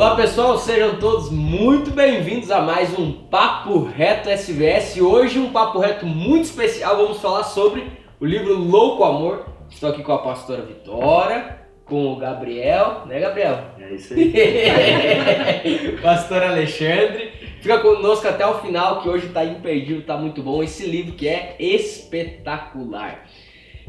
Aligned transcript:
Olá 0.00 0.16
pessoal, 0.16 0.56
sejam 0.56 0.98
todos 0.98 1.30
muito 1.30 1.90
bem-vindos 1.90 2.50
a 2.50 2.62
mais 2.62 2.98
um 2.98 3.12
Papo 3.12 3.84
Reto 3.84 4.30
SVS. 4.30 4.96
Hoje 4.98 5.38
um 5.38 5.52
Papo 5.52 5.78
Reto 5.78 6.06
muito 6.06 6.46
especial, 6.46 6.96
vamos 6.96 7.20
falar 7.20 7.44
sobre 7.44 7.86
o 8.18 8.24
livro 8.24 8.54
Louco 8.54 9.04
Amor. 9.04 9.44
Estou 9.68 9.90
aqui 9.90 10.02
com 10.02 10.12
a 10.12 10.22
pastora 10.22 10.62
Vitória, 10.62 11.58
com 11.84 12.14
o 12.14 12.16
Gabriel, 12.16 13.02
né 13.04 13.20
Gabriel? 13.20 13.58
É 13.78 13.92
isso 13.92 14.14
aí. 14.14 15.98
Pastor 16.00 16.44
Alexandre. 16.44 17.32
Fica 17.60 17.78
conosco 17.80 18.26
até 18.26 18.46
o 18.46 18.54
final 18.60 19.02
que 19.02 19.08
hoje 19.10 19.26
está 19.26 19.44
imperdível, 19.44 20.00
está 20.00 20.16
muito 20.16 20.42
bom. 20.42 20.62
Esse 20.62 20.86
livro 20.86 21.12
que 21.12 21.28
é 21.28 21.56
espetacular. 21.58 23.26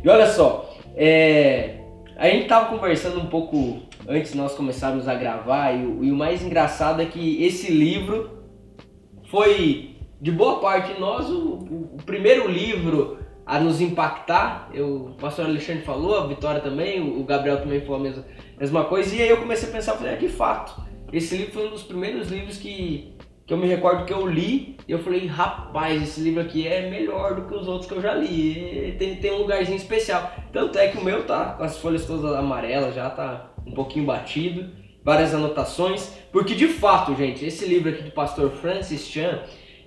E 0.03 0.09
olha 0.09 0.27
só, 0.27 0.75
é, 0.93 1.75
a 2.17 2.27
gente 2.27 2.43
estava 2.43 2.65
conversando 2.65 3.17
um 3.17 3.27
pouco 3.27 3.79
antes 4.07 4.33
nós 4.33 4.53
começarmos 4.53 5.07
a 5.07 5.15
gravar, 5.15 5.73
e 5.73 5.81
e 5.81 6.11
o 6.11 6.15
mais 6.15 6.43
engraçado 6.43 7.01
é 7.01 7.05
que 7.05 7.43
esse 7.43 7.71
livro 7.71 8.29
foi, 9.29 9.95
de 10.19 10.31
boa 10.31 10.59
parte 10.59 10.93
de 10.93 10.99
nós, 10.99 11.29
o, 11.29 11.39
o, 11.39 11.95
o 11.99 12.03
primeiro 12.05 12.49
livro 12.49 13.17
a 13.45 13.59
nos 13.59 13.81
impactar. 13.81 14.69
Eu, 14.73 15.07
o 15.07 15.13
pastor 15.13 15.45
Alexandre 15.45 15.83
falou, 15.83 16.17
a 16.17 16.27
Vitória 16.27 16.61
também, 16.61 17.01
o 17.01 17.23
Gabriel 17.23 17.61
também 17.61 17.81
falou 17.81 17.97
a 17.97 18.03
mesma, 18.03 18.25
mesma 18.59 18.85
coisa, 18.85 19.15
e 19.15 19.21
aí 19.21 19.29
eu 19.29 19.37
comecei 19.37 19.69
a 19.69 19.71
pensar, 19.71 19.93
falei, 19.93 20.13
é, 20.13 20.17
de 20.17 20.27
fato, 20.27 20.81
esse 21.11 21.35
livro 21.35 21.53
foi 21.53 21.67
um 21.67 21.71
dos 21.71 21.83
primeiros 21.83 22.29
livros 22.29 22.57
que, 22.57 23.13
que 23.45 23.53
eu 23.53 23.57
me 23.57 23.67
recordo 23.67 24.05
que 24.05 24.13
eu 24.13 24.25
li, 24.25 24.77
e 24.87 24.91
eu 24.91 24.99
falei, 24.99 25.25
rapaz, 25.27 26.01
esse 26.01 26.21
livro 26.21 26.41
aqui 26.41 26.67
é 26.67 26.89
melhor 26.89 27.35
do 27.35 27.47
que 27.47 27.55
os 27.55 27.67
outros 27.67 27.89
que 27.89 27.97
eu 27.97 28.01
já 28.01 28.13
li, 28.13 28.95
tem, 28.97 29.15
tem 29.15 29.31
um 29.31 29.39
lugarzinho 29.39 29.77
especial. 29.77 30.31
Tanto 30.51 30.77
é 30.77 30.87
que 30.87 30.97
o 30.97 31.03
meu 31.03 31.25
tá 31.25 31.53
com 31.57 31.63
as 31.63 31.77
folhas 31.77 32.05
todas 32.05 32.33
amarelas, 32.35 32.95
já 32.95 33.09
tá 33.09 33.50
um 33.65 33.71
pouquinho 33.71 34.05
batido, 34.05 34.69
várias 35.03 35.33
anotações, 35.33 36.13
porque 36.31 36.55
de 36.55 36.67
fato, 36.67 37.15
gente, 37.15 37.45
esse 37.45 37.65
livro 37.65 37.89
aqui 37.89 38.03
do 38.03 38.11
pastor 38.11 38.51
Francis 38.51 39.07
Chan 39.07 39.39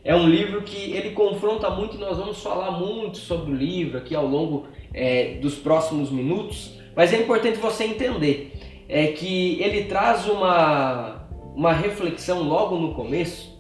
é 0.03 0.15
um 0.15 0.29
livro 0.29 0.63
que 0.63 0.93
ele 0.93 1.11
confronta 1.11 1.71
muito, 1.71 1.97
nós 1.99 2.19
vamos 2.19 2.43
falar 2.43 2.73
muito 2.73 3.19
sobre 3.19 3.53
o 3.53 3.55
livro 3.55 3.99
aqui 3.99 4.15
ao 4.15 4.27
longo 4.27 4.67
é, 4.93 5.39
dos 5.41 5.55
próximos 5.55 6.11
minutos, 6.11 6.79
mas 6.95 7.13
é 7.13 7.21
importante 7.21 7.59
você 7.59 7.85
entender 7.85 8.53
é 8.89 9.09
que 9.09 9.61
ele 9.63 9.85
traz 9.85 10.27
uma, 10.27 11.27
uma 11.55 11.73
reflexão 11.73 12.43
logo 12.43 12.77
no 12.77 12.95
começo 12.95 13.55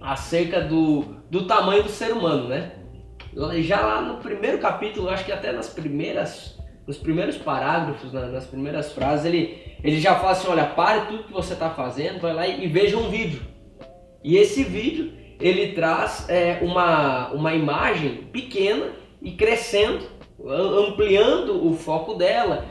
acerca 0.00 0.60
do, 0.60 1.02
do 1.30 1.46
tamanho 1.46 1.82
do 1.82 1.88
ser 1.88 2.12
humano, 2.12 2.48
né? 2.48 2.72
Já 3.60 3.80
lá 3.80 4.02
no 4.02 4.18
primeiro 4.18 4.58
capítulo, 4.58 5.08
acho 5.08 5.24
que 5.24 5.32
até 5.32 5.52
nas 5.52 5.68
primeiras 5.68 6.51
nos 6.86 6.98
primeiros 6.98 7.36
parágrafos, 7.36 8.12
nas 8.12 8.46
primeiras 8.46 8.92
frases, 8.92 9.26
ele, 9.26 9.58
ele 9.82 10.00
já 10.00 10.16
fala 10.16 10.32
assim, 10.32 10.48
olha, 10.48 10.66
pare 10.66 11.06
tudo 11.06 11.24
que 11.24 11.32
você 11.32 11.52
está 11.52 11.70
fazendo, 11.70 12.20
vai 12.20 12.32
lá 12.32 12.46
e, 12.46 12.64
e, 12.64 12.68
veja 12.68 12.96
um 12.96 13.08
vídeo. 13.08 13.40
E 14.22 14.36
esse 14.36 14.64
vídeo, 14.64 15.12
ele 15.40 15.72
traz 15.72 16.28
é, 16.28 16.58
uma, 16.62 17.28
uma 17.32 17.54
imagem 17.54 18.28
pequena 18.32 18.90
e 19.20 19.32
crescendo, 19.32 20.06
ampliando 20.44 21.66
o 21.66 21.74
foco 21.74 22.14
dela. 22.14 22.66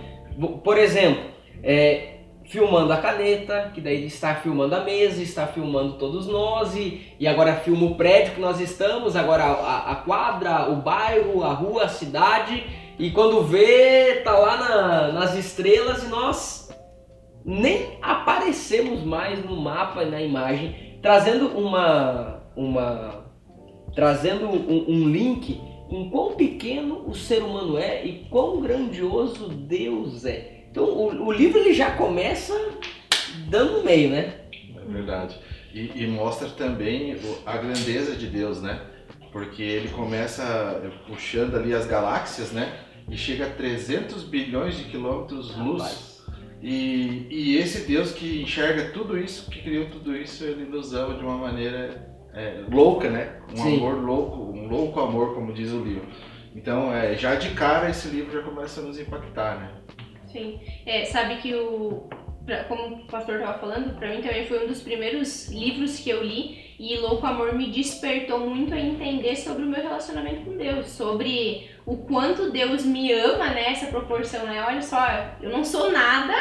Por 0.63 0.77
exemplo, 0.77 1.23
é, 1.63 2.11
filmando 2.45 2.91
a 2.91 2.97
caneta, 2.97 3.71
que 3.73 3.79
daí 3.79 4.05
está 4.05 4.35
filmando 4.35 4.75
a 4.75 4.81
mesa, 4.81 5.23
está 5.23 5.47
filmando 5.47 5.93
todos 5.93 6.27
nós, 6.27 6.75
e, 6.75 7.15
e 7.17 7.25
agora 7.25 7.55
filma 7.55 7.85
o 7.85 7.95
prédio 7.95 8.33
que 8.33 8.41
nós 8.41 8.59
estamos, 8.59 9.15
agora 9.15 9.43
a, 9.45 9.91
a 9.91 9.95
quadra, 9.95 10.69
o 10.69 10.75
bairro, 10.75 11.43
a 11.43 11.53
rua, 11.53 11.85
a 11.85 11.87
cidade, 11.87 12.61
e 13.01 13.09
quando 13.09 13.41
vê, 13.41 14.21
tá 14.23 14.37
lá 14.37 14.57
na, 14.57 15.11
nas 15.11 15.35
estrelas 15.35 16.03
e 16.03 16.07
nós 16.07 16.69
nem 17.43 17.97
aparecemos 17.99 19.03
mais 19.03 19.43
no 19.43 19.59
mapa, 19.59 20.05
na 20.05 20.21
imagem, 20.21 20.99
trazendo 21.01 21.47
uma, 21.47 22.43
uma 22.55 23.25
trazendo 23.95 24.45
um, 24.45 24.85
um 24.87 25.09
link 25.09 25.59
em 25.89 26.11
quão 26.11 26.35
pequeno 26.35 27.03
o 27.07 27.15
ser 27.15 27.41
humano 27.41 27.75
é 27.75 28.05
e 28.05 28.25
quão 28.29 28.61
grandioso 28.61 29.49
Deus 29.49 30.23
é. 30.23 30.65
Então 30.69 30.83
o, 30.83 31.25
o 31.25 31.31
livro 31.31 31.57
ele 31.57 31.73
já 31.73 31.89
começa 31.95 32.53
dando 33.49 33.83
meio, 33.83 34.11
né? 34.11 34.41
É 34.75 34.91
verdade. 34.93 35.39
E, 35.73 36.03
e 36.03 36.05
mostra 36.05 36.49
também 36.49 37.17
a 37.47 37.57
grandeza 37.57 38.15
de 38.15 38.27
Deus, 38.27 38.61
né? 38.61 38.79
Porque 39.31 39.63
ele 39.63 39.89
começa 39.89 40.83
puxando 41.07 41.55
ali 41.55 41.73
as 41.73 41.87
galáxias, 41.87 42.51
né? 42.51 42.89
E 43.09 43.17
chega 43.17 43.47
a 43.47 43.49
300 43.49 44.23
bilhões 44.23 44.77
de 44.77 44.85
quilômetros 44.85 45.55
luz. 45.57 46.11
E, 46.61 47.27
e 47.29 47.57
esse 47.57 47.87
Deus 47.87 48.11
que 48.11 48.41
enxerga 48.41 48.91
tudo 48.91 49.17
isso, 49.17 49.49
que 49.49 49.61
criou 49.61 49.89
tudo 49.89 50.15
isso, 50.15 50.43
ele 50.43 50.65
nos 50.65 50.93
ama 50.93 51.15
de 51.15 51.23
uma 51.23 51.37
maneira 51.37 52.07
é, 52.33 52.63
louca, 52.71 53.09
né? 53.09 53.39
Um 53.51 53.57
Sim. 53.57 53.77
amor 53.77 53.95
louco, 53.95 54.37
um 54.57 54.67
louco 54.67 54.99
amor, 54.99 55.33
como 55.33 55.53
diz 55.53 55.71
o 55.71 55.83
livro. 55.83 56.07
Então, 56.55 56.93
é, 56.93 57.15
já 57.15 57.35
de 57.35 57.51
cara, 57.51 57.89
esse 57.89 58.09
livro 58.09 58.31
já 58.31 58.43
começa 58.43 58.81
a 58.81 58.83
nos 58.83 58.99
impactar, 58.99 59.57
né? 59.57 59.71
Sim. 60.31 60.59
É, 60.85 61.05
sabe 61.05 61.37
que 61.37 61.53
o, 61.55 62.07
como 62.67 62.95
o 62.95 63.05
pastor 63.05 63.35
estava 63.35 63.59
falando, 63.59 63.95
para 63.95 64.09
mim 64.09 64.21
também 64.21 64.45
foi 64.45 64.65
um 64.65 64.67
dos 64.67 64.81
primeiros 64.81 65.49
livros 65.49 65.99
que 65.99 66.09
eu 66.09 66.23
li 66.23 66.59
e 66.79 66.97
Louco 66.97 67.25
Amor 67.27 67.53
me 67.53 67.69
despertou 67.69 68.39
muito 68.39 68.73
a 68.73 68.79
entender 68.79 69.35
sobre 69.35 69.63
o 69.63 69.67
meu 69.67 69.81
relacionamento 69.81 70.45
com 70.45 70.57
Deus, 70.57 70.87
sobre 70.87 71.69
o 71.85 71.97
quanto 71.97 72.49
Deus 72.49 72.83
me 72.83 73.11
ama, 73.11 73.49
né? 73.49 73.71
Essa 73.71 73.85
proporção, 73.85 74.45
né? 74.47 74.63
Olha 74.67 74.81
só, 74.81 74.99
eu 75.41 75.51
não 75.51 75.63
sou 75.63 75.91
nada 75.91 76.33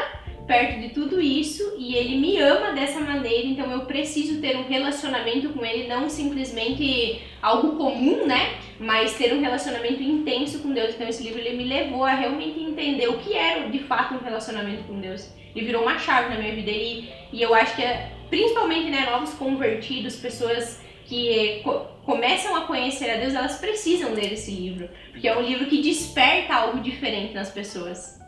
perto 0.46 0.80
de 0.80 0.88
tudo 0.88 1.20
isso 1.20 1.76
e 1.78 1.94
ele 1.94 2.16
me 2.16 2.38
ama 2.38 2.72
dessa 2.72 2.98
maneira, 2.98 3.46
então 3.46 3.70
eu 3.70 3.82
preciso 3.82 4.40
ter 4.40 4.56
um 4.56 4.66
relacionamento 4.66 5.50
com 5.50 5.64
ele, 5.64 5.86
não 5.86 6.08
simplesmente 6.08 7.20
algo 7.42 7.76
comum, 7.76 8.26
né? 8.26 8.58
Mas 8.78 9.18
ter 9.18 9.34
um 9.34 9.40
relacionamento 9.40 10.02
intenso 10.02 10.60
com 10.60 10.72
Deus. 10.72 10.94
Então 10.94 11.06
esse 11.06 11.22
livro 11.22 11.38
ele 11.38 11.56
me 11.56 11.64
levou 11.64 12.02
a 12.02 12.14
realmente 12.14 12.58
entender 12.58 13.08
o 13.08 13.18
que 13.18 13.34
era 13.34 13.68
de 13.68 13.80
fato 13.80 14.14
um 14.14 14.24
relacionamento 14.24 14.84
com 14.84 14.98
Deus. 14.98 15.30
Ele 15.54 15.66
virou 15.66 15.82
uma 15.82 15.98
chave 15.98 16.30
na 16.34 16.40
minha 16.40 16.54
vida 16.54 16.70
e, 16.70 17.08
e 17.32 17.42
eu 17.42 17.54
acho 17.54 17.76
que 17.76 17.82
é, 17.82 18.12
principalmente 18.28 18.90
né, 18.90 19.08
novos 19.10 19.34
convertidos, 19.34 20.16
pessoas 20.16 20.80
que 21.06 21.60
co 21.64 21.90
começam 22.04 22.56
a 22.56 22.62
conhecer 22.62 23.10
a 23.10 23.16
Deus, 23.18 23.34
elas 23.34 23.58
precisam 23.58 24.14
ler 24.14 24.32
esse 24.32 24.50
livro, 24.50 24.88
porque 25.12 25.28
é 25.28 25.36
um 25.36 25.42
livro 25.42 25.66
que 25.66 25.80
desperta 25.80 26.54
algo 26.54 26.80
diferente 26.80 27.34
nas 27.34 27.50
pessoas. 27.52 28.18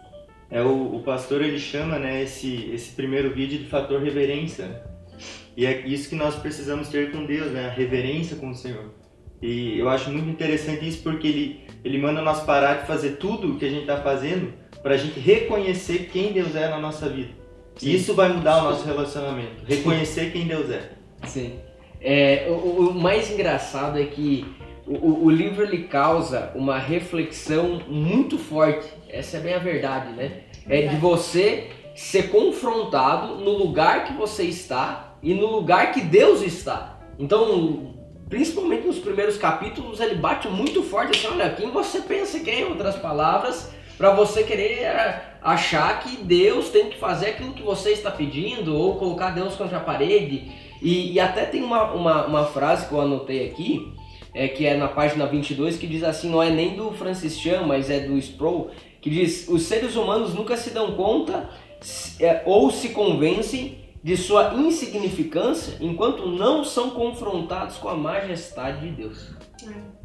É 0.51 0.63
o, 0.63 0.97
o 0.97 1.03
pastor 1.03 1.43
ele 1.43 1.59
chama 1.59 1.99
né, 1.99 2.23
esse, 2.23 2.71
esse 2.73 2.93
primeiro 2.93 3.35
vídeo 3.35 3.59
de 3.59 3.65
fator 3.65 4.01
reverência. 4.01 4.83
E 5.57 5.67
é 5.67 5.87
isso 5.87 6.09
que 6.09 6.15
nós 6.15 6.37
precisamos 6.37 6.89
ter 6.89 7.11
com 7.11 7.25
Deus, 7.25 7.51
né? 7.51 7.67
A 7.67 7.71
reverência 7.71 8.37
com 8.37 8.51
o 8.51 8.55
Senhor. 8.55 8.93
E 9.41 9.79
eu 9.79 9.89
acho 9.89 10.11
muito 10.11 10.29
interessante 10.29 10.87
isso 10.87 11.03
porque 11.03 11.27
ele, 11.27 11.61
ele 11.83 11.99
manda 11.99 12.23
nós 12.23 12.45
parar 12.45 12.83
de 12.83 12.87
fazer 12.87 13.17
tudo 13.17 13.53
o 13.53 13.59
que 13.59 13.65
a 13.65 13.69
gente 13.69 13.83
está 13.83 14.01
fazendo 14.01 14.53
para 14.83 14.95
a 14.95 14.97
gente 14.97 15.19
reconhecer 15.19 16.11
quem 16.13 16.33
Deus 16.33 16.55
é 16.57 16.69
na 16.69 16.79
nossa 16.79 17.09
vida. 17.09 17.31
Sim. 17.77 17.89
E 17.89 17.95
isso 17.95 18.15
vai 18.15 18.33
mudar 18.33 18.59
o 18.59 18.71
nosso 18.71 18.85
relacionamento. 18.85 19.65
Reconhecer 19.67 20.33
quem 20.33 20.47
Deus 20.47 20.71
é. 20.71 20.91
Sim. 21.27 21.59
É, 22.01 22.47
o, 22.49 22.89
o, 22.89 22.95
mais 22.95 23.31
engraçado 23.31 23.99
é 23.99 24.05
que 24.05 24.45
o, 24.87 25.27
o, 25.27 25.31
livro 25.31 25.63
ele 25.63 25.85
causa 25.85 26.51
uma 26.55 26.79
reflexão 26.79 27.81
muito 27.89 28.37
forte. 28.37 28.89
Essa 29.09 29.37
é 29.37 29.41
bem 29.41 29.55
a 29.55 29.59
verdade, 29.59 30.13
né? 30.13 30.43
É 30.69 30.89
de 30.89 30.97
você 30.97 31.71
ser 31.95 32.31
confrontado 32.31 33.37
no 33.37 33.51
lugar 33.51 34.05
que 34.05 34.13
você 34.15 34.45
está 34.45 35.17
e 35.23 35.35
no 35.35 35.47
lugar 35.47 35.93
que 35.93 36.01
Deus 36.01 36.43
está. 36.43 36.99
Então, 37.19 37.95
principalmente 38.29 38.87
nos 38.87 38.99
primeiros 38.99 39.37
capítulos, 39.37 40.01
ele 40.01 40.17
bate 40.17 40.49
muito 40.49 40.83
forte 40.83 41.17
assim, 41.17 41.29
olha, 41.33 41.51
quem 41.51 41.71
você 41.71 42.01
pensa 42.01 42.41
que 42.41 42.51
é, 42.51 42.61
em 42.61 42.65
outras 42.65 42.97
palavras, 42.97 43.71
para 43.97 44.13
você 44.13 44.43
querer 44.43 44.87
achar 45.43 46.01
que 46.01 46.17
Deus 46.19 46.69
tem 46.71 46.91
que 46.91 46.99
fazer 46.99 47.31
aquilo 47.31 47.53
que 47.53 47.63
você 47.63 47.91
está 47.91 48.11
pedindo 48.11 48.77
ou 48.77 48.97
colocar 48.97 49.31
Deus 49.31 49.55
contra 49.55 49.79
a 49.79 49.81
parede. 49.81 50.51
E, 50.81 51.13
e 51.13 51.21
até 51.21 51.45
tem 51.45 51.63
uma, 51.63 51.93
uma, 51.93 52.27
uma, 52.27 52.45
frase 52.47 52.87
que 52.87 52.93
eu 52.93 53.01
anotei 53.01 53.47
aqui, 53.49 53.93
é, 54.35 54.49
que 54.49 54.67
é 54.67 54.77
na 54.77 54.89
página 54.89 55.27
22, 55.27 55.77
que 55.77 55.87
diz 55.87 56.03
assim, 56.03 56.29
não 56.29 56.43
é 56.43 56.51
nem 56.51 56.75
do 56.75 56.91
Francis 56.93 57.39
Chan, 57.39 57.63
mas 57.63 57.89
é 57.89 58.01
do 58.01 58.19
Sproul, 58.19 58.71
que 59.01 59.09
diz, 59.11 59.47
os 59.49 59.63
seres 59.63 59.95
humanos 59.95 60.35
nunca 60.35 60.57
se 60.57 60.71
dão 60.71 60.93
conta 60.93 61.49
é, 62.19 62.43
ou 62.47 62.71
se 62.71 62.91
convencem 62.91 63.79
de 64.03 64.17
sua 64.17 64.55
insignificância 64.55 65.77
enquanto 65.81 66.27
não 66.27 66.65
são 66.65 66.91
confrontados 66.91 67.77
com 67.77 67.89
a 67.89 67.95
majestade 67.95 68.81
de 68.81 68.91
Deus. 68.91 69.31
É. 69.65 70.02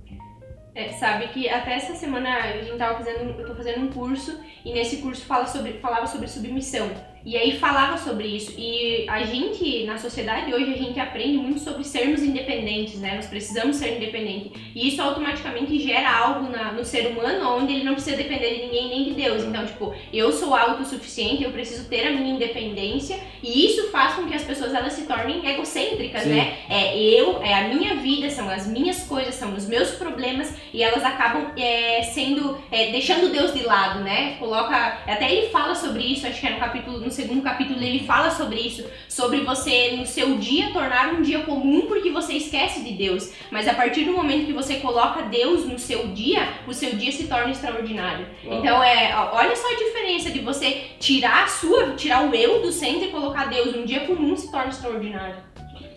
É, 0.77 0.89
sabe 0.89 1.29
que 1.29 1.49
até 1.49 1.73
essa 1.73 1.95
semana 1.95 2.37
a 2.37 2.61
gente 2.61 2.77
tava 2.77 2.99
fazendo, 2.99 3.31
eu 3.31 3.47
tô 3.47 3.55
fazendo 3.55 3.83
um 3.83 3.91
curso 3.91 4.39
e 4.63 4.71
nesse 4.71 4.97
curso 4.97 5.25
fala 5.25 5.47
sobre, 5.47 5.79
falava 5.79 6.05
sobre 6.05 6.27
submissão. 6.27 6.87
E 7.27 7.35
aí 7.35 7.59
falava 7.59 7.97
sobre 7.97 8.25
isso. 8.25 8.53
E 8.57 9.05
a 9.09 9.21
gente, 9.25 9.83
na 9.83 9.97
sociedade 9.97 10.53
hoje, 10.53 10.73
a 10.73 10.77
gente 10.77 10.97
aprende 10.97 11.37
muito 11.37 11.59
sobre 11.59 11.83
sermos 11.83 12.23
independentes, 12.23 13.01
né? 13.01 13.15
Nós 13.15 13.25
precisamos 13.25 13.75
ser 13.75 13.97
independentes. 13.97 14.53
E 14.73 14.87
isso 14.87 15.01
automaticamente 15.01 15.77
gera 15.77 16.09
algo 16.09 16.49
na, 16.49 16.71
no 16.71 16.85
ser 16.85 17.07
humano 17.07 17.57
onde 17.57 17.73
ele 17.73 17.83
não 17.83 17.95
precisa 17.95 18.15
depender 18.15 18.55
de 18.55 18.61
ninguém 18.61 18.87
nem 18.87 19.03
de 19.03 19.11
Deus. 19.11 19.43
Então, 19.43 19.65
tipo, 19.65 19.93
eu 20.13 20.31
sou 20.31 20.55
autossuficiente, 20.55 21.43
eu 21.43 21.51
preciso 21.51 21.89
ter 21.89 22.07
a 22.07 22.11
minha 22.11 22.33
independência. 22.33 23.19
E 23.43 23.65
isso 23.65 23.91
faz 23.91 24.13
com 24.13 24.25
que 24.25 24.33
as 24.33 24.43
pessoas 24.43 24.73
elas 24.73 24.93
se 24.93 25.05
tornem 25.05 25.45
egocêntricas, 25.45 26.23
Sim. 26.23 26.29
né? 26.29 26.59
É 26.69 26.97
eu, 26.97 27.43
é 27.43 27.55
a 27.55 27.67
minha 27.67 27.95
vida, 27.95 28.29
são 28.29 28.49
as 28.49 28.65
minhas 28.65 29.03
coisas, 29.03 29.35
são 29.35 29.53
os 29.53 29.67
meus 29.67 29.91
problemas. 29.91 30.55
E 30.73 30.81
elas 30.81 31.03
acabam 31.03 31.51
é, 31.57 32.03
sendo, 32.03 32.57
é, 32.71 32.89
deixando 32.91 33.33
Deus 33.33 33.53
de 33.53 33.63
lado, 33.63 33.99
né? 33.99 34.37
Coloca, 34.39 34.99
até 35.05 35.29
ele 35.29 35.49
fala 35.49 35.75
sobre 35.75 36.03
isso, 36.03 36.25
acho 36.25 36.39
que 36.39 36.47
é 36.47 36.51
no 36.51 36.59
capítulo, 36.59 36.99
segundo 37.17 37.41
capítulo 37.41 37.81
ele 37.81 38.05
fala 38.05 38.29
sobre 38.29 38.59
isso, 38.59 38.85
sobre 39.09 39.41
você 39.41 39.95
no 39.97 40.05
seu 40.05 40.37
dia 40.37 40.71
tornar 40.71 41.13
um 41.13 41.21
dia 41.23 41.39
comum 41.39 41.87
porque 41.87 42.11
você 42.11 42.33
esquece 42.33 42.83
de 42.83 42.93
Deus. 42.93 43.33
Mas 43.51 43.67
a 43.67 43.73
partir 43.73 44.05
do 44.05 44.11
momento 44.11 44.45
que 44.45 44.53
você 44.53 44.75
coloca 44.75 45.23
Deus 45.23 45.65
no 45.65 45.79
seu 45.79 46.07
dia, 46.09 46.47
o 46.67 46.73
seu 46.73 46.95
dia 46.95 47.11
se 47.11 47.27
torna 47.27 47.49
extraordinário. 47.49 48.27
Uau. 48.45 48.59
Então 48.59 48.83
é, 48.83 49.15
olha 49.33 49.55
só 49.55 49.67
a 49.73 49.77
diferença 49.77 50.29
de 50.29 50.39
você 50.39 50.91
tirar 50.99 51.45
a 51.45 51.47
sua, 51.47 51.95
tirar 51.95 52.29
o 52.29 52.35
eu 52.35 52.61
do 52.61 52.71
centro 52.71 53.05
e 53.05 53.11
colocar 53.11 53.45
Deus. 53.45 53.75
Um 53.75 53.85
dia 53.85 54.01
comum 54.01 54.35
se 54.35 54.51
torna 54.51 54.69
extraordinário. 54.69 55.37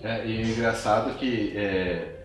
É, 0.03 0.27
e 0.27 0.39
é 0.39 0.43
engraçado 0.43 1.19
que 1.19 1.53
é, 1.55 2.21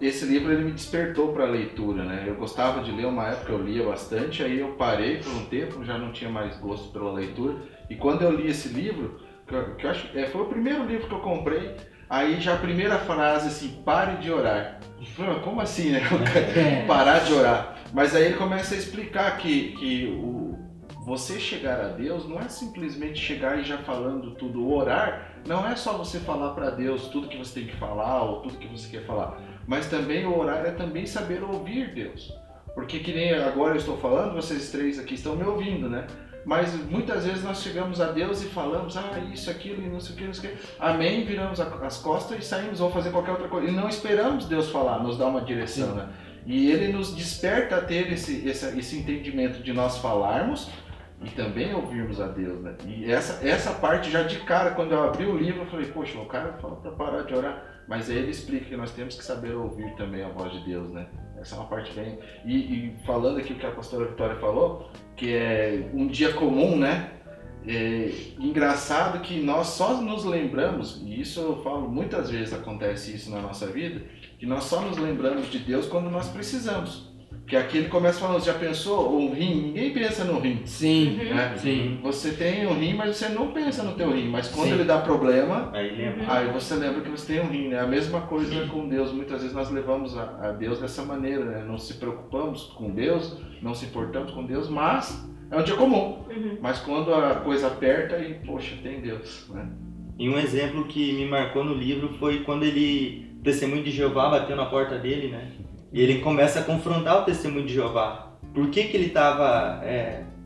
esse 0.00 0.26
livro 0.26 0.52
ele 0.52 0.64
me 0.64 0.72
despertou 0.72 1.32
para 1.32 1.44
a 1.44 1.50
leitura, 1.50 2.04
né? 2.04 2.24
Eu 2.26 2.34
gostava 2.34 2.82
de 2.82 2.92
ler, 2.92 3.06
uma 3.06 3.28
época 3.28 3.52
eu 3.52 3.62
lia 3.62 3.82
bastante, 3.82 4.42
aí 4.42 4.60
eu 4.60 4.72
parei 4.72 5.16
por 5.16 5.32
um 5.32 5.46
tempo, 5.46 5.82
já 5.82 5.96
não 5.96 6.12
tinha 6.12 6.30
mais 6.30 6.58
gosto 6.58 6.92
pela 6.92 7.12
leitura. 7.12 7.56
E 7.90 7.96
quando 7.96 8.22
eu 8.22 8.30
li 8.30 8.48
esse 8.48 8.68
livro, 8.68 9.20
que 9.46 9.84
eu, 9.84 9.90
acho, 9.90 10.16
é, 10.16 10.26
foi 10.26 10.42
o 10.42 10.46
primeiro 10.46 10.86
livro 10.86 11.08
que 11.08 11.14
eu 11.14 11.20
comprei, 11.20 11.76
aí 12.08 12.40
já 12.40 12.54
a 12.54 12.58
primeira 12.58 12.98
frase 12.98 13.48
assim, 13.48 13.82
pare 13.84 14.16
de 14.18 14.30
orar. 14.30 14.78
Eu 14.98 15.06
falei, 15.06 15.34
"Mas 15.34 15.44
como 15.44 15.60
assim, 15.60 15.90
né? 15.90 16.00
É. 16.56 16.86
parar 16.86 17.18
de 17.18 17.32
orar. 17.32 17.76
Mas 17.92 18.14
aí 18.14 18.26
ele 18.26 18.36
começa 18.36 18.74
a 18.74 18.78
explicar 18.78 19.36
que, 19.38 19.72
que 19.72 20.06
o, 20.06 20.56
você 21.04 21.40
chegar 21.40 21.80
a 21.80 21.88
Deus 21.88 22.28
não 22.28 22.38
é 22.38 22.48
simplesmente 22.48 23.18
chegar 23.18 23.58
e 23.58 23.64
já 23.64 23.78
falando 23.78 24.36
tudo. 24.36 24.62
O 24.62 24.76
orar 24.76 25.32
não 25.46 25.66
é 25.66 25.74
só 25.74 25.98
você 25.98 26.20
falar 26.20 26.54
para 26.54 26.70
Deus 26.70 27.08
tudo 27.08 27.28
que 27.28 27.36
você 27.36 27.60
tem 27.60 27.68
que 27.68 27.76
falar 27.76 28.22
ou 28.22 28.42
tudo 28.42 28.58
que 28.58 28.68
você 28.68 28.88
quer 28.88 29.04
falar. 29.04 29.40
Mas 29.66 29.88
também 29.88 30.24
o 30.24 30.38
orar 30.38 30.64
é 30.64 30.70
também 30.70 31.06
saber 31.06 31.42
ouvir 31.42 31.92
Deus. 31.92 32.32
Porque 32.74 33.00
que 33.00 33.12
nem 33.12 33.34
agora 33.34 33.74
eu 33.74 33.78
estou 33.78 33.96
falando, 33.96 34.34
vocês 34.34 34.70
três 34.70 34.98
aqui 34.98 35.14
estão 35.14 35.34
me 35.34 35.44
ouvindo, 35.44 35.88
né? 35.88 36.06
Mas 36.44 36.74
muitas 36.88 37.26
vezes 37.26 37.44
nós 37.44 37.62
chegamos 37.62 38.00
a 38.00 38.12
Deus 38.12 38.42
e 38.42 38.46
falamos, 38.46 38.96
ah, 38.96 39.18
isso, 39.32 39.50
aquilo, 39.50 39.82
e 39.82 39.88
não 39.88 40.00
sei 40.00 40.14
o 40.14 40.18
que, 40.18 40.24
não 40.24 40.34
sei 40.34 40.50
o 40.50 40.56
que. 40.56 40.62
Amém, 40.78 41.24
viramos 41.24 41.60
as 41.60 41.98
costas 41.98 42.38
e 42.38 42.42
saímos, 42.42 42.78
vamos 42.78 42.94
fazer 42.94 43.10
qualquer 43.10 43.32
outra 43.32 43.48
coisa. 43.48 43.68
E 43.68 43.70
não 43.70 43.88
esperamos 43.88 44.46
Deus 44.46 44.70
falar, 44.70 45.02
nos 45.02 45.18
dar 45.18 45.26
uma 45.26 45.42
direção, 45.42 45.94
né? 45.94 46.08
E 46.46 46.70
ele 46.70 46.92
nos 46.92 47.14
desperta 47.14 47.76
a 47.76 47.80
ter 47.82 48.10
esse, 48.12 48.48
esse, 48.48 48.78
esse 48.78 48.98
entendimento 48.98 49.62
de 49.62 49.72
nós 49.72 49.98
falarmos 49.98 50.70
e 51.22 51.28
também 51.30 51.74
ouvirmos 51.74 52.20
a 52.20 52.26
Deus, 52.26 52.62
né? 52.62 52.74
E 52.86 53.10
essa, 53.10 53.46
essa 53.46 53.72
parte 53.74 54.10
já 54.10 54.22
de 54.22 54.40
cara, 54.40 54.70
quando 54.70 54.92
eu 54.92 55.02
abri 55.02 55.26
o 55.26 55.36
livro, 55.36 55.62
eu 55.62 55.66
falei, 55.66 55.86
poxa, 55.86 56.18
o 56.18 56.26
cara 56.26 56.54
fala 56.54 56.76
pra 56.76 56.92
parar 56.92 57.22
de 57.22 57.34
orar. 57.34 57.82
Mas 57.86 58.08
aí 58.08 58.16
ele 58.16 58.30
explica 58.30 58.66
que 58.66 58.76
nós 58.76 58.92
temos 58.92 59.16
que 59.16 59.24
saber 59.24 59.54
ouvir 59.54 59.94
também 59.96 60.22
a 60.22 60.28
voz 60.28 60.52
de 60.52 60.64
Deus, 60.64 60.90
né? 60.92 61.06
Essa 61.40 61.54
é 61.54 61.58
uma 61.58 61.66
parte 61.68 61.92
bem. 61.92 62.18
E, 62.44 62.54
e 62.54 62.96
falando 63.06 63.38
aqui 63.38 63.52
o 63.52 63.56
que 63.56 63.66
a 63.66 63.70
pastora 63.70 64.06
Vitória 64.06 64.36
falou, 64.36 64.90
que 65.16 65.34
é 65.34 65.90
um 65.94 66.06
dia 66.06 66.32
comum, 66.34 66.76
né? 66.76 67.12
É 67.66 68.10
engraçado 68.38 69.20
que 69.20 69.40
nós 69.40 69.68
só 69.68 70.00
nos 70.00 70.24
lembramos, 70.24 71.02
e 71.04 71.20
isso 71.20 71.40
eu 71.40 71.62
falo 71.62 71.88
muitas 71.88 72.30
vezes 72.30 72.54
acontece 72.54 73.14
isso 73.14 73.30
na 73.30 73.40
nossa 73.40 73.66
vida, 73.66 74.02
que 74.38 74.46
nós 74.46 74.64
só 74.64 74.80
nos 74.80 74.96
lembramos 74.96 75.50
de 75.50 75.58
Deus 75.58 75.86
quando 75.86 76.10
nós 76.10 76.28
precisamos. 76.28 77.09
Que 77.50 77.56
aqui 77.56 77.78
ele 77.78 77.88
começa 77.88 78.20
falando, 78.20 78.44
já 78.44 78.54
pensou 78.54 79.12
um 79.18 79.34
rim? 79.34 79.62
Ninguém 79.62 79.92
pensa 79.92 80.22
no 80.22 80.38
rim. 80.38 80.60
Sim. 80.64 81.16
Né? 81.16 81.56
sim. 81.56 81.98
Você 82.00 82.30
tem 82.30 82.64
um 82.64 82.74
rim, 82.74 82.94
mas 82.94 83.16
você 83.16 83.28
não 83.28 83.50
pensa 83.50 83.82
no 83.82 83.96
teu 83.96 84.12
rim. 84.12 84.28
Mas 84.28 84.46
quando 84.46 84.68
Sim. 84.68 84.74
ele 84.74 84.84
dá 84.84 84.98
problema, 84.98 85.68
Aí 85.72 85.90
lembra. 85.90 86.32
Aí 86.32 86.46
você 86.52 86.76
lembra 86.76 87.00
que 87.00 87.10
você 87.10 87.34
tem 87.34 87.42
um 87.42 87.48
rim, 87.48 87.66
né? 87.66 87.80
A 87.80 87.88
mesma 87.88 88.20
coisa 88.20 88.68
com 88.68 88.88
Deus. 88.88 89.10
Muitas 89.10 89.40
vezes 89.40 89.52
nós 89.52 89.68
levamos 89.68 90.16
a, 90.16 90.50
a 90.50 90.52
Deus 90.52 90.78
dessa 90.78 91.02
maneira, 91.02 91.44
né? 91.44 91.64
Não 91.66 91.76
se 91.76 91.94
preocupamos 91.94 92.66
com 92.76 92.88
Deus, 92.90 93.36
não 93.60 93.74
se 93.74 93.86
importamos 93.86 94.30
com 94.30 94.44
Deus, 94.46 94.68
mas 94.68 95.28
é 95.50 95.56
um 95.58 95.64
dia 95.64 95.74
comum. 95.74 96.20
Uhum. 96.30 96.56
Mas 96.62 96.78
quando 96.78 97.12
a 97.12 97.34
coisa 97.34 97.66
aperta, 97.66 98.16
e 98.20 98.34
poxa, 98.46 98.76
tem 98.80 99.00
Deus, 99.00 99.50
né? 99.52 99.68
E 100.16 100.28
um 100.28 100.38
exemplo 100.38 100.84
que 100.84 101.14
me 101.14 101.26
marcou 101.26 101.64
no 101.64 101.74
livro 101.74 102.10
foi 102.20 102.44
quando 102.44 102.62
ele, 102.62 103.34
o 103.40 103.42
testemunho 103.42 103.82
de 103.82 103.90
Jeová 103.90 104.30
bateu 104.30 104.54
na 104.54 104.66
porta 104.66 104.96
dele, 104.96 105.32
né? 105.32 105.50
E 105.92 106.00
ele 106.00 106.20
começa 106.20 106.60
a 106.60 106.62
confrontar 106.62 107.22
o 107.22 107.24
testemunho 107.24 107.66
de 107.66 107.74
Jeová. 107.74 108.32
Por 108.54 108.70
que, 108.70 108.84
que 108.84 108.96
ele 108.96 109.06
estava 109.06 109.82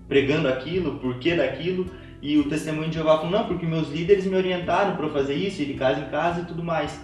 pregando 0.08 0.48
aquilo, 0.48 0.98
por 0.98 1.18
que 1.18 1.34
daquilo? 1.34 1.86
E 2.22 2.38
o 2.38 2.48
testemunho 2.48 2.88
de 2.88 2.94
Jeová 2.94 3.18
falou, 3.18 3.30
não, 3.30 3.46
porque 3.46 3.66
meus 3.66 3.90
líderes 3.90 4.24
me 4.24 4.36
orientaram 4.36 4.96
para 4.96 5.08
fazer 5.10 5.34
isso, 5.34 5.60
ir 5.60 5.66
de 5.66 5.74
casa 5.74 6.00
em 6.00 6.10
casa 6.10 6.40
e 6.40 6.44
tudo 6.44 6.64
mais. 6.64 6.98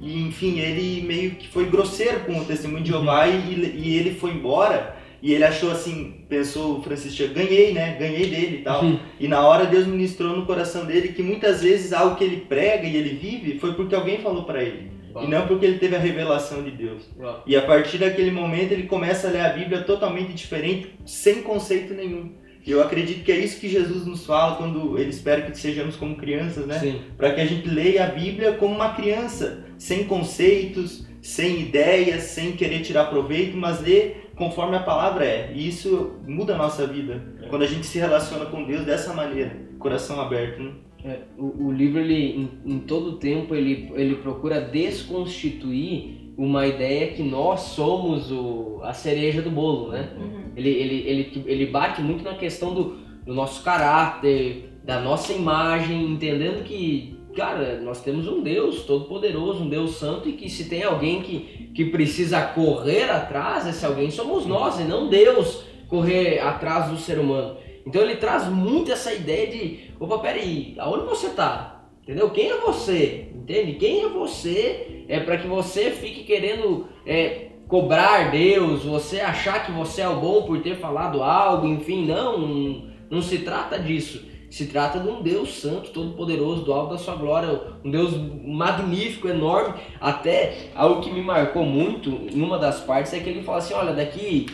E 0.00 0.22
enfim, 0.22 0.58
ele 0.58 1.06
meio 1.06 1.32
que 1.32 1.46
foi 1.48 1.66
grosseiro 1.66 2.20
com 2.20 2.38
o 2.38 2.44
testemunho 2.44 2.82
de 2.82 2.90
Jeová 2.90 3.28
e, 3.28 3.54
e 3.76 3.96
ele 3.96 4.14
foi 4.14 4.30
embora. 4.30 4.96
E 5.22 5.32
ele 5.32 5.44
achou 5.44 5.70
assim, 5.70 6.24
pensou 6.28 6.78
o 6.78 6.82
Francisco, 6.82 7.32
ganhei, 7.32 7.72
né? 7.72 7.96
Ganhei 7.96 8.28
dele 8.28 8.56
e 8.56 8.62
tal. 8.62 8.82
E 9.20 9.28
na 9.28 9.46
hora 9.46 9.66
Deus 9.66 9.86
ministrou 9.86 10.36
no 10.36 10.44
coração 10.44 10.84
dele 10.84 11.08
que 11.08 11.22
muitas 11.22 11.62
vezes 11.62 11.92
algo 11.92 12.16
que 12.16 12.24
ele 12.24 12.38
prega 12.38 12.88
e 12.88 12.96
ele 12.96 13.10
vive 13.10 13.58
foi 13.58 13.74
porque 13.74 13.94
alguém 13.94 14.18
falou 14.18 14.42
para 14.42 14.62
ele. 14.62 14.90
E 15.20 15.26
não 15.26 15.46
porque 15.46 15.66
ele 15.66 15.78
teve 15.78 15.96
a 15.96 15.98
revelação 15.98 16.62
de 16.62 16.70
Deus. 16.70 17.02
Uau. 17.18 17.42
E 17.46 17.56
a 17.56 17.62
partir 17.62 17.98
daquele 17.98 18.30
momento 18.30 18.72
ele 18.72 18.84
começa 18.84 19.28
a 19.28 19.30
ler 19.30 19.40
a 19.40 19.50
Bíblia 19.50 19.82
totalmente 19.82 20.32
diferente, 20.32 20.94
sem 21.04 21.42
conceito 21.42 21.92
nenhum. 21.92 22.32
E 22.64 22.70
eu 22.70 22.80
acredito 22.80 23.24
que 23.24 23.32
é 23.32 23.38
isso 23.38 23.60
que 23.60 23.68
Jesus 23.68 24.06
nos 24.06 24.24
fala 24.24 24.56
quando 24.56 24.96
ele 24.96 25.10
espera 25.10 25.42
que 25.42 25.58
sejamos 25.58 25.96
como 25.96 26.16
crianças, 26.16 26.64
né? 26.64 26.78
Para 27.16 27.32
que 27.32 27.40
a 27.40 27.44
gente 27.44 27.68
leia 27.68 28.04
a 28.04 28.08
Bíblia 28.08 28.52
como 28.52 28.74
uma 28.74 28.94
criança, 28.94 29.64
sem 29.76 30.04
conceitos, 30.04 31.04
sem 31.20 31.60
ideias, 31.60 32.22
sem 32.22 32.52
querer 32.52 32.80
tirar 32.82 33.06
proveito, 33.06 33.56
mas 33.56 33.80
ler 33.80 34.30
conforme 34.36 34.76
a 34.76 34.82
palavra 34.82 35.24
é. 35.24 35.52
E 35.52 35.68
isso 35.68 36.16
muda 36.26 36.54
a 36.54 36.58
nossa 36.58 36.86
vida. 36.86 37.22
Quando 37.50 37.62
a 37.62 37.66
gente 37.66 37.84
se 37.84 37.98
relaciona 37.98 38.46
com 38.46 38.64
Deus 38.64 38.84
dessa 38.84 39.12
maneira, 39.12 39.56
coração 39.78 40.20
aberto, 40.20 40.62
né? 40.62 40.72
É, 41.04 41.20
o, 41.36 41.66
o 41.66 41.72
livro, 41.72 42.00
ele, 42.00 42.48
em, 42.64 42.74
em 42.74 42.78
todo 42.80 43.18
tempo, 43.18 43.54
ele, 43.54 43.90
ele 43.94 44.16
procura 44.16 44.60
desconstituir 44.60 46.32
uma 46.36 46.66
ideia 46.66 47.08
que 47.08 47.22
nós 47.22 47.60
somos 47.60 48.30
o, 48.30 48.80
a 48.82 48.92
cereja 48.92 49.42
do 49.42 49.50
bolo, 49.50 49.90
né? 49.90 50.10
Uhum. 50.16 50.42
Ele, 50.56 50.70
ele, 50.70 50.94
ele, 51.06 51.44
ele 51.46 51.66
bate 51.66 52.00
muito 52.00 52.24
na 52.24 52.34
questão 52.34 52.72
do, 52.72 52.96
do 53.24 53.34
nosso 53.34 53.62
caráter, 53.62 54.72
da 54.84 55.00
nossa 55.00 55.32
imagem, 55.32 56.04
entendendo 56.04 56.64
que, 56.64 57.18
cara, 57.36 57.80
nós 57.80 58.00
temos 58.02 58.26
um 58.26 58.42
Deus 58.42 58.84
todo-poderoso, 58.84 59.64
um 59.64 59.68
Deus 59.68 59.96
santo, 59.96 60.28
e 60.28 60.32
que 60.32 60.48
se 60.48 60.68
tem 60.68 60.82
alguém 60.82 61.20
que, 61.20 61.70
que 61.74 61.86
precisa 61.86 62.40
correr 62.40 63.10
atrás, 63.10 63.66
esse 63.66 63.84
alguém 63.84 64.10
somos 64.10 64.46
nós, 64.46 64.80
e 64.80 64.84
não 64.84 65.08
Deus 65.08 65.64
correr 65.88 66.38
atrás 66.38 66.90
do 66.90 66.96
ser 66.96 67.18
humano. 67.18 67.56
Então 67.86 68.00
ele 68.02 68.16
traz 68.16 68.48
muito 68.48 68.92
essa 68.92 69.12
ideia 69.12 69.46
de, 69.48 69.91
opa, 70.02 70.18
peraí, 70.18 70.74
aonde 70.78 71.04
você 71.04 71.30
tá? 71.30 71.84
Entendeu? 72.02 72.30
Quem 72.30 72.50
é 72.50 72.56
você? 72.58 73.28
Entende? 73.34 73.74
Quem 73.74 74.04
é 74.04 74.08
você? 74.08 75.04
É 75.08 75.20
para 75.20 75.38
que 75.38 75.46
você 75.46 75.90
fique 75.92 76.24
querendo 76.24 76.88
é, 77.06 77.50
cobrar 77.68 78.30
Deus, 78.32 78.82
você 78.82 79.20
achar 79.20 79.64
que 79.64 79.70
você 79.70 80.02
é 80.02 80.08
o 80.08 80.20
bom 80.20 80.42
por 80.42 80.60
ter 80.60 80.76
falado 80.76 81.22
algo, 81.22 81.66
enfim, 81.68 82.04
não, 82.04 82.38
não, 82.38 82.88
não 83.08 83.22
se 83.22 83.38
trata 83.38 83.78
disso. 83.78 84.30
Se 84.50 84.66
trata 84.66 84.98
de 84.98 85.08
um 85.08 85.22
Deus 85.22 85.54
santo, 85.54 85.90
todo-poderoso, 85.90 86.64
do 86.64 86.72
alto 86.72 86.92
da 86.92 86.98
sua 86.98 87.14
glória, 87.14 87.58
um 87.82 87.90
Deus 87.90 88.12
magnífico, 88.44 89.28
enorme. 89.28 89.80
Até 89.98 90.70
algo 90.74 91.00
que 91.00 91.10
me 91.10 91.22
marcou 91.22 91.64
muito 91.64 92.10
em 92.10 92.42
uma 92.42 92.58
das 92.58 92.80
partes 92.80 93.14
é 93.14 93.20
que 93.20 93.30
ele 93.30 93.42
fala 93.42 93.58
assim: 93.58 93.72
olha, 93.72 93.94
daqui 93.94 94.46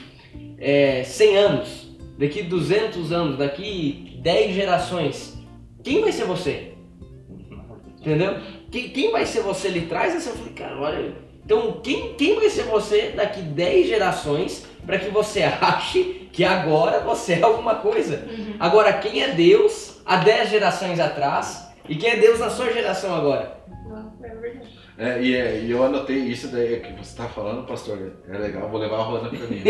é, 0.59 1.02
100 1.02 1.37
anos, 1.37 1.97
daqui 2.17 2.43
200 2.45 3.11
anos, 3.11 3.38
daqui 3.38 4.19
10 4.23 4.55
gerações, 4.55 5.38
quem 5.82 6.00
vai 6.00 6.12
ser 6.12 6.25
você? 6.25 6.75
Entendeu? 8.00 8.38
Quem, 8.70 8.90
quem 8.90 9.12
vai 9.12 9.26
ser 9.26 9.42
você? 9.42 9.68
Ele 9.68 9.87
traz 9.87 10.14
essa. 10.14 10.30
Eu 10.30 10.37
falei, 10.37 10.52
cara, 10.52 10.78
olha. 10.78 11.14
Então, 11.44 11.80
quem, 11.82 12.14
quem 12.14 12.37
vai 12.37 12.50
ser 12.50 12.64
você 12.64 13.12
daqui 13.16 13.40
10 13.40 13.88
gerações 13.88 14.66
para 14.85 14.99
que 14.99 15.08
você 15.11 15.42
ache 15.61 16.28
que 16.32 16.44
agora 16.44 17.00
você 17.00 17.35
é 17.35 17.42
alguma 17.42 17.76
coisa? 17.76 18.26
Uhum. 18.28 18.56
Agora, 18.61 18.92
quem 18.92 19.23
é 19.23 19.32
Deus 19.32 20.00
há 20.04 20.16
10 20.16 20.50
gerações 20.50 21.00
atrás 21.00 21.68
e 21.88 21.97
quem 21.97 22.11
é 22.11 22.16
Deus 22.16 22.38
na 22.38 22.50
sua 22.50 22.73
geração 22.73 23.14
agora? 23.14 23.58
Uau, 23.87 24.12
é 24.23 24.35
verdade. 24.35 24.77
É, 24.99 25.23
e, 25.23 25.37
é, 25.37 25.61
e 25.61 25.71
eu 25.71 25.85
anotei 25.85 26.19
isso 26.19 26.49
daí 26.49 26.81
que 26.81 26.93
você 26.93 27.02
está 27.02 27.28
falando, 27.28 27.64
pastor. 27.64 28.14
É 28.28 28.37
legal, 28.37 28.69
vou 28.69 28.81
levar 28.81 28.97
a 28.97 29.02
Rona 29.02 29.28
para 29.28 29.47
mim. 29.47 29.62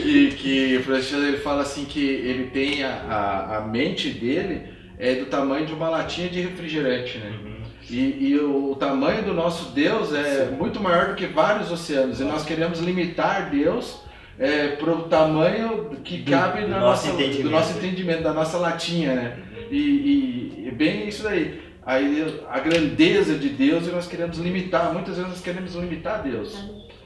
que, 0.00 0.30
que 0.36 0.76
o 0.76 0.84
professor 0.84 1.24
ele 1.24 1.38
fala 1.38 1.62
assim 1.62 1.84
que 1.84 2.00
ele 2.00 2.50
tem 2.50 2.84
a, 2.84 2.92
a, 2.92 3.56
a, 3.56 3.60
mente 3.62 4.10
dele 4.10 4.68
é 4.96 5.16
do 5.16 5.26
tamanho 5.26 5.66
de 5.66 5.72
uma 5.72 5.88
latinha 5.88 6.28
de 6.28 6.40
refrigerante, 6.40 7.18
né? 7.18 7.30
Uhum. 7.42 7.56
E, 7.90 8.28
e 8.28 8.38
o, 8.38 8.70
o, 8.70 8.76
tamanho 8.76 9.24
do 9.24 9.34
nosso 9.34 9.72
Deus 9.72 10.14
é 10.14 10.46
Sim. 10.46 10.54
muito 10.54 10.78
maior 10.78 11.08
do 11.08 11.14
que 11.16 11.26
vários 11.26 11.72
oceanos. 11.72 12.20
E 12.20 12.24
nós 12.24 12.44
queremos 12.44 12.78
limitar 12.78 13.50
Deus 13.50 14.00
é, 14.38 14.68
para 14.76 14.92
o 14.92 15.02
tamanho 15.08 15.96
que 16.04 16.22
cabe 16.22 16.60
do, 16.60 16.68
no 16.68 16.78
nosso, 16.78 17.10
do 17.16 17.50
nosso 17.50 17.76
entendimento, 17.78 18.22
da 18.22 18.32
nossa 18.32 18.58
latinha, 18.58 19.12
né? 19.12 19.36
Uhum. 19.36 19.66
E, 19.72 19.76
e, 19.76 20.68
e 20.68 20.70
bem 20.70 21.08
isso 21.08 21.24
daí 21.24 21.68
aí 21.90 22.44
a 22.48 22.60
grandeza 22.60 23.36
de 23.36 23.48
Deus 23.48 23.86
e 23.86 23.90
nós 23.90 24.06
queremos 24.06 24.38
limitar, 24.38 24.92
muitas 24.92 25.16
vezes 25.16 25.30
nós 25.30 25.40
queremos 25.40 25.74
limitar 25.74 26.22
Deus. 26.22 26.56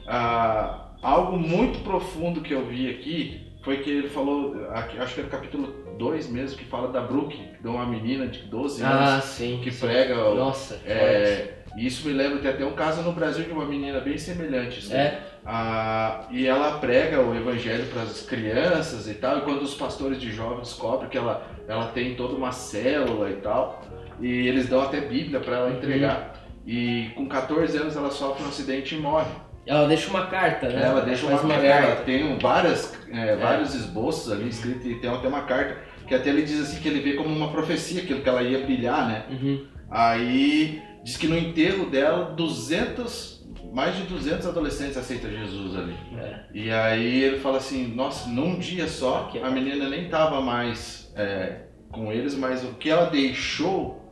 Ah, 0.07 0.89
algo 1.03 1.39
muito 1.39 1.81
profundo 1.81 2.43
que 2.43 2.53
eu 2.53 2.67
vi 2.67 2.91
aqui 2.91 3.41
foi 3.63 3.79
que 3.79 3.89
ele 3.89 4.09
falou, 4.09 4.55
acho 4.73 5.15
que 5.15 5.21
é 5.21 5.25
no 5.25 5.31
capítulo 5.31 5.97
2 5.97 6.29
mesmo, 6.29 6.59
que 6.59 6.67
fala 6.67 6.89
da 6.89 7.01
Brooke, 7.01 7.41
de 7.59 7.67
uma 7.67 7.87
menina 7.87 8.27
de 8.27 8.41
12 8.41 8.83
anos 8.83 9.11
ah, 9.11 9.21
sim, 9.23 9.61
que 9.65 9.71
sim. 9.71 9.87
prega. 9.87 10.17
Nossa, 10.35 10.79
é, 10.85 11.55
isso 11.79 12.07
me 12.07 12.13
lembra, 12.13 12.41
tem 12.41 12.51
até 12.51 12.67
um 12.67 12.75
caso 12.75 13.01
no 13.01 13.13
Brasil 13.13 13.45
de 13.45 13.53
uma 13.53 13.65
menina 13.65 14.01
bem 14.01 14.19
semelhante. 14.19 14.81
Assim. 14.81 14.95
É. 14.95 15.23
Ah, 15.47 16.27
e 16.31 16.47
ela 16.47 16.79
prega 16.79 17.23
o 17.23 17.35
evangelho 17.35 17.87
para 17.87 18.03
as 18.03 18.21
crianças 18.21 19.09
e 19.09 19.15
tal, 19.15 19.39
e 19.39 19.41
quando 19.43 19.63
os 19.63 19.75
pastores 19.75 20.21
de 20.21 20.31
jovens 20.31 20.69
descobrem 20.69 21.09
que 21.09 21.17
ela, 21.17 21.47
ela 21.67 21.87
tem 21.87 22.15
toda 22.15 22.35
uma 22.35 22.53
célula 22.53 23.31
e 23.31 23.37
tal, 23.37 23.83
e 24.21 24.49
eles 24.49 24.69
dão 24.69 24.83
até 24.83 25.01
Bíblia 25.01 25.41
para 25.41 25.57
ela 25.57 25.71
entregar. 25.71 26.35
Uhum. 26.67 26.73
E 26.73 27.11
com 27.15 27.27
14 27.27 27.77
anos 27.77 27.97
ela 27.97 28.11
sofre 28.11 28.45
um 28.45 28.49
acidente 28.49 28.95
e 28.95 28.99
morre. 28.99 29.31
Ela 29.67 29.87
deixa 29.87 30.11
uma 30.11 30.27
carta, 30.27 30.69
né? 30.69 30.83
Ela 30.85 31.01
deixa 31.01 31.27
uma, 31.27 31.41
uma 31.41 31.55
carta. 31.55 31.69
Ela 31.69 31.97
tem 31.97 32.39
várias, 32.39 32.95
é, 33.11 33.31
é. 33.31 33.37
vários 33.37 33.75
esboços 33.75 34.31
ali 34.31 34.49
escritos 34.49 34.85
e 34.85 34.95
tem 34.97 35.11
até 35.11 35.27
uma 35.27 35.43
carta 35.43 35.79
que 36.07 36.15
até 36.15 36.29
ele 36.29 36.43
diz 36.43 36.61
assim 36.61 36.81
que 36.81 36.89
ele 36.89 37.01
vê 37.01 37.15
como 37.15 37.31
uma 37.31 37.51
profecia 37.51 38.03
aquilo 38.03 38.21
que 38.21 38.29
ela 38.29 38.43
ia 38.43 38.65
brilhar, 38.65 39.09
né? 39.09 39.25
Uhum. 39.31 39.67
Aí 39.91 40.83
diz 41.03 41.17
que 41.17 41.27
no 41.27 41.37
enterro 41.37 41.87
dela 41.87 42.33
200 42.33 43.35
mais 43.73 43.97
de 43.97 44.05
200 44.05 44.47
adolescentes 44.47 44.97
aceitam 44.97 45.31
Jesus 45.31 45.77
ali. 45.77 45.97
É. 46.17 46.41
E 46.55 46.71
aí 46.71 47.25
ele 47.25 47.41
fala 47.41 47.57
assim, 47.57 47.89
nossa, 47.89 48.29
num 48.29 48.57
dia 48.57 48.87
só, 48.87 49.29
a 49.43 49.51
menina 49.51 49.89
nem 49.89 50.09
tava 50.09 50.41
mais 50.41 51.13
é, 51.17 51.63
com 51.91 52.13
eles, 52.13 52.37
mas 52.37 52.63
o 52.63 52.75
que 52.75 52.89
ela 52.89 53.07
deixou 53.07 54.04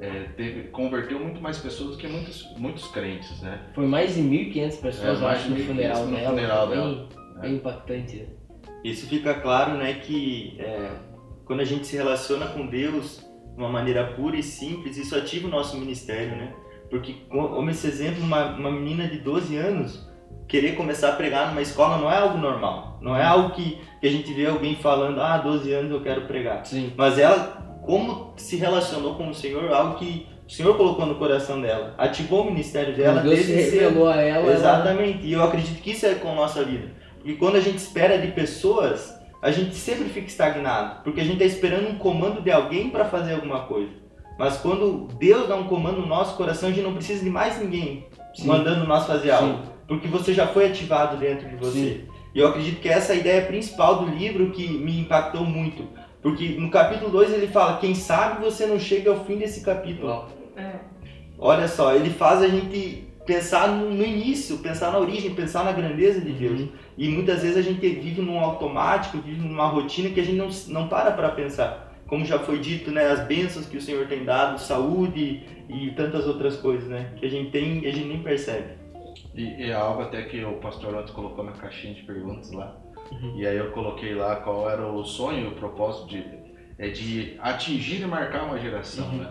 é, 0.00 0.24
teve, 0.36 0.68
converteu 0.68 1.18
muito 1.18 1.40
mais 1.40 1.58
pessoas 1.58 1.92
do 1.92 1.96
que 1.96 2.06
muitos, 2.06 2.54
muitos 2.56 2.88
crentes, 2.88 3.40
né? 3.40 3.60
Foi 3.74 3.86
mais 3.86 4.14
de 4.14 4.20
1.500 4.20 4.80
pessoas, 4.80 5.20
é, 5.20 5.24
eu 5.24 5.28
acho, 5.28 5.50
no 5.50 5.56
funeral 5.56 6.06
no 6.06 6.16
dela. 6.16 6.28
Funeral 6.30 6.68
bem, 6.68 6.76
dela. 6.76 7.08
bem 7.40 7.54
impactante. 7.54 8.16
Né? 8.16 8.26
Isso 8.84 9.06
fica 9.06 9.34
claro, 9.34 9.74
né, 9.74 9.94
que 9.94 10.56
é, 10.60 10.90
quando 11.44 11.60
a 11.60 11.64
gente 11.64 11.86
se 11.86 11.96
relaciona 11.96 12.46
com 12.46 12.66
Deus 12.66 13.24
de 13.54 13.58
uma 13.58 13.68
maneira 13.68 14.04
pura 14.12 14.36
e 14.36 14.42
simples, 14.42 14.96
isso 14.96 15.16
ativa 15.16 15.48
o 15.48 15.50
nosso 15.50 15.78
ministério, 15.78 16.36
né? 16.36 16.52
Porque, 16.90 17.14
como 17.28 17.68
esse 17.70 17.86
exemplo, 17.86 18.22
uma, 18.22 18.54
uma 18.54 18.70
menina 18.70 19.08
de 19.08 19.18
12 19.18 19.56
anos 19.56 20.06
querer 20.46 20.76
começar 20.76 21.10
a 21.10 21.16
pregar 21.16 21.48
numa 21.48 21.62
escola 21.62 21.98
não 21.98 22.10
é 22.10 22.16
algo 22.16 22.38
normal. 22.38 22.98
Não 23.00 23.16
é 23.16 23.24
algo 23.24 23.50
que, 23.50 23.80
que 24.00 24.06
a 24.06 24.10
gente 24.10 24.32
vê 24.32 24.46
alguém 24.46 24.76
falando, 24.76 25.20
ah, 25.20 25.38
12 25.38 25.72
anos 25.72 25.90
eu 25.90 26.00
quero 26.00 26.22
pregar. 26.22 26.64
Sim. 26.64 26.92
Mas 26.96 27.18
ela 27.18 27.65
como 27.86 28.34
se 28.36 28.56
relacionou 28.56 29.14
com 29.14 29.30
o 29.30 29.34
Senhor, 29.34 29.72
algo 29.72 29.96
que 29.96 30.26
o 30.46 30.50
Senhor 30.50 30.76
colocou 30.76 31.06
no 31.06 31.14
coração 31.14 31.60
dela, 31.60 31.94
ativou 31.96 32.42
o 32.42 32.46
ministério 32.46 32.94
dela. 32.96 33.20
Deus 33.20 33.40
se 33.40 33.52
revelou 33.52 34.08
a 34.08 34.16
ela. 34.16 34.52
Exatamente. 34.52 35.18
Ela... 35.18 35.26
E 35.26 35.32
eu 35.32 35.42
acredito 35.42 35.80
que 35.80 35.92
isso 35.92 36.04
é 36.04 36.16
com 36.16 36.32
a 36.32 36.34
nossa 36.34 36.64
vida. 36.64 36.90
Porque 37.16 37.34
quando 37.34 37.56
a 37.56 37.60
gente 37.60 37.78
espera 37.78 38.18
de 38.18 38.28
pessoas, 38.32 39.16
a 39.40 39.52
gente 39.52 39.74
sempre 39.76 40.08
fica 40.08 40.26
estagnado, 40.26 41.02
porque 41.04 41.20
a 41.20 41.24
gente 41.24 41.34
está 41.34 41.44
esperando 41.44 41.88
um 41.88 41.96
comando 41.96 42.40
de 42.40 42.50
alguém 42.50 42.90
para 42.90 43.04
fazer 43.04 43.34
alguma 43.34 43.60
coisa. 43.60 43.92
Mas 44.36 44.58
quando 44.58 45.08
Deus 45.18 45.48
dá 45.48 45.56
um 45.56 45.64
comando 45.64 46.00
no 46.00 46.06
nosso 46.06 46.36
coração, 46.36 46.68
a 46.68 46.72
gente 46.72 46.84
não 46.84 46.94
precisa 46.94 47.24
de 47.24 47.30
mais 47.30 47.58
ninguém 47.60 48.06
Sim. 48.34 48.48
mandando 48.48 48.86
nós 48.86 49.06
fazer 49.06 49.30
algo, 49.30 49.64
Sim. 49.64 49.70
porque 49.86 50.08
você 50.08 50.34
já 50.34 50.46
foi 50.46 50.66
ativado 50.66 51.16
dentro 51.16 51.48
de 51.48 51.56
você. 51.56 51.78
Sim. 51.78 52.04
E 52.34 52.38
eu 52.38 52.48
acredito 52.48 52.80
que 52.80 52.88
essa 52.88 53.12
é 53.12 53.16
a 53.16 53.18
ideia 53.18 53.42
principal 53.42 54.04
do 54.04 54.10
livro 54.10 54.50
que 54.50 54.68
me 54.68 55.00
impactou 55.00 55.42
muito 55.42 55.88
porque 56.22 56.48
no 56.58 56.70
capítulo 56.70 57.10
2 57.10 57.32
ele 57.32 57.48
fala: 57.48 57.78
quem 57.78 57.94
sabe 57.94 58.44
você 58.44 58.66
não 58.66 58.78
chega 58.78 59.10
ao 59.10 59.24
fim 59.24 59.36
desse 59.36 59.62
capítulo. 59.64 60.26
É. 60.56 60.72
Olha 61.38 61.68
só, 61.68 61.94
ele 61.94 62.10
faz 62.10 62.42
a 62.42 62.48
gente 62.48 63.06
pensar 63.26 63.68
no, 63.68 63.90
no, 63.90 64.04
início, 64.04 64.58
pensar 64.58 64.92
na 64.92 64.98
origem, 64.98 65.34
pensar 65.34 65.64
na 65.64 65.72
grandeza 65.72 66.20
de 66.20 66.32
Deus. 66.32 66.60
Uhum. 66.60 66.68
E 66.96 67.08
muitas 67.08 67.42
vezes 67.42 67.58
a 67.58 67.62
gente 67.62 67.86
vive 67.86 68.22
num 68.22 68.38
automático, 68.38 69.18
vive 69.18 69.46
numa 69.46 69.66
rotina 69.66 70.10
que 70.10 70.20
a 70.20 70.24
gente 70.24 70.36
não, 70.36 70.48
não 70.68 70.88
para 70.88 71.10
para 71.10 71.30
pensar. 71.30 71.92
Como 72.06 72.24
já 72.24 72.38
foi 72.38 72.60
dito, 72.60 72.90
né, 72.92 73.08
as 73.08 73.26
bênçãos 73.26 73.66
que 73.66 73.76
o 73.76 73.80
Senhor 73.80 74.06
tem 74.06 74.24
dado, 74.24 74.60
saúde 74.60 75.42
e 75.68 75.90
tantas 75.96 76.26
outras 76.26 76.56
coisas, 76.56 76.88
né, 76.88 77.12
que 77.16 77.26
a 77.26 77.28
gente 77.28 77.50
tem 77.50 77.82
e 77.82 77.88
a 77.88 77.92
gente 77.92 78.06
nem 78.06 78.22
percebe. 78.22 78.74
E, 79.34 79.42
e 79.42 79.70
é 79.70 79.74
algo 79.74 80.02
até 80.02 80.22
que 80.22 80.42
o 80.44 80.54
pastor 80.54 80.94
antes 80.94 81.12
colocou 81.12 81.44
na 81.44 81.52
caixinha 81.52 81.94
de 81.94 82.02
perguntas 82.02 82.52
lá, 82.52 82.76
Uhum. 83.10 83.34
E 83.36 83.46
aí 83.46 83.56
eu 83.56 83.70
coloquei 83.70 84.14
lá 84.14 84.36
qual 84.36 84.68
era 84.68 84.86
o 84.86 85.04
sonho, 85.04 85.48
o 85.48 85.52
propósito 85.52 86.08
de, 86.08 86.24
é 86.78 86.88
de 86.88 87.36
atingir 87.40 88.02
e 88.02 88.06
marcar 88.06 88.44
uma 88.44 88.58
geração, 88.58 89.06
uhum. 89.08 89.18
né? 89.18 89.28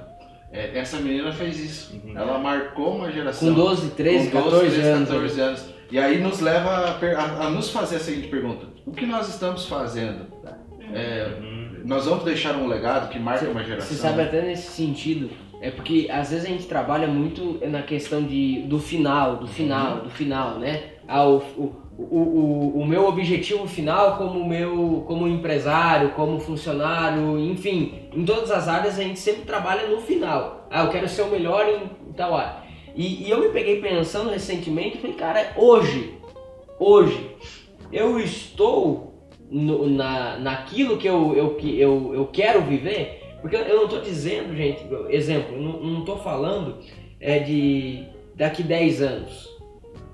É, 0.52 0.78
essa 0.78 0.98
menina 0.98 1.32
fez 1.34 1.60
isso. 1.60 2.02
Uhum. 2.04 2.18
Ela 2.18 2.40
marcou 2.40 2.96
uma 2.96 3.12
geração. 3.12 3.50
Com 3.50 3.56
12, 3.56 3.92
13, 3.92 4.30
com 4.30 4.42
12, 4.42 4.52
14, 4.52 4.72
13, 4.72 4.90
anos. 4.90 5.10
14 5.10 5.42
anos. 5.42 5.76
E 5.92 6.00
aí 6.00 6.20
nos 6.20 6.40
leva 6.40 6.70
a, 6.70 6.92
a, 6.92 7.48
a, 7.48 7.50
nos 7.50 7.70
fazer 7.70 7.98
a 7.98 8.00
seguinte 8.00 8.28
pergunta: 8.28 8.68
o 8.86 8.92
que 8.92 9.06
nós 9.06 9.30
estamos 9.30 9.68
fazendo? 9.68 10.26
É, 10.94 11.38
uhum. 11.40 11.82
nós 11.86 12.06
vamos 12.06 12.24
deixar 12.24 12.56
um 12.56 12.68
legado 12.68 13.10
que 13.10 13.20
marque 13.20 13.46
uma 13.46 13.64
geração? 13.64 13.96
Você 13.96 14.02
sabe, 14.02 14.22
até 14.22 14.42
nesse 14.42 14.72
sentido, 14.72 15.30
é 15.62 15.72
porque 15.72 16.08
às 16.12 16.32
vezes 16.32 16.46
a 16.46 16.50
gente 16.50 16.68
trabalha 16.68 17.08
muito 17.08 17.60
na 17.68 17.82
questão 17.82 18.24
de, 18.24 18.62
do 18.64 18.80
final, 18.80 19.38
do 19.38 19.48
final, 19.48 19.98
uhum. 19.98 20.04
do 20.04 20.10
final, 20.10 20.60
né? 20.60 20.84
Ah, 21.08 21.28
o, 21.28 21.38
o 21.38 21.76
o, 21.98 22.04
o, 22.04 22.82
o 22.82 22.86
meu 22.86 23.08
objetivo 23.08 23.68
final 23.68 24.18
como 24.18 24.46
meu 24.46 25.04
como 25.08 25.28
empresário, 25.28 26.12
como 26.12 26.40
funcionário, 26.40 27.40
enfim, 27.40 28.10
em 28.14 28.26
todas 28.26 28.52
as 28.52 28.68
áreas 28.68 29.00
a 29.00 29.04
gente 29.04 29.20
sempre 29.20 29.44
trabalha 29.44 29.88
no 29.88 30.02
final. 30.02 30.68
Ah, 30.70 30.84
eu 30.84 30.90
quero 30.90 31.08
ser 31.08 31.24
o 31.24 31.30
melhor 31.30 31.68
em, 31.68 32.14
tal 32.14 32.36
área. 32.36 32.64
E, 32.96 33.26
e 33.26 33.30
eu 33.30 33.40
me 33.40 33.50
peguei 33.50 33.82
pensando 33.82 34.30
recentemente 34.30 34.98
falei, 34.98 35.16
cara, 35.16 35.54
hoje, 35.56 36.14
hoje, 36.80 37.30
eu 37.92 38.20
estou 38.20 39.30
no, 39.50 39.90
na, 39.90 40.38
naquilo 40.38 40.98
que 40.98 41.08
eu, 41.08 41.34
eu, 41.36 41.56
que 41.56 41.80
eu, 41.80 42.14
eu 42.14 42.28
quero 42.28 42.62
viver, 42.62 43.38
porque 43.42 43.56
eu 43.56 43.76
não 43.76 43.86
estou 43.86 44.02
dizendo, 44.02 44.56
gente, 44.56 44.86
exemplo, 45.10 45.60
não 45.60 46.00
estou 46.00 46.18
falando 46.18 46.78
é 47.20 47.40
de 47.40 48.04
daqui 48.36 48.64
10 48.64 49.02
anos 49.02 49.55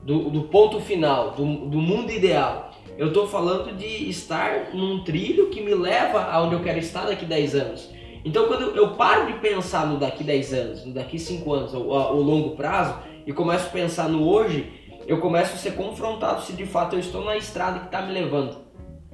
do, 0.03 0.29
do 0.29 0.41
ponto 0.43 0.79
final, 0.79 1.31
do, 1.31 1.43
do 1.43 1.77
mundo 1.79 2.11
ideal. 2.11 2.71
Eu 2.97 3.07
estou 3.07 3.27
falando 3.27 3.75
de 3.75 4.09
estar 4.09 4.73
num 4.73 5.03
trilho 5.03 5.47
que 5.47 5.61
me 5.61 5.73
leva 5.73 6.23
aonde 6.23 6.55
eu 6.55 6.61
quero 6.61 6.79
estar 6.79 7.05
daqui 7.05 7.25
10 7.25 7.55
anos. 7.55 7.89
Então, 8.23 8.47
quando 8.47 8.75
eu 8.75 8.95
paro 8.95 9.27
de 9.27 9.39
pensar 9.39 9.87
no 9.87 9.97
daqui 9.97 10.23
10 10.23 10.53
anos, 10.53 10.85
no 10.85 10.93
daqui 10.93 11.17
5 11.17 11.53
anos, 11.53 11.73
o, 11.73 11.79
o 11.79 12.21
longo 12.21 12.55
prazo, 12.55 12.99
e 13.25 13.33
começo 13.33 13.67
a 13.67 13.69
pensar 13.69 14.07
no 14.09 14.27
hoje, 14.27 14.71
eu 15.07 15.19
começo 15.19 15.53
a 15.53 15.57
ser 15.57 15.71
confrontado 15.71 16.41
se 16.41 16.53
de 16.53 16.65
fato 16.65 16.95
eu 16.95 16.99
estou 16.99 17.23
na 17.25 17.35
estrada 17.35 17.79
que 17.79 17.85
está 17.85 18.01
me 18.01 18.13
levando 18.13 18.57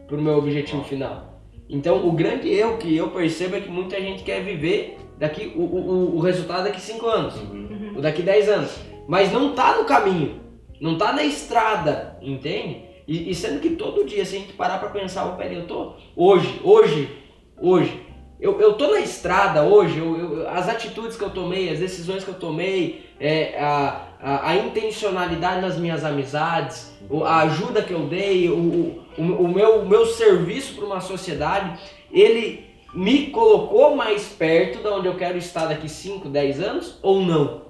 para 0.06 0.17
o 0.17 0.22
meu 0.22 0.38
objetivo 0.38 0.84
final. 0.84 1.41
Então, 1.70 2.08
o 2.08 2.12
grande 2.12 2.50
erro 2.50 2.77
que 2.77 2.96
eu 2.96 3.10
percebo 3.12 3.56
é 3.56 3.62
que 3.62 3.70
muita 3.70 4.00
gente 4.00 4.24
quer 4.24 4.41
viver 4.44 4.98
daqui 5.17 5.53
o, 5.56 5.62
o, 5.62 6.15
o 6.17 6.20
resultado 6.20 6.65
daqui 6.65 6.79
5 6.79 7.06
anos, 7.08 7.36
uhum. 7.36 7.94
o 7.98 8.01
daqui 8.01 8.22
10 8.22 8.50
anos, 8.50 8.79
mas 9.08 9.32
não 9.32 9.51
está 9.51 9.77
no 9.77 9.86
caminho. 9.86 10.47
Não 10.79 10.98
tá 10.98 11.13
na 11.13 11.24
estrada, 11.24 12.17
entende? 12.22 12.84
E, 13.07 13.31
e 13.31 13.36
sendo 13.36 13.60
que 13.60 13.72
todo 13.72 14.05
dia, 14.05 14.25
se 14.25 14.36
a 14.36 14.39
gente 14.39 14.53
parar 14.53 14.79
para 14.79 14.89
pensar, 14.89 15.25
oh, 15.25 15.38
peraí, 15.38 15.55
eu 15.55 15.65
tô 15.65 15.93
hoje, 16.15 16.60
hoje, 16.63 17.10
hoje, 17.57 18.01
eu, 18.39 18.60
eu 18.60 18.74
tô 18.74 18.91
na 18.91 19.00
estrada 19.00 19.63
hoje, 19.63 19.98
eu, 19.98 20.17
eu, 20.17 20.50
as 20.50 20.69
atitudes 20.69 21.17
que 21.17 21.24
eu 21.24 21.29
tomei, 21.29 21.69
as 21.72 21.79
decisões 21.79 22.24
que 22.24 22.29
eu 22.29 22.36
tomei, 22.36 23.07
é, 23.19 23.57
a, 23.60 24.10
a, 24.22 24.50
a, 24.50 24.55
intencionalidade 24.57 25.62
nas 25.62 25.77
minhas 25.77 26.03
amizades, 26.03 26.93
a 27.25 27.39
ajuda 27.39 27.81
que 27.81 27.93
eu 27.93 28.01
dei, 28.07 28.50
o, 28.50 29.03
o, 29.17 29.22
o 29.22 29.48
meu, 29.48 29.81
o 29.81 29.89
meu 29.89 30.05
serviço 30.05 30.75
para 30.75 30.86
uma 30.86 31.01
sociedade, 31.01 31.79
ele 32.12 32.67
me 32.93 33.27
colocou 33.27 33.96
mais 33.96 34.25
perto 34.27 34.79
de 34.79 34.88
onde 34.88 35.07
eu 35.07 35.15
quero 35.15 35.38
estar 35.38 35.65
daqui 35.65 35.89
5, 35.89 36.29
10 36.29 36.62
anos 36.62 37.00
ou 37.01 37.22
não? 37.22 37.67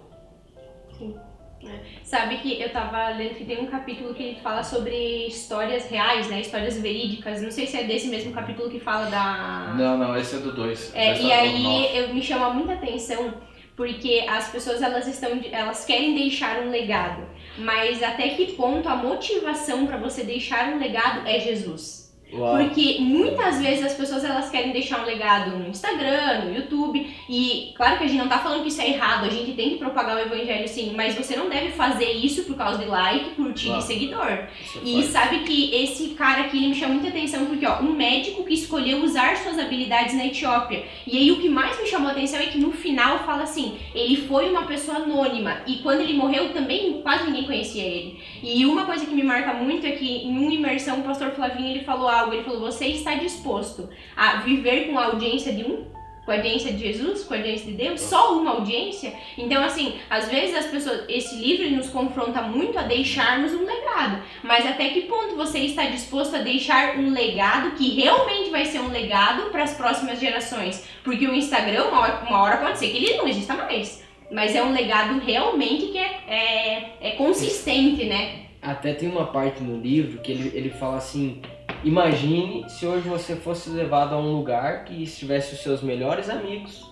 Sabe 2.07 2.37
que 2.37 2.61
eu 2.61 2.69
tava 2.69 3.09
lendo 3.09 3.35
que 3.35 3.43
tem 3.43 3.61
um 3.61 3.65
capítulo 3.65 4.13
que 4.13 4.37
fala 4.41 4.63
sobre 4.63 5.27
histórias 5.27 5.89
reais, 5.89 6.29
né? 6.29 6.39
Histórias 6.39 6.79
verídicas. 6.79 7.41
Não 7.41 7.51
sei 7.51 7.67
se 7.67 7.75
é 7.75 7.83
desse 7.83 8.07
mesmo 8.07 8.31
capítulo 8.31 8.69
que 8.69 8.79
fala 8.79 9.09
da. 9.09 9.75
Não, 9.77 9.97
não, 9.97 10.17
esse 10.17 10.37
é 10.37 10.39
do 10.39 10.53
2. 10.53 10.95
É, 10.95 11.19
e 11.21 11.29
aí 11.29 11.97
eu, 11.97 12.13
me 12.13 12.23
chama 12.23 12.49
muita 12.51 12.75
atenção 12.75 13.33
porque 13.75 14.25
as 14.25 14.49
pessoas 14.49 14.81
elas 14.81 15.05
estão 15.05 15.37
elas 15.51 15.83
querem 15.83 16.15
deixar 16.15 16.61
um 16.61 16.71
legado, 16.71 17.27
mas 17.57 18.01
até 18.01 18.29
que 18.29 18.53
ponto 18.53 18.87
a 18.87 18.95
motivação 18.95 19.85
para 19.85 19.97
você 19.97 20.23
deixar 20.23 20.69
um 20.69 20.79
legado 20.79 21.27
é 21.27 21.41
Jesus? 21.41 22.06
Uau. 22.33 22.57
Porque 22.57 22.97
muitas 22.99 23.59
vezes 23.61 23.85
as 23.85 23.93
pessoas 23.93 24.23
elas 24.23 24.49
querem 24.49 24.71
deixar 24.73 25.01
um 25.01 25.05
legado 25.05 25.51
no 25.57 25.69
Instagram, 25.69 26.45
no 26.45 26.55
YouTube, 26.55 27.07
e 27.29 27.71
claro 27.75 27.97
que 27.97 28.03
a 28.03 28.07
gente 28.07 28.19
não 28.19 28.27
tá 28.27 28.39
falando 28.39 28.63
que 28.63 28.67
isso 28.67 28.81
é 28.81 28.89
errado, 28.89 29.25
a 29.25 29.29
gente 29.29 29.53
tem 29.53 29.69
que 29.71 29.75
propagar 29.77 30.17
o 30.17 30.19
evangelho 30.19 30.67
sim, 30.67 30.93
mas 30.95 31.15
você 31.15 31.35
não 31.37 31.47
deve 31.49 31.69
fazer 31.69 32.11
isso 32.11 32.43
por 32.43 32.55
causa 32.57 32.79
de 32.79 32.85
like, 32.85 33.29
curtir 33.35 33.67
Claro. 33.67 33.79
e 33.81 33.83
seguidor. 33.85 34.39
Isso 34.61 34.77
é 34.79 34.81
E 34.83 35.03
sabe 35.03 35.39
que 35.39 35.73
esse 35.73 36.09
cara 36.09 36.41
aqui 36.41 36.57
ele 36.57 36.67
me 36.67 36.75
chama 36.75 36.95
muita 36.95 37.09
atenção 37.09 37.45
porque, 37.45 37.65
ó, 37.65 37.79
um 37.79 37.93
médico 37.93 38.43
que 38.43 38.53
escolheu 38.53 39.03
usar 39.03 39.37
suas 39.37 39.57
habilidades 39.57 40.13
na 40.15 40.25
Etiópia. 40.25 40.83
E 41.05 41.17
aí 41.17 41.31
o 41.31 41.39
que 41.39 41.47
mais 41.47 41.79
me 41.79 41.87
chamou 41.87 42.09
a 42.09 42.11
atenção 42.11 42.39
é 42.39 42.47
que 42.47 42.57
no 42.59 42.71
final 42.71 43.19
fala 43.19 43.43
assim: 43.43 43.77
ele 43.95 44.17
foi 44.27 44.49
uma 44.49 44.63
pessoa 44.63 44.97
anônima 44.97 45.61
e 45.65 45.77
quando 45.77 46.01
ele 46.01 46.13
morreu 46.13 46.49
também 46.53 47.01
quase 47.01 47.25
ninguém 47.25 47.45
conhecia 47.45 47.83
ele. 47.83 48.19
E 48.43 48.65
uma 48.65 48.85
coisa 48.85 49.05
que 49.05 49.13
me 49.15 49.23
marca 49.23 49.53
muito 49.53 49.85
é 49.87 49.91
que 49.91 50.05
em 50.25 50.37
uma 50.37 50.53
imersão 50.53 50.99
o 50.99 51.03
pastor 51.03 51.31
Flavinho 51.31 51.69
ele 51.69 51.83
falou 51.85 52.09
algo, 52.17 52.33
ele 52.33 52.43
falou: 52.43 52.61
"Você 52.61 52.87
está 52.87 53.15
disposto 53.15 53.89
a 54.15 54.37
viver 54.37 54.87
com 54.87 54.97
a 54.97 55.05
audiência 55.05 55.53
de 55.53 55.63
um 55.63 55.97
com 56.27 56.31
a 56.33 56.35
audiência 56.35 56.73
de 56.73 56.79
Jesus, 56.79 57.23
com 57.23 57.33
a 57.33 57.37
audiência 57.37 57.67
de 57.67 57.77
Deus, 57.77 58.01
só 58.01 58.37
uma 58.37 58.51
audiência. 58.51 59.13
Então, 59.37 59.63
assim, 59.63 59.93
às 60.09 60.27
vezes 60.27 60.57
as 60.57 60.65
pessoas, 60.65 61.05
esse 61.07 61.37
livro 61.37 61.73
nos 61.73 61.89
confronta 61.89 62.41
muito 62.41 62.77
a 62.77 62.81
deixarmos 62.81 63.53
um 63.53 63.63
legado. 63.63 64.21
Mas 64.43 64.67
até 64.67 64.89
que 64.89 65.03
ponto 65.03 65.37
você 65.37 65.59
está 65.59 65.85
disposto 65.85 66.35
a 66.35 66.39
deixar 66.39 66.97
um 66.97 67.11
legado 67.11 67.77
que 67.77 67.91
realmente 67.91 68.49
vai 68.49 68.65
ser 68.65 68.81
um 68.81 68.89
legado 68.89 69.49
para 69.51 69.63
as 69.63 69.73
próximas 69.75 70.19
gerações? 70.19 70.85
Porque 71.01 71.25
o 71.25 71.33
Instagram, 71.33 71.85
uma 71.85 72.01
hora, 72.01 72.23
uma 72.27 72.41
hora 72.41 72.57
pode 72.57 72.77
ser 72.77 72.89
que 72.89 72.97
ele 72.97 73.15
não 73.15 73.25
exista 73.25 73.53
mais. 73.53 74.03
Mas 74.29 74.53
é 74.53 74.61
um 74.61 74.73
legado 74.73 75.21
realmente 75.21 75.85
que 75.93 75.97
é, 75.97 76.23
é, 76.27 76.97
é 76.99 77.11
consistente, 77.11 78.03
né? 78.03 78.47
Até 78.61 78.93
tem 78.93 79.07
uma 79.07 79.27
parte 79.27 79.63
no 79.63 79.79
livro 79.79 80.19
que 80.19 80.33
ele, 80.33 80.51
ele 80.53 80.71
fala 80.71 80.97
assim: 80.97 81.41
imagine 81.83 82.69
se 82.69 82.85
hoje 82.85 83.07
você 83.07 83.35
fosse 83.35 83.69
levado 83.69 84.13
a 84.13 84.17
um 84.17 84.35
lugar 84.35 84.85
que 84.85 85.03
estivesse 85.03 85.55
os 85.55 85.61
seus 85.61 85.81
melhores 85.81 86.29
amigos, 86.29 86.85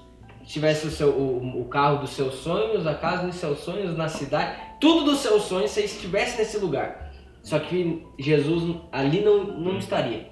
tivesse 0.46 0.88
o, 0.88 0.92
seu, 0.92 1.10
o, 1.10 1.62
o 1.62 1.66
carro 1.66 2.00
dos 2.00 2.12
seus 2.12 2.36
sonhos, 2.36 2.86
a 2.86 2.94
casa 2.94 3.26
dos 3.26 3.36
seus 3.36 3.60
sonhos, 3.60 3.98
na 3.98 4.08
cidade, 4.08 4.58
tudo 4.80 5.06
dos 5.06 5.20
seus 5.20 5.44
sonhos, 5.44 5.72
você 5.72 5.82
estivesse 5.82 6.38
nesse 6.38 6.58
lugar. 6.58 7.12
Só 7.42 7.60
que 7.60 8.06
Jesus 8.18 8.76
ali 8.92 9.22
não, 9.22 9.44
não 9.44 9.78
estaria. 9.78 10.32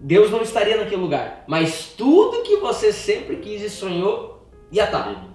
Deus 0.00 0.30
não 0.30 0.42
estaria 0.42 0.76
naquele 0.76 1.00
lugar. 1.00 1.44
Mas 1.46 1.94
tudo 1.96 2.42
que 2.42 2.56
você 2.56 2.92
sempre 2.92 3.36
quis 3.36 3.62
e 3.62 3.70
sonhou 3.70 4.48
ia 4.70 4.84
estar. 4.84 5.26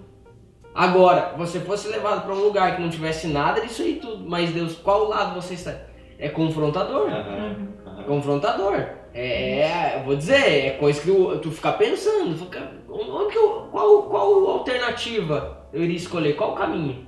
Agora, 0.74 1.36
você 1.38 1.60
fosse 1.60 1.88
levado 1.88 2.24
para 2.24 2.34
um 2.34 2.40
lugar 2.40 2.76
que 2.76 2.82
não 2.82 2.90
tivesse 2.90 3.28
nada 3.28 3.62
disso 3.62 3.82
aí 3.82 3.96
tudo, 3.96 4.28
mas 4.30 4.52
Deus, 4.52 4.76
qual 4.76 5.08
lado 5.08 5.40
você 5.40 5.54
está? 5.54 5.91
É 6.22 6.30
confrontador. 6.30 7.10
Aham, 7.10 7.68
aham. 7.86 8.04
Confrontador. 8.04 8.76
É, 9.14 9.60
é, 9.60 9.98
eu 10.00 10.04
vou 10.06 10.16
dizer, 10.16 10.66
é 10.68 10.70
coisa 10.72 11.02
que 11.02 11.08
tu, 11.08 11.38
tu 11.40 11.52
fica 11.52 11.74
pensando. 11.74 12.38
Fica, 12.38 12.72
onde 12.90 13.34
que 13.34 13.38
eu, 13.38 13.68
qual, 13.72 14.04
qual 14.04 14.48
alternativa 14.50 15.68
eu 15.74 15.84
iria 15.84 15.98
escolher? 15.98 16.36
Qual 16.36 16.54
o 16.54 16.56
caminho? 16.56 17.06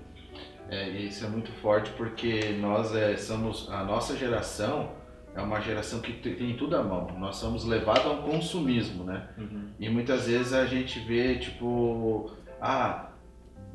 É, 0.70 0.90
isso 0.90 1.24
é 1.26 1.30
muito 1.30 1.52
forte 1.62 1.92
porque 1.92 2.58
nós 2.60 2.94
é, 2.96 3.16
somos, 3.16 3.70
a 3.72 3.84
nossa 3.84 4.18
geração 4.18 4.90
é 5.36 5.42
uma 5.42 5.62
geração 5.62 6.00
que 6.00 6.12
te- 6.14 6.32
tem 6.36 6.56
tudo 6.58 6.76
à 6.76 6.84
mão. 6.84 7.08
Nós 7.20 7.36
somos 7.38 7.64
levados 7.66 8.06
a 8.06 8.10
um 8.10 8.22
consumismo, 8.24 9.04
né? 9.04 9.30
Uhum. 9.38 9.70
E 9.80 9.88
muitas 9.90 10.28
vezes 10.28 10.52
a 10.54 10.66
gente 10.66 11.00
vê, 11.00 11.36
tipo, 11.38 12.32
ah, 12.60 13.10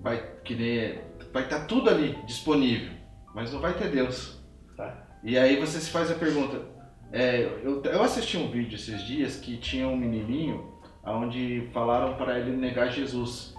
vai 0.01 0.23
que 0.45 0.55
nem, 0.55 0.99
vai 1.33 1.45
estar 1.45 1.67
tudo 1.67 1.89
ali 1.89 2.19
disponível, 2.27 2.93
mas 3.35 3.53
não 3.53 3.61
vai 3.61 3.73
ter 3.75 3.89
Deus. 3.89 4.38
E 5.23 5.37
aí 5.37 5.57
você 5.57 5.81
se 5.81 5.91
faz 5.91 6.11
a 6.11 6.15
pergunta, 6.15 6.61
é, 7.13 7.43
eu, 7.63 7.83
eu 7.83 8.03
assisti 8.03 8.37
um 8.37 8.51
vídeo 8.51 8.77
esses 8.77 9.03
dias 9.03 9.37
que 9.37 9.57
tinha 9.57 9.89
um 9.89 9.97
menininho 9.97 10.73
onde 11.05 11.69
falaram 11.73 12.15
para 12.15 12.39
ele 12.39 12.57
negar 12.57 12.91
Jesus. 12.91 13.55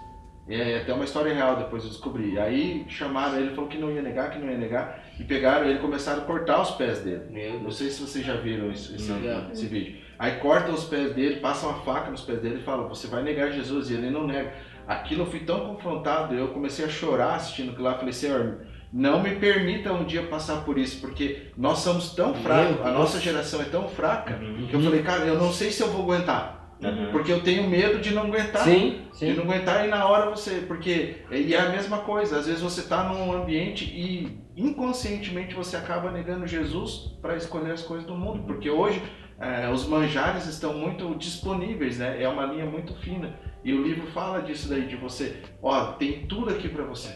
É 0.47 0.79
até 0.79 0.91
uma 0.93 1.03
história 1.03 1.31
real, 1.31 1.57
depois 1.57 1.83
eu 1.83 1.89
descobri. 1.89 2.39
Aí 2.39 2.83
chamaram 2.89 3.37
ele, 3.37 3.53
falou 3.53 3.69
que 3.69 3.77
não 3.77 3.91
ia 3.91 4.01
negar, 4.01 4.31
que 4.31 4.39
não 4.39 4.49
ia 4.49 4.57
negar, 4.57 5.03
e 5.19 5.23
pegaram 5.23 5.65
ele 5.65 5.77
e 5.77 5.81
começaram 5.81 6.23
a 6.23 6.25
cortar 6.25 6.59
os 6.61 6.71
pés 6.71 7.01
dele. 7.01 7.59
Não 7.61 7.69
sei 7.69 7.89
se 7.89 8.01
vocês 8.01 8.25
já 8.25 8.35
viram 8.35 8.71
esse, 8.71 8.95
esse, 8.95 9.11
esse 9.51 9.65
vídeo. 9.67 9.99
Aí 10.17 10.37
cortam 10.39 10.73
os 10.73 10.85
pés 10.85 11.13
dele, 11.13 11.39
passam 11.39 11.69
a 11.69 11.75
faca 11.75 12.09
nos 12.09 12.21
pés 12.21 12.41
dele 12.41 12.57
e 12.59 12.63
falam, 12.63 12.89
você 12.89 13.07
vai 13.07 13.21
negar 13.21 13.51
Jesus, 13.51 13.91
e 13.91 13.93
ele 13.93 14.09
não 14.09 14.25
nega. 14.25 14.53
Aquilo 14.87 15.21
eu 15.21 15.27
fui 15.27 15.41
tão 15.41 15.67
confrontado, 15.67 16.33
eu 16.33 16.47
comecei 16.47 16.83
a 16.83 16.89
chorar 16.89 17.35
assistindo 17.35 17.69
aquilo 17.69 17.83
lá, 17.83 17.93
falei, 17.95 18.11
Senhor, 18.11 18.65
não 18.91 19.21
me 19.21 19.35
permita 19.35 19.93
um 19.93 20.03
dia 20.03 20.23
passar 20.23 20.63
por 20.65 20.77
isso, 20.77 20.99
porque 20.99 21.51
nós 21.57 21.79
somos 21.79 22.13
tão 22.15 22.33
fracos, 22.33 22.85
a 22.85 22.91
nossa 22.91 23.19
geração 23.19 23.61
é 23.61 23.65
tão 23.65 23.87
fraca, 23.87 24.35
Uhum. 24.41 24.67
que 24.67 24.73
eu 24.73 24.81
falei, 24.81 25.01
cara, 25.03 25.25
eu 25.25 25.37
não 25.37 25.51
sei 25.53 25.71
se 25.71 25.81
eu 25.83 25.89
vou 25.89 26.01
aguentar, 26.03 26.73
Aham. 26.83 27.09
porque 27.11 27.31
eu 27.31 27.41
tenho 27.41 27.69
medo 27.69 27.99
de 27.99 28.13
não 28.13 28.23
aguentar. 28.23 28.63
Sim, 28.63 29.01
De 29.11 29.17
sim. 29.17 29.33
não 29.33 29.43
aguentar 29.43 29.85
e 29.85 29.89
na 29.89 30.05
hora 30.07 30.29
você. 30.29 30.61
Porque. 30.67 31.17
E 31.29 31.53
é 31.53 31.59
a 31.59 31.69
mesma 31.69 31.97
coisa, 31.99 32.39
às 32.39 32.45
vezes 32.47 32.61
você 32.61 32.79
está 32.81 33.03
num 33.03 33.33
ambiente 33.33 33.83
e 33.85 34.39
inconscientemente 34.55 35.53
você 35.55 35.75
acaba 35.75 36.09
negando 36.11 36.47
Jesus 36.47 37.17
para 37.21 37.35
escolher 37.35 37.71
as 37.73 37.81
coisas 37.83 38.05
do 38.07 38.15
mundo. 38.15 38.43
Porque 38.47 38.69
hoje 38.69 39.01
eh, 39.39 39.69
os 39.71 39.85
manjares 39.87 40.45
estão 40.47 40.73
muito 40.73 41.13
disponíveis, 41.15 41.97
né? 41.99 42.21
É 42.23 42.27
uma 42.29 42.45
linha 42.45 42.65
muito 42.65 42.93
fina. 42.95 43.37
E 43.63 43.73
o 43.73 43.83
livro 43.83 44.07
fala 44.13 44.41
disso 44.41 44.69
daí, 44.69 44.87
de 44.87 44.95
você, 44.95 45.41
ó, 45.61 45.87
tem 45.93 46.25
tudo 46.27 46.49
aqui 46.49 46.69
para 46.69 46.85
você. 46.85 47.09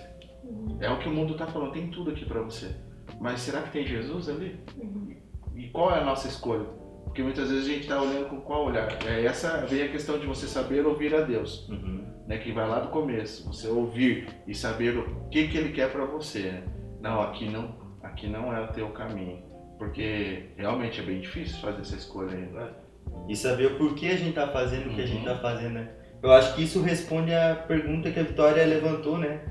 É 0.84 0.89
o 0.91 1.00
que 1.00 1.08
o 1.08 1.12
mundo 1.12 1.34
está 1.34 1.48
falando, 1.48 1.72
tem 1.72 1.88
tudo 1.89 2.12
aqui 2.12 2.26
para 2.26 2.41
você. 2.41 2.76
Mas 3.19 3.39
será 3.41 3.62
que 3.62 3.72
tem 3.72 3.86
Jesus 3.86 4.28
ali? 4.30 4.60
E 5.56 5.69
qual 5.69 5.91
é 5.96 6.00
a 6.00 6.04
nossa 6.04 6.28
escolha? 6.28 6.65
Porque 7.06 7.22
muitas 7.24 7.50
vezes 7.50 7.65
a 7.65 7.69
gente 7.69 7.82
está 7.82 8.02
olhando 8.02 8.28
com 8.30 8.41
qual 8.41 8.65
olhar. 8.65 8.88
É, 9.08 9.24
essa 9.26 9.65
vem 9.65 9.84
a 9.84 9.88
questão 9.89 10.17
de 10.17 10.26
você 10.26 10.48
saber 10.48 10.86
ouvir 10.86 11.13
a 11.15 11.22
Deus 11.22 11.67
Uhum. 11.69 12.04
né, 12.28 12.38
que 12.38 12.52
vai 12.52 12.67
lá 12.67 12.80
do 12.80 12.89
começo, 12.89 13.46
você 13.48 13.67
ouvir 13.67 14.28
e 14.48 14.56
saber 14.56 14.98
o 14.98 15.28
que, 15.30 15.48
que 15.48 15.58
ele 15.58 15.72
quer 15.72 15.91
para 15.91 16.06
você. 16.06 16.39
Né? 16.52 16.63
Não, 17.02 17.22
aqui 17.22 17.48
não, 17.50 17.76
aqui 18.02 18.28
não 18.28 18.52
é 18.54 18.62
o 18.62 18.67
teu 18.69 18.89
caminho, 18.89 19.43
porque 19.78 20.50
realmente 20.58 21.00
é 21.02 21.04
bem 21.04 21.19
difícil 21.22 21.60
fazer 21.62 21.82
essa 21.82 21.96
escolha 21.96 22.36
ainda. 22.36 22.76
E 23.30 23.36
saber 23.36 23.67
o 23.67 23.78
porquê 23.78 24.08
a 24.08 24.17
gente 24.17 24.34
tá 24.34 24.48
fazendo 24.48 24.88
o 24.89 24.96
que 24.96 25.02
a 25.02 25.06
gente 25.06 25.19
Uhum. 25.28 25.34
tá 25.34 25.39
fazendo, 25.39 25.74
né? 25.74 25.89
Eu 26.24 26.32
acho 26.32 26.56
que 26.56 26.63
isso 26.63 26.82
responde 26.82 27.34
à 27.34 27.54
pergunta 27.54 28.10
que 28.10 28.19
a 28.19 28.24
Vitória 28.24 28.65
levantou, 28.65 29.17
né? 29.17 29.41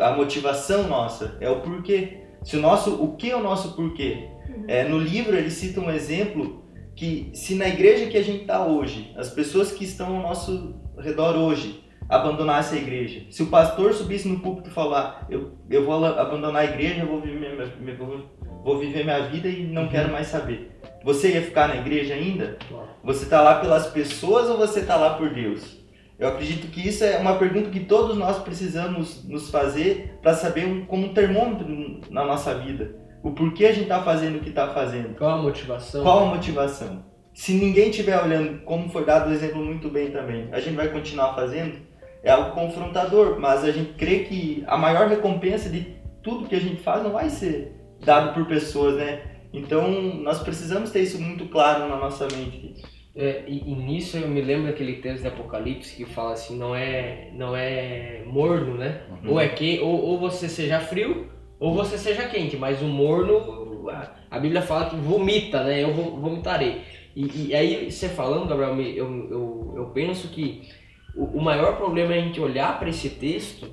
A 0.00 0.12
motivação 0.12 0.86
nossa 0.88 1.36
é 1.40 1.48
o 1.50 1.60
porquê. 1.60 2.18
Se 2.44 2.56
o 2.56 2.60
nosso, 2.60 2.94
o 3.02 3.16
que 3.16 3.30
é 3.30 3.36
o 3.36 3.42
nosso 3.42 3.74
porquê? 3.74 4.28
É, 4.66 4.84
no 4.84 4.98
livro 4.98 5.36
ele 5.36 5.50
cita 5.50 5.80
um 5.80 5.90
exemplo 5.90 6.64
que 6.94 7.30
se 7.34 7.54
na 7.54 7.68
igreja 7.68 8.06
que 8.06 8.16
a 8.16 8.22
gente 8.22 8.42
está 8.42 8.64
hoje, 8.64 9.12
as 9.16 9.30
pessoas 9.30 9.70
que 9.72 9.84
estão 9.84 10.16
ao 10.16 10.22
nosso 10.22 10.74
redor 10.98 11.36
hoje 11.36 11.84
abandonassem 12.08 12.78
a 12.78 12.82
igreja, 12.82 13.26
se 13.30 13.42
o 13.42 13.46
pastor 13.48 13.92
subisse 13.92 14.26
no 14.28 14.40
púlpito 14.40 14.70
e 14.70 14.72
falar, 14.72 15.26
eu, 15.28 15.52
eu 15.68 15.84
vou 15.84 16.04
abandonar 16.04 16.62
a 16.62 16.64
igreja, 16.64 17.00
eu 17.02 17.06
vou 17.06 17.20
viver 17.20 17.38
minha, 17.54 17.72
minha- 17.80 17.96
vou, 17.96 18.20
vou 18.64 18.78
viver 18.78 19.04
minha 19.04 19.20
vida 19.28 19.46
e 19.48 19.64
não 19.64 19.88
quero 19.88 20.10
mais 20.10 20.28
saber. 20.28 20.72
Você 21.04 21.32
ia 21.32 21.42
ficar 21.42 21.68
na 21.68 21.76
igreja 21.76 22.14
ainda? 22.14 22.58
Você 23.04 23.24
está 23.24 23.40
lá 23.42 23.56
pelas 23.60 23.86
pessoas 23.88 24.48
ou 24.48 24.56
você 24.56 24.80
está 24.80 24.96
lá 24.96 25.14
por 25.14 25.30
Deus? 25.30 25.77
Eu 26.18 26.28
acredito 26.28 26.66
que 26.66 26.86
isso 26.88 27.04
é 27.04 27.18
uma 27.18 27.36
pergunta 27.36 27.70
que 27.70 27.80
todos 27.80 28.16
nós 28.16 28.38
precisamos 28.38 29.24
nos 29.24 29.50
fazer 29.50 30.18
para 30.20 30.34
saber 30.34 30.66
um, 30.66 30.84
como 30.84 31.06
um 31.06 31.14
termômetro 31.14 32.00
na 32.10 32.24
nossa 32.24 32.54
vida. 32.54 32.96
O 33.22 33.30
porquê 33.30 33.66
a 33.66 33.72
gente 33.72 33.84
está 33.84 34.02
fazendo 34.02 34.36
o 34.36 34.40
que 34.40 34.48
está 34.48 34.68
fazendo. 34.68 35.16
Qual 35.16 35.30
a 35.30 35.42
motivação? 35.42 36.02
Qual 36.02 36.26
a 36.26 36.34
motivação? 36.34 37.04
Se 37.32 37.52
ninguém 37.52 37.90
estiver 37.90 38.20
olhando, 38.20 38.62
como 38.62 38.88
foi 38.88 39.04
dado 39.04 39.30
o 39.30 39.32
exemplo 39.32 39.64
muito 39.64 39.88
bem 39.88 40.10
também, 40.10 40.48
a 40.50 40.58
gente 40.58 40.74
vai 40.74 40.88
continuar 40.88 41.34
fazendo? 41.34 41.78
É 42.24 42.32
algo 42.32 42.50
confrontador, 42.50 43.38
mas 43.38 43.62
a 43.62 43.70
gente 43.70 43.92
crê 43.92 44.20
que 44.20 44.64
a 44.66 44.76
maior 44.76 45.06
recompensa 45.06 45.70
de 45.70 45.96
tudo 46.20 46.48
que 46.48 46.56
a 46.56 46.60
gente 46.60 46.82
faz 46.82 47.00
não 47.02 47.12
vai 47.12 47.30
ser 47.30 47.76
dado 48.04 48.34
por 48.34 48.44
pessoas, 48.46 48.96
né? 48.96 49.22
Então, 49.52 49.88
nós 50.16 50.40
precisamos 50.40 50.90
ter 50.90 51.02
isso 51.02 51.20
muito 51.20 51.46
claro 51.46 51.88
na 51.88 51.96
nossa 51.96 52.26
mente. 52.26 52.74
É, 53.20 53.42
e, 53.48 53.72
e 53.72 53.74
nisso 53.74 54.16
eu 54.16 54.28
me 54.28 54.40
lembro 54.40 54.68
daquele 54.68 54.94
texto 55.02 55.22
de 55.22 55.26
Apocalipse 55.28 55.96
que 55.96 56.04
fala 56.04 56.34
assim, 56.34 56.56
não 56.56 56.72
é, 56.72 57.30
não 57.34 57.56
é 57.56 58.22
morno, 58.24 58.76
né? 58.76 59.02
Uhum. 59.24 59.32
Ou 59.32 59.40
é 59.40 59.48
que, 59.48 59.80
ou, 59.80 59.90
ou 60.04 60.18
você 60.20 60.48
seja 60.48 60.78
frio, 60.78 61.26
ou 61.58 61.74
você 61.74 61.98
seja 61.98 62.28
quente, 62.28 62.56
mas 62.56 62.80
o 62.80 62.86
morno, 62.86 63.90
a, 63.90 64.12
a 64.30 64.38
Bíblia 64.38 64.62
fala 64.62 64.88
que 64.88 64.94
vomita, 64.94 65.64
né? 65.64 65.82
Eu 65.82 65.92
vo- 65.92 66.16
vomitarei. 66.20 66.82
E, 67.16 67.48
e 67.48 67.54
aí 67.56 67.90
você 67.90 68.08
falando, 68.08 68.46
Gabriel, 68.46 68.80
eu, 68.80 69.28
eu, 69.28 69.74
eu 69.78 69.86
penso 69.86 70.28
que 70.28 70.68
o, 71.16 71.24
o 71.38 71.42
maior 71.42 71.76
problema 71.76 72.14
é 72.14 72.18
a 72.18 72.22
gente 72.22 72.40
olhar 72.40 72.78
para 72.78 72.88
esse 72.88 73.10
texto 73.10 73.68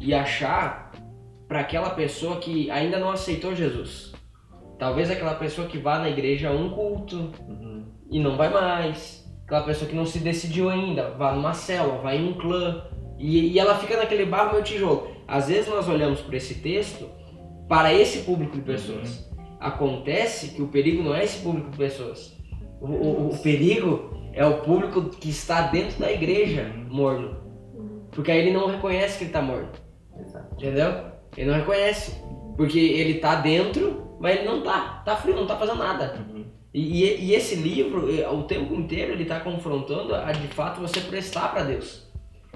e 0.00 0.14
achar 0.14 0.92
para 1.46 1.60
aquela 1.60 1.90
pessoa 1.90 2.36
que 2.36 2.70
ainda 2.70 2.98
não 2.98 3.10
aceitou 3.10 3.54
Jesus. 3.54 4.14
Talvez 4.78 5.10
aquela 5.10 5.34
pessoa 5.34 5.66
que 5.66 5.78
vá 5.78 5.98
na 5.98 6.08
igreja 6.08 6.48
a 6.50 6.52
um 6.52 6.70
culto, 6.70 7.30
e 8.10 8.18
não 8.20 8.36
vai 8.36 8.48
mais. 8.48 9.26
Aquela 9.44 9.62
pessoa 9.64 9.88
que 9.88 9.96
não 9.96 10.06
se 10.06 10.18
decidiu 10.18 10.68
ainda, 10.70 11.10
vá 11.10 11.32
numa 11.32 11.52
célula, 11.54 11.98
vai 11.98 12.18
em 12.18 12.28
um 12.28 12.34
clã. 12.34 12.84
E, 13.18 13.52
e 13.52 13.58
ela 13.58 13.74
fica 13.76 13.96
naquele 13.96 14.24
barro 14.26 14.52
meu 14.54 14.62
tijolo. 14.62 15.08
Às 15.26 15.48
vezes 15.48 15.68
nós 15.68 15.88
olhamos 15.88 16.20
para 16.20 16.36
esse 16.36 16.56
texto 16.56 17.08
para 17.68 17.92
esse 17.92 18.20
público 18.20 18.56
de 18.56 18.62
pessoas. 18.62 19.28
Acontece 19.60 20.54
que 20.54 20.62
o 20.62 20.68
perigo 20.68 21.02
não 21.02 21.14
é 21.14 21.24
esse 21.24 21.42
público 21.42 21.70
de 21.70 21.76
pessoas. 21.76 22.34
O, 22.80 22.86
o- 22.86 23.28
o 23.30 23.38
perigo 23.38 24.10
é 24.32 24.46
o 24.46 24.60
público 24.62 25.02
que 25.10 25.28
está 25.28 25.62
dentro 25.62 25.98
da 25.98 26.10
igreja 26.12 26.72
morno. 26.88 27.36
Porque 28.12 28.30
aí 28.30 28.38
ele 28.38 28.52
não 28.52 28.68
reconhece 28.68 29.18
que 29.18 29.24
ele 29.24 29.30
está 29.30 29.42
morno. 29.42 29.68
Exato. 30.18 30.54
Entendeu? 30.54 30.94
Ele 31.36 31.50
não 31.50 31.58
reconhece. 31.58 32.22
Porque 32.58 32.78
ele 32.80 33.14
tá 33.20 33.36
dentro, 33.36 34.16
mas 34.20 34.36
ele 34.36 34.44
não 34.44 34.62
tá. 34.62 35.00
Tá 35.04 35.14
frio, 35.14 35.36
não 35.36 35.46
tá 35.46 35.56
fazendo 35.56 35.78
nada. 35.78 36.26
Uhum. 36.28 36.44
E, 36.74 37.04
e- 37.04 37.34
esse 37.34 37.54
livro, 37.54 38.12
eh, 38.14 38.28
o 38.28 38.42
tempo 38.42 38.74
inteiro, 38.74 39.12
ele 39.12 39.24
tá 39.24 39.38
confrontando 39.38 40.12
a 40.14 40.32
de 40.32 40.48
fato 40.48 40.80
você 40.80 41.00
prestar 41.00 41.52
para 41.52 41.62
Deus. 41.62 42.06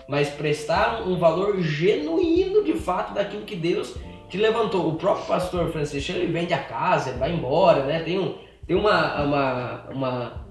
Mas 0.09 0.29
prestar 0.29 1.03
um 1.07 1.17
valor 1.17 1.62
genuíno 1.62 2.65
de 2.65 2.73
fato 2.75 3.15
daquilo 3.15 3.45
que 3.45 3.55
Deus 3.55 3.95
te 4.29 4.37
levantou. 4.38 4.88
O 4.88 4.97
próprio 4.97 5.25
pastor 5.27 5.71
Francisco, 5.71 6.11
ele 6.11 6.33
vende 6.33 6.53
a 6.53 6.59
casa, 6.59 7.11
ele 7.11 7.19
vai 7.21 7.33
embora, 7.33 7.85
né? 7.85 8.01
Tem, 8.01 8.19
um, 8.19 8.35
tem 8.67 8.77
uma, 8.77 9.23
uma, 9.23 9.88
uma, 9.91 10.47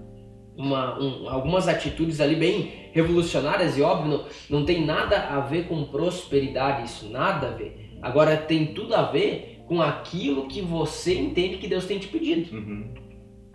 uma- 0.56 1.00
um- 1.00 1.30
algumas 1.30 1.68
atitudes 1.68 2.22
ali 2.22 2.36
bem 2.36 2.90
revolucionárias 2.94 3.78
e 3.78 3.82
óbvio, 3.82 4.12
não, 4.50 4.60
não 4.60 4.66
tem 4.66 4.86
nada 4.86 5.18
a 5.30 5.42
ver 5.42 5.68
com 5.68 5.84
prosperidade, 5.86 6.86
isso, 6.86 7.10
nada 7.10 7.48
a 7.48 7.52
ver. 7.52 7.91
Agora 8.02 8.38
tem 8.38 8.74
tudo 8.74 8.96
a 8.96 9.04
ver 9.04 9.64
com 9.68 9.82
aquilo 9.82 10.48
que 10.48 10.62
você 10.62 11.16
entende 11.16 11.58
que 11.58 11.68
Deus 11.68 11.86
tem 11.86 12.00
te 12.00 12.08
pedido. 12.08 12.56
Uhum. 12.56 12.94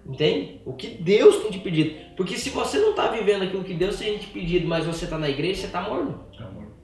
Entende? 0.07 0.61
O 0.65 0.73
que 0.73 0.89
Deus 0.89 1.43
tem 1.43 1.51
te 1.51 1.59
pedido. 1.59 2.15
Porque 2.17 2.37
se 2.37 2.51
você 2.51 2.79
não 2.79 2.91
está 2.91 3.09
vivendo 3.09 3.43
aquilo 3.43 3.65
que 3.65 3.75
Deus 3.75 3.99
tem 3.99 4.17
te 4.19 4.29
pedido, 4.29 4.67
mas 4.69 4.87
você 4.87 5.05
está 5.05 5.19
na 5.19 5.29
igreja, 5.29 5.61
você 5.61 5.67
está 5.67 5.81
morno. 5.81 6.25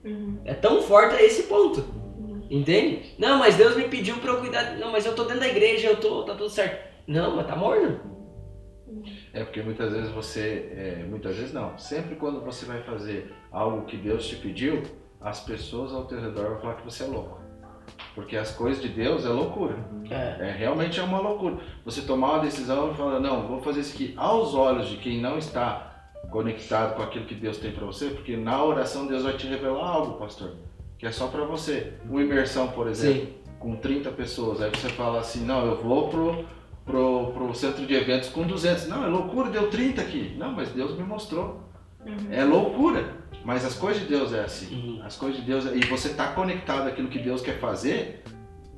Uhum. 0.05 0.41
É 0.45 0.53
tão 0.55 0.83
forte 0.83 1.15
a 1.15 1.23
esse 1.23 1.45
ponto. 1.45 1.85
Entende? 2.51 3.15
Não, 3.19 3.39
mas 3.39 3.57
Deus 3.57 3.77
me 3.77 3.85
pediu 3.85 4.17
para 4.19 4.33
eu 4.33 4.41
cuidar. 4.41 4.77
Não, 4.77 4.93
mas 4.93 5.07
eu 5.07 5.15
tô 5.15 5.25
dentro 5.25 5.41
da 5.41 5.49
igreja, 5.49 5.89
eu 5.89 5.97
tô, 5.97 6.25
tá 6.25 6.35
tudo 6.35 6.51
certo. 6.51 6.87
Não, 7.07 7.37
mas 7.37 7.47
tá 7.47 7.57
morno. 7.57 7.99
É 9.33 9.43
porque 9.45 9.63
muitas 9.63 9.93
vezes 9.93 10.11
você, 10.11 10.71
é, 10.77 11.07
muitas 11.09 11.37
vezes 11.37 11.53
não, 11.53 11.79
sempre 11.79 12.17
quando 12.17 12.43
você 12.43 12.67
vai 12.67 12.83
fazer 12.83 13.33
algo 13.51 13.87
que 13.87 13.97
Deus 13.97 14.29
te 14.29 14.37
pediu, 14.37 14.83
as 15.21 15.41
pessoas 15.41 15.93
ao 15.93 16.05
teu 16.05 16.21
redor 16.21 16.51
vão 16.51 16.61
falar 16.61 16.75
que 16.75 16.85
você 16.85 17.05
é 17.05 17.07
louco. 17.07 17.41
Porque 18.15 18.37
as 18.37 18.51
coisas 18.51 18.83
de 18.83 18.89
Deus 18.89 19.25
é 19.25 19.29
loucura. 19.29 19.77
É. 20.11 20.49
É, 20.49 20.57
realmente 20.59 21.01
é 21.01 21.03
uma 21.03 21.19
loucura. 21.19 21.57
Você 21.85 22.03
tomar 22.03 22.35
uma 22.35 22.39
decisão 22.41 22.93
e 22.93 22.95
falar, 22.95 23.21
não, 23.21 23.47
vou 23.47 23.61
fazer 23.63 23.81
isso 23.81 23.95
aqui 23.95 24.15
aos 24.17 24.55
olhos 24.55 24.89
de 24.89 24.97
quem 24.99 25.21
não 25.21 25.39
está 25.39 25.93
conectado 26.31 26.97
com 26.97 27.03
aquilo 27.03 27.27
que 27.27 27.35
Deus 27.35 27.59
tem 27.59 27.73
para 27.73 27.85
você, 27.85 28.09
porque 28.09 28.37
na 28.37 28.63
oração 28.63 29.07
Deus 29.07 29.23
vai 29.23 29.35
te 29.35 29.47
revelar 29.47 29.87
algo, 29.87 30.19
pastor, 30.19 30.53
que 30.99 31.07
é 31.07 31.13
só 31.13 31.27
para 31.27 31.45
você. 31.45 31.95
Uma 32.09 32.23
imersão, 32.23 32.69
por 32.69 32.87
exemplo, 32.87 33.27
Sim. 33.27 33.35
com 33.59 33.77
30 33.77 34.11
pessoas, 34.11 34.61
aí 34.61 34.71
você 34.71 34.89
fala 34.91 35.21
assim, 35.21 35.45
não, 35.45 35.65
eu 35.67 35.83
vou 35.83 36.09
pro, 36.09 36.45
pro, 36.85 37.33
pro 37.33 37.55
centro 37.55 37.87
de 37.87 37.95
eventos 37.95 38.29
com 38.29 38.45
200. 38.45 38.89
Não, 38.89 39.05
é 39.05 39.09
loucura, 39.09 39.51
deu 39.51 39.69
30 39.71 40.01
aqui. 40.01 40.35
Não, 40.39 40.53
mas 40.53 40.71
Deus 40.71 40.97
me 40.97 41.05
mostrou. 41.05 41.61
Uhum. 42.05 42.29
É 42.31 42.45
loucura. 42.45 43.22
Mas 43.45 43.65
as 43.65 43.75
coisas 43.75 44.03
de 44.03 44.09
Deus 44.09 44.33
é 44.33 44.41
assim. 44.41 44.75
Uhum. 44.75 45.03
As 45.05 45.17
coisas 45.17 45.41
de 45.41 45.47
Deus 45.47 45.65
e 45.67 45.81
você 45.87 46.09
está 46.09 46.29
conectado 46.29 46.89
àquilo 46.89 47.09
que 47.09 47.19
Deus 47.19 47.43
quer 47.43 47.59
fazer 47.59 48.23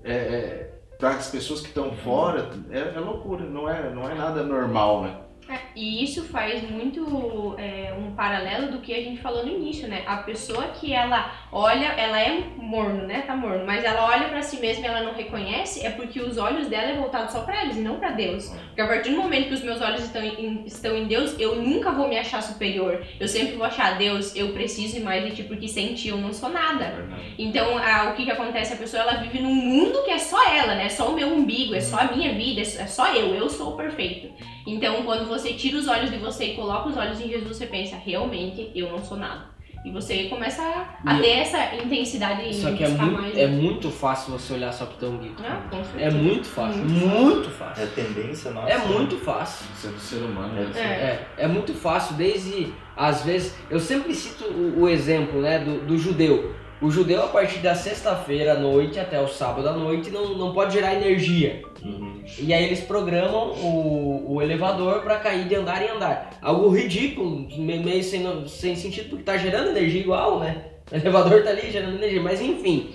é, 0.03 0.71
para 0.99 1.11
as 1.11 1.31
pessoas 1.31 1.61
que 1.61 1.69
estão 1.69 1.93
fora 1.93 2.51
é, 2.71 2.97
é 2.97 3.01
loucura. 3.01 3.45
Não 3.45 3.69
é, 3.69 3.91
não 3.93 4.09
é 4.09 4.15
nada 4.15 4.43
normal, 4.43 5.03
né? 5.03 5.17
É, 5.47 5.59
e 5.77 6.03
isso 6.03 6.25
faz 6.25 6.63
muito 6.71 7.55
é, 7.59 7.93
um 7.99 8.15
paralelo 8.15 8.73
do 8.73 8.79
que 8.79 8.95
a 8.95 9.03
gente 9.03 9.21
falou 9.21 9.45
no 9.45 9.53
início, 9.53 9.87
né? 9.87 10.03
A 10.07 10.17
pessoa 10.19 10.69
que 10.69 10.91
ela 10.93 11.31
olha, 11.53 11.85
ela 11.99 12.19
é 12.19 12.43
morno, 12.57 13.07
né? 13.07 13.23
Tá 13.27 13.37
morno, 13.37 13.67
mas 13.67 13.85
ela 13.85 14.07
olha 14.07 14.29
pra 14.29 14.41
si 14.41 14.57
mesma 14.59 14.87
e 14.87 14.89
ela 14.89 15.03
não 15.03 15.13
reconhece, 15.13 15.85
é 15.85 15.91
porque 15.91 16.19
os 16.19 16.39
olhos 16.39 16.69
dela 16.69 16.89
é 16.93 16.97
voltado 16.97 17.31
só 17.31 17.43
pra 17.43 17.63
eles 17.63 17.77
e 17.77 17.81
não 17.81 17.99
pra 17.99 18.11
Deus. 18.13 18.49
Porque 18.69 18.81
a 18.81 18.87
partir 18.87 19.11
do 19.11 19.17
momento 19.19 19.49
que 19.49 19.55
os 19.55 19.63
meus 19.63 19.83
olhos 19.83 20.03
estão 20.05 20.23
em, 20.25 20.65
estão 20.65 20.97
em 20.97 21.05
Deus, 21.07 21.39
eu 21.39 21.57
nunca 21.57 21.93
vou 21.93 22.09
me 22.09 22.19
achar 22.19 22.43
superior. 22.43 23.05
Eu 23.21 23.29
sempre 23.29 23.55
vou 23.57 23.67
achar, 23.67 23.99
Deus, 23.99 24.35
eu 24.35 24.49
preciso 24.55 24.99
mais 25.05 25.23
de 25.27 25.33
ti, 25.37 25.43
porque 25.43 25.69
sem 25.69 25.93
ti 25.93 26.09
eu 26.09 26.17
não 26.17 26.33
sou 26.33 26.49
nada. 26.49 27.07
Então, 27.39 27.77
a- 27.77 28.11
o 28.11 28.15
que 28.17 28.25
que 28.25 28.31
acontece? 28.31 28.73
A 28.73 28.77
pessoa 28.79 29.03
ela 29.03 29.15
vive 29.21 29.41
num 29.41 29.55
mundo 29.55 30.03
que 30.05 30.11
é 30.11 30.19
só 30.19 30.43
ela, 30.55 30.75
né? 30.75 30.87
É 30.87 30.89
só 30.89 31.11
o 31.11 31.15
meu 31.15 31.29
umbigo, 31.29 31.75
é 31.75 31.81
só 31.81 31.99
a 31.99 32.05
minha 32.05 32.33
vida, 32.33 32.63
é 32.63 32.65
só 32.87 33.13
eu, 33.15 33.35
eu 33.35 33.51
sou 33.51 33.75
o 33.75 33.77
perfeito. 33.77 34.33
Então, 34.67 35.03
quando 35.03 35.29
você 35.29 35.53
tira 35.53 35.77
os 35.79 35.87
olhos 35.89 36.11
de 36.11 36.17
você 36.17 36.47
e 36.47 36.55
coloca 36.55 36.89
os 36.89 36.97
olhos 36.97 37.21
em 37.21 37.29
Jesus, 37.29 37.57
você 37.57 37.67
pensa, 37.67 37.97
realmente, 37.97 38.71
eu 38.75 38.91
não 38.91 38.99
sou 39.05 39.17
nada. 39.19 39.53
E 39.85 39.91
você 39.91 40.25
começa 40.31 40.63
a 41.05 41.15
E- 41.19 41.21
ter 41.21 41.29
essa 41.41 41.75
intensidade 41.75 42.55
Só 42.55 42.71
em 42.71 42.77
que 42.77 42.85
é 42.85 42.89
muito, 42.89 43.13
mais. 43.21 43.37
é 43.37 43.47
muito 43.47 43.91
fácil 43.91 44.33
você 44.33 44.55
olhar 44.55 44.73
só 44.73 44.87
pro 44.87 44.97
teu 44.97 45.11
umbigo. 45.11 45.35
Ah, 45.45 45.61
É 45.99 46.11
muito 46.11 46.47
fácil, 46.49 46.83
Muito 46.87 47.07
muito 47.07 47.49
É 47.49 47.53
fácil. 47.53 47.85
a 47.85 47.87
tendência 47.89 48.51
nossa. 48.53 48.71
É 48.71 48.79
muito 48.79 49.17
fácil. 49.19 49.67
Sendo 49.77 49.99
ser 49.99 50.23
humano. 50.25 50.59
É. 50.59 50.63
né? 50.65 50.71
É. 50.81 51.43
É, 51.43 51.45
é 51.45 51.47
muito 51.49 51.75
fácil, 51.75 52.17
desde 52.17 52.73
às 52.97 53.23
vezes. 53.27 53.55
Eu 53.69 53.79
sempre 53.79 54.15
cito 54.15 54.45
o, 54.45 54.85
o 54.85 54.89
exemplo 54.89 55.43
né, 55.43 55.59
do, 55.59 55.81
do 55.85 55.99
judeu. 55.99 56.55
O 56.85 56.91
judeu, 56.91 57.25
a 57.25 57.29
partir 57.29 57.61
da 57.61 57.75
sexta-feira 57.75 58.53
à 58.53 58.59
noite 58.59 59.01
até 59.01 59.19
o 59.19 59.27
sábado 59.27 59.67
à 59.67 59.73
noite, 59.73 60.11
não, 60.11 60.37
não 60.37 60.53
pode 60.53 60.75
gerar 60.75 60.93
energia. 60.93 61.63
Uhum. 61.83 62.23
E 62.39 62.53
aí 62.53 62.63
eles 62.63 62.81
programam 62.81 63.53
o, 63.53 64.35
o 64.35 64.43
elevador 64.43 65.01
para 65.01 65.19
cair 65.19 65.49
de 65.49 65.55
andar 65.55 65.83
em 65.83 65.89
andar. 65.89 66.39
Algo 66.43 66.69
ridículo, 66.69 67.49
me- 67.57 67.79
meio 67.79 68.05
sem, 68.05 68.23
sem 68.47 68.77
sentido, 68.77 69.09
porque 69.09 69.25
tá 69.25 69.39
gerando 69.39 69.71
energia 69.71 70.03
igual, 70.03 70.39
né? 70.41 70.63
O 70.93 70.97
elevador 70.97 71.43
tá 71.43 71.49
ali 71.51 71.71
gerando 71.71 71.97
energia, 71.97 72.21
mas 72.21 72.43
enfim. 72.43 72.91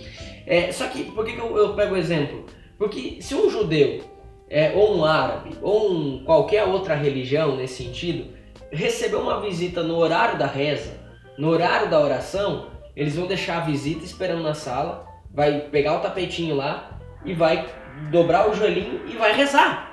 É, 0.45 0.71
só 0.71 0.85
que, 0.87 1.05
por 1.05 1.25
que, 1.25 1.33
que 1.33 1.39
eu, 1.39 1.57
eu 1.57 1.73
pego 1.73 1.95
o 1.95 1.97
exemplo? 1.97 2.45
Porque 2.77 3.17
se 3.21 3.33
um 3.33 3.49
judeu, 3.49 4.01
é, 4.47 4.71
ou 4.75 4.97
um 4.97 5.03
árabe, 5.03 5.57
ou 5.63 5.91
um, 5.91 6.23
qualquer 6.23 6.63
outra 6.63 6.93
religião 6.93 7.55
nesse 7.55 7.83
sentido, 7.83 8.27
receber 8.71 9.15
uma 9.15 9.41
visita 9.41 9.81
no 9.81 9.97
horário 9.97 10.37
da 10.37 10.45
reza, 10.45 10.93
no 11.39 11.49
horário 11.49 11.89
da 11.89 11.99
oração, 11.99 12.67
eles 12.99 13.15
vão 13.15 13.27
deixar 13.27 13.59
a 13.59 13.61
visita 13.61 14.03
esperando 14.03 14.43
na 14.43 14.53
sala, 14.53 15.07
vai 15.33 15.61
pegar 15.71 15.95
o 15.95 16.01
tapetinho 16.01 16.53
lá 16.53 16.99
e 17.23 17.33
vai 17.33 17.65
dobrar 18.11 18.49
o 18.49 18.53
joelhinho 18.53 19.07
e 19.07 19.15
vai 19.15 19.33
rezar. 19.33 19.89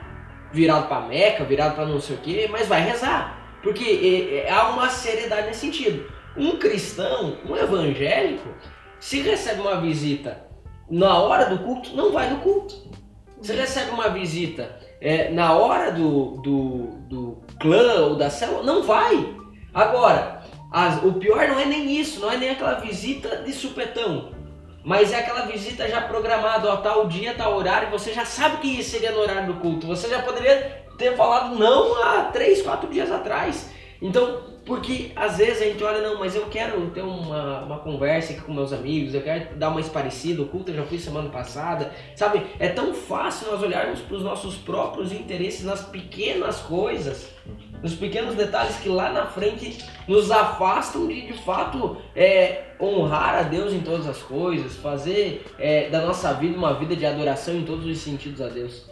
Virado 0.53 0.89
pra 0.89 1.03
Meca, 1.03 1.45
virado 1.45 1.77
pra 1.77 1.87
não 1.87 2.01
sei 2.01 2.17
o 2.17 2.19
que, 2.19 2.49
mas 2.49 2.67
vai 2.67 2.81
rezar. 2.81 3.61
Porque 3.63 3.85
é, 3.85 4.49
é, 4.49 4.53
há 4.53 4.71
uma 4.71 4.89
seriedade 4.89 5.47
nesse 5.47 5.61
sentido. 5.61 6.11
Um 6.37 6.59
cristão, 6.59 7.39
um 7.49 7.57
evangélico, 7.57 8.49
se 8.99 9.21
recebe 9.21 9.61
uma 9.61 9.81
visita 9.81 10.45
na 10.91 11.17
hora 11.17 11.45
do 11.45 11.61
culto, 11.61 11.95
não 11.95 12.11
vai 12.11 12.29
no 12.29 12.41
culto. 12.41 12.75
Se 13.41 13.53
recebe 13.53 13.93
uma 13.93 14.09
visita 14.09 14.81
é, 15.01 15.31
na 15.31 15.53
hora 15.53 15.93
do, 15.93 16.41
do, 16.43 16.87
do 17.09 17.43
clã 17.61 18.07
ou 18.07 18.17
da 18.17 18.29
célula, 18.29 18.65
não 18.65 18.83
vai. 18.83 19.33
Agora, 19.73 20.36
as- 20.77 21.03
o 21.03 21.15
pior 21.15 21.49
não 21.49 21.59
é 21.59 21.65
nem 21.65 21.99
isso, 21.99 22.21
não 22.21 22.31
é 22.31 22.37
nem 22.37 22.51
aquela 22.51 22.75
visita 22.75 23.37
de 23.39 23.53
supetão. 23.53 24.31
Mas 24.85 25.11
é 25.11 25.21
aquela 25.21 25.47
visita 25.47 25.89
já 25.89 26.03
programada, 26.03 26.71
ó, 26.71 26.77
tal 26.77 27.09
dia, 27.09 27.35
tal 27.35 27.57
horário, 27.57 27.91
você 27.91 28.13
já 28.13 28.27
sabe 28.27 28.59
que 28.59 28.83
seria 28.85 29.11
no 29.11 29.21
horário 29.21 29.47
do 29.47 29.55
culto. 29.61 29.87
Você 29.87 30.07
já 30.09 30.21
poderia 30.21 30.85
ter 30.99 31.17
falado 31.17 31.59
não 31.59 32.03
há 32.03 32.25
três, 32.25 32.61
quatro 32.61 32.91
dias 32.91 33.11
atrás. 33.11 33.71
Então, 34.03 34.43
porque 34.67 35.13
às 35.17 35.39
vezes 35.39 35.63
a 35.63 35.65
gente 35.65 35.83
olha, 35.83 36.03
não, 36.03 36.19
mas 36.19 36.37
eu 36.37 36.47
quero 36.47 36.91
ter 36.91 37.01
uma, 37.01 37.61
uma 37.63 37.79
conversa 37.79 38.35
aqui 38.35 38.43
com 38.43 38.53
meus 38.53 38.73
amigos, 38.73 39.15
eu 39.15 39.23
quero 39.23 39.57
dar 39.57 39.71
uma 39.71 39.81
esparecida, 39.81 40.43
o 40.43 40.47
culto 40.49 40.71
eu 40.73 40.77
já 40.77 40.83
fui 40.85 40.99
semana 40.99 41.31
passada, 41.31 41.91
sabe? 42.15 42.45
É 42.59 42.69
tão 42.69 42.93
fácil 42.93 43.51
nós 43.51 43.63
olharmos 43.63 44.01
para 44.01 44.17
os 44.17 44.23
nossos 44.23 44.57
próprios 44.57 45.11
interesses 45.11 45.65
nas 45.65 45.83
pequenas 45.87 46.59
coisas, 46.61 47.31
nos 47.83 47.95
pequenos 47.95 48.35
detalhes 48.35 48.77
que 48.77 48.89
lá 48.89 49.13
na 49.13 49.27
frente 49.27 49.79
nos 50.09 50.31
afastam 50.31 51.07
de, 51.07 51.27
de 51.27 51.33
fato, 51.33 51.97
é, 52.15 52.65
honrar 52.81 53.35
a 53.37 53.43
Deus 53.43 53.73
em 53.73 53.81
todas 53.81 54.07
as 54.07 54.19
coisas, 54.19 54.77
fazer 54.77 55.45
é, 55.59 55.89
da 55.89 56.05
nossa 56.05 56.33
vida 56.35 56.57
uma 56.57 56.75
vida 56.75 56.97
de 56.97 57.07
adoração 57.07 57.55
em 57.55 57.65
todos 57.65 57.87
os 57.87 57.99
sentidos 57.99 58.41
a 58.41 58.49
Deus. 58.49 58.87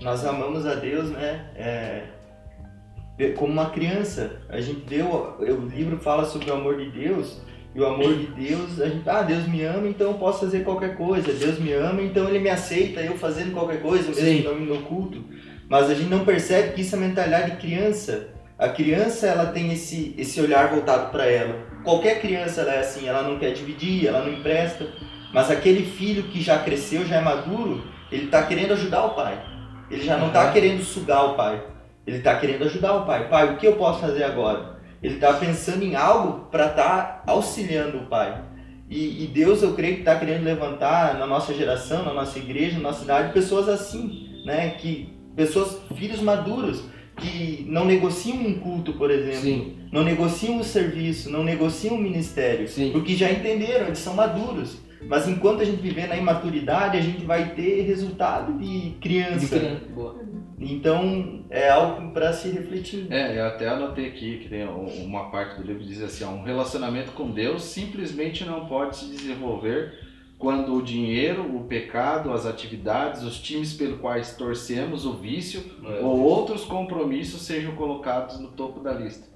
Nós 0.00 0.24
amamos 0.24 0.66
a 0.66 0.74
Deus, 0.74 1.10
né? 1.10 1.50
é, 1.56 3.30
como 3.36 3.52
uma 3.52 3.70
criança. 3.70 4.42
A 4.48 4.60
gente 4.60 4.84
vê, 4.86 5.02
o, 5.02 5.36
o 5.38 5.66
livro 5.66 5.98
fala 5.98 6.24
sobre 6.24 6.50
o 6.50 6.54
amor 6.54 6.76
de 6.76 6.90
Deus, 6.90 7.40
e 7.74 7.80
o 7.80 7.84
amor 7.84 8.14
de 8.14 8.26
Deus, 8.28 8.80
a 8.80 8.88
gente, 8.88 9.06
ah, 9.06 9.20
Deus 9.20 9.46
me 9.46 9.62
ama, 9.62 9.86
então 9.86 10.12
eu 10.12 10.14
posso 10.14 10.40
fazer 10.40 10.64
qualquer 10.64 10.96
coisa. 10.96 11.30
Deus 11.30 11.58
me 11.58 11.74
ama, 11.74 12.00
então 12.00 12.26
ele 12.26 12.38
me 12.38 12.48
aceita, 12.48 13.02
eu 13.02 13.18
fazendo 13.18 13.52
qualquer 13.52 13.82
coisa, 13.82 14.08
mesmo 14.08 14.22
Sim. 14.24 14.42
não 14.42 14.58
indo 14.58 14.74
no 14.74 14.82
culto. 14.82 15.22
Mas 15.68 15.90
a 15.90 15.94
gente 15.94 16.10
não 16.10 16.24
percebe 16.24 16.72
que 16.72 16.80
isso 16.80 16.94
é 16.94 16.98
mentalidade 16.98 17.52
de 17.52 17.56
criança. 17.58 18.28
A 18.58 18.68
criança, 18.68 19.26
ela 19.26 19.46
tem 19.46 19.72
esse, 19.72 20.14
esse 20.16 20.40
olhar 20.40 20.68
voltado 20.68 21.10
para 21.10 21.26
ela. 21.26 21.54
Qualquer 21.84 22.20
criança, 22.20 22.62
ela 22.62 22.74
é 22.74 22.80
assim, 22.80 23.06
ela 23.08 23.22
não 23.22 23.38
quer 23.38 23.52
dividir, 23.52 24.06
ela 24.06 24.22
não 24.22 24.32
empresta. 24.32 24.86
Mas 25.32 25.50
aquele 25.50 25.84
filho 25.84 26.24
que 26.24 26.40
já 26.40 26.58
cresceu, 26.58 27.04
já 27.04 27.16
é 27.16 27.20
maduro, 27.20 27.84
ele 28.10 28.28
tá 28.28 28.42
querendo 28.44 28.72
ajudar 28.72 29.04
o 29.04 29.14
pai. 29.14 29.42
Ele 29.90 30.02
já 30.02 30.16
não 30.16 30.30
tá 30.30 30.44
Aham. 30.44 30.52
querendo 30.52 30.82
sugar 30.82 31.24
o 31.24 31.34
pai. 31.34 31.62
Ele 32.06 32.20
tá 32.20 32.36
querendo 32.38 32.64
ajudar 32.64 32.94
o 32.94 33.04
pai. 33.04 33.28
Pai, 33.28 33.52
o 33.52 33.56
que 33.56 33.66
eu 33.66 33.76
posso 33.76 34.00
fazer 34.00 34.24
agora? 34.24 34.76
ele 35.02 35.14
está 35.14 35.34
pensando 35.34 35.82
em 35.82 35.94
algo 35.94 36.46
para 36.50 36.66
estar 36.66 37.22
tá 37.24 37.32
auxiliando 37.32 37.98
o 37.98 38.06
pai. 38.06 38.42
E, 38.88 39.24
e, 39.24 39.26
Deus, 39.26 39.62
eu 39.62 39.74
creio 39.74 39.94
que 39.94 40.00
está 40.00 40.16
querendo 40.16 40.44
levantar 40.44 41.18
na 41.18 41.26
nossa 41.26 41.52
geração, 41.52 42.04
na 42.04 42.12
nossa 42.12 42.38
igreja, 42.38 42.76
na 42.76 42.84
nossa 42.84 43.00
cidade, 43.00 43.32
pessoas 43.32 43.68
assim, 43.68 44.42
né? 44.44 44.70
Que 44.70 45.15
pessoas, 45.36 45.78
filhos 45.94 46.20
maduros, 46.20 46.82
que 47.16 47.64
não 47.68 47.84
negociam 47.84 48.38
um 48.38 48.58
culto, 48.58 48.94
por 48.94 49.10
exemplo, 49.10 49.40
Sim. 49.40 49.76
não 49.92 50.02
negociam 50.02 50.56
o 50.56 50.60
um 50.60 50.64
serviço, 50.64 51.30
não 51.30 51.44
negociam 51.44 51.94
o 51.94 51.98
um 51.98 52.02
ministério, 52.02 52.66
Sim. 52.68 52.90
porque 52.92 53.14
já 53.14 53.30
entenderam, 53.30 53.86
eles 53.86 53.98
são 53.98 54.14
maduros. 54.14 54.78
Mas 55.08 55.28
enquanto 55.28 55.60
a 55.60 55.64
gente 55.64 55.80
viver 55.80 56.08
na 56.08 56.16
imaturidade, 56.16 56.96
a 56.96 57.00
gente 57.00 57.24
vai 57.24 57.54
ter 57.54 57.82
resultado 57.82 58.58
de 58.58 58.96
criança. 59.00 59.38
De 59.38 59.60
criança. 59.60 59.84
Boa. 59.94 60.26
Então 60.58 61.44
é 61.50 61.68
algo 61.68 62.10
para 62.12 62.32
se 62.32 62.48
refletir. 62.48 63.06
É, 63.10 63.38
eu 63.38 63.46
até 63.46 63.68
anotei 63.68 64.08
aqui 64.08 64.38
que 64.38 64.48
tem 64.48 64.66
uma 64.66 65.30
parte 65.30 65.60
do 65.60 65.66
livro 65.66 65.82
que 65.82 65.88
diz 65.88 66.02
assim: 66.02 66.24
um 66.24 66.42
relacionamento 66.42 67.12
com 67.12 67.30
Deus 67.30 67.62
simplesmente 67.62 68.44
não 68.44 68.66
pode 68.66 68.96
se 68.96 69.06
desenvolver 69.06 70.05
quando 70.38 70.74
o 70.74 70.82
dinheiro, 70.82 71.56
o 71.56 71.64
pecado, 71.64 72.32
as 72.32 72.44
atividades, 72.44 73.22
os 73.22 73.38
times 73.38 73.72
pelos 73.72 74.00
quais 74.00 74.36
torcemos, 74.36 75.06
o 75.06 75.14
vício 75.14 75.62
é. 75.84 76.04
ou 76.04 76.20
outros 76.20 76.64
compromissos 76.64 77.42
sejam 77.42 77.74
colocados 77.74 78.38
no 78.38 78.48
topo 78.48 78.80
da 78.80 78.92
lista. 78.92 79.26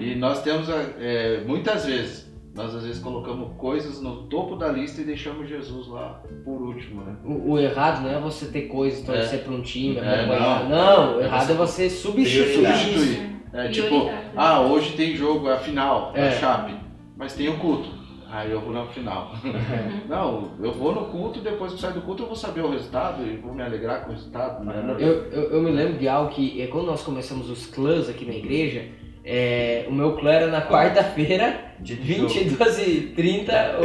E 0.00 0.14
nós 0.14 0.42
temos 0.42 0.68
é, 0.68 1.44
muitas 1.46 1.84
vezes 1.84 2.28
nós 2.58 2.74
às 2.74 2.82
vezes 2.82 3.00
colocamos 3.00 3.56
coisas 3.56 4.00
no 4.00 4.24
topo 4.24 4.56
da 4.56 4.68
lista 4.68 5.00
e 5.00 5.04
deixamos 5.04 5.48
Jesus 5.48 5.86
lá 5.86 6.20
por 6.44 6.60
último, 6.60 7.02
né? 7.04 7.16
O, 7.24 7.52
o 7.52 7.58
errado 7.58 8.02
não 8.02 8.10
é 8.10 8.18
você 8.18 8.46
ter 8.46 8.62
coisas, 8.62 9.04
torcer 9.04 9.38
é. 9.38 9.42
para 9.42 9.52
um 9.52 9.62
time, 9.62 9.96
é, 9.96 10.26
não, 10.26 10.68
não, 10.68 11.16
o 11.18 11.20
errado 11.20 11.52
é 11.52 11.54
você 11.54 11.88
substituir. 11.88 12.66
substituir. 12.66 13.28
É 13.52 13.68
tipo, 13.68 14.10
ah, 14.36 14.60
hoje 14.60 14.94
tem 14.96 15.16
jogo, 15.16 15.48
é 15.48 15.54
a 15.54 15.58
final, 15.58 16.12
é. 16.14 16.28
a 16.28 16.32
Chape, 16.32 16.74
mas 17.16 17.32
tem 17.34 17.48
o 17.48 17.58
culto. 17.58 17.97
Aí 18.30 18.50
eu 18.50 18.60
vou 18.60 18.72
na 18.72 18.86
final. 18.86 19.32
não, 20.08 20.50
eu 20.60 20.72
vou 20.72 20.94
no 20.94 21.06
culto 21.06 21.38
e 21.38 21.42
depois 21.42 21.72
que 21.72 21.80
sair 21.80 21.94
do 21.94 22.02
culto 22.02 22.22
eu 22.22 22.26
vou 22.26 22.36
saber 22.36 22.60
o 22.60 22.70
resultado 22.70 23.26
e 23.26 23.36
vou 23.36 23.54
me 23.54 23.62
alegrar 23.62 24.04
com 24.04 24.10
o 24.10 24.12
resultado. 24.12 24.64
Né? 24.64 24.96
Eu, 24.98 25.24
eu, 25.30 25.50
eu 25.52 25.62
me 25.62 25.70
lembro 25.70 25.98
de 25.98 26.06
algo 26.06 26.30
que, 26.30 26.60
é, 26.60 26.66
quando 26.66 26.86
nós 26.86 27.02
começamos 27.02 27.48
os 27.48 27.66
clãs 27.66 28.08
aqui 28.08 28.26
na 28.26 28.34
igreja, 28.34 28.86
é, 29.24 29.86
o 29.88 29.92
meu 29.92 30.16
clã 30.16 30.32
era 30.32 30.46
na 30.48 30.62
quarta-feira, 30.62 31.74
22 31.80 32.78
e 32.86 33.00
30 33.14 33.78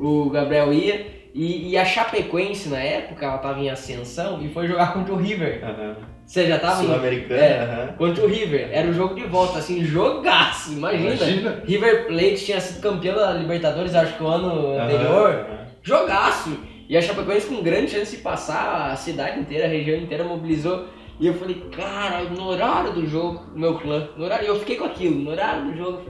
o, 0.00 0.24
o 0.26 0.30
Gabriel 0.30 0.72
ia. 0.72 1.16
E, 1.34 1.70
e, 1.70 1.76
a 1.76 1.84
Chapecoense, 1.84 2.70
na 2.70 2.78
época, 2.78 3.26
ela 3.26 3.36
tava 3.36 3.60
em 3.60 3.68
ascensão 3.68 4.42
e 4.42 4.48
foi 4.48 4.66
jogar 4.66 4.94
contra 4.94 5.12
o 5.12 5.18
River. 5.18 5.62
Uhum. 5.62 5.94
Você 6.26 6.44
já 6.48 6.58
tava 6.58 6.82
Sul-Americano, 6.82 7.40
é, 7.40 7.86
uhum. 7.88 7.96
Contra 7.96 8.24
o 8.24 8.28
River. 8.28 8.68
Era 8.72 8.88
o 8.88 8.92
jogo 8.92 9.14
de 9.14 9.22
volta, 9.22 9.60
assim, 9.60 9.84
jogaço. 9.84 10.72
Imagina. 10.72 11.14
imagina. 11.14 11.62
River 11.64 12.08
Plate 12.08 12.44
tinha 12.44 12.60
sido 12.60 12.80
campeão 12.80 13.14
da 13.14 13.32
Libertadores, 13.32 13.94
acho 13.94 14.16
que 14.16 14.22
o 14.24 14.26
ano 14.26 14.76
anterior. 14.76 15.46
Jogaço. 15.82 16.58
E 16.88 16.96
a 16.96 17.00
Chapecoense 17.00 17.46
com 17.46 17.62
grande 17.62 17.92
chance 17.92 18.16
de 18.16 18.22
passar, 18.22 18.90
a 18.90 18.96
cidade 18.96 19.38
inteira, 19.38 19.66
a 19.66 19.68
região 19.68 19.96
inteira 19.96 20.24
mobilizou. 20.24 20.86
E 21.20 21.28
eu 21.28 21.34
falei, 21.34 21.62
cara, 21.74 22.24
no 22.24 22.44
horário 22.44 22.92
do 22.92 23.06
jogo, 23.06 23.46
meu 23.54 23.78
clã, 23.78 24.08
no 24.16 24.24
horário, 24.24 24.46
eu 24.46 24.58
fiquei 24.58 24.76
com 24.76 24.84
aquilo, 24.84 25.16
no 25.16 25.30
horário 25.30 25.66
do 25.66 25.76
jogo, 25.76 26.02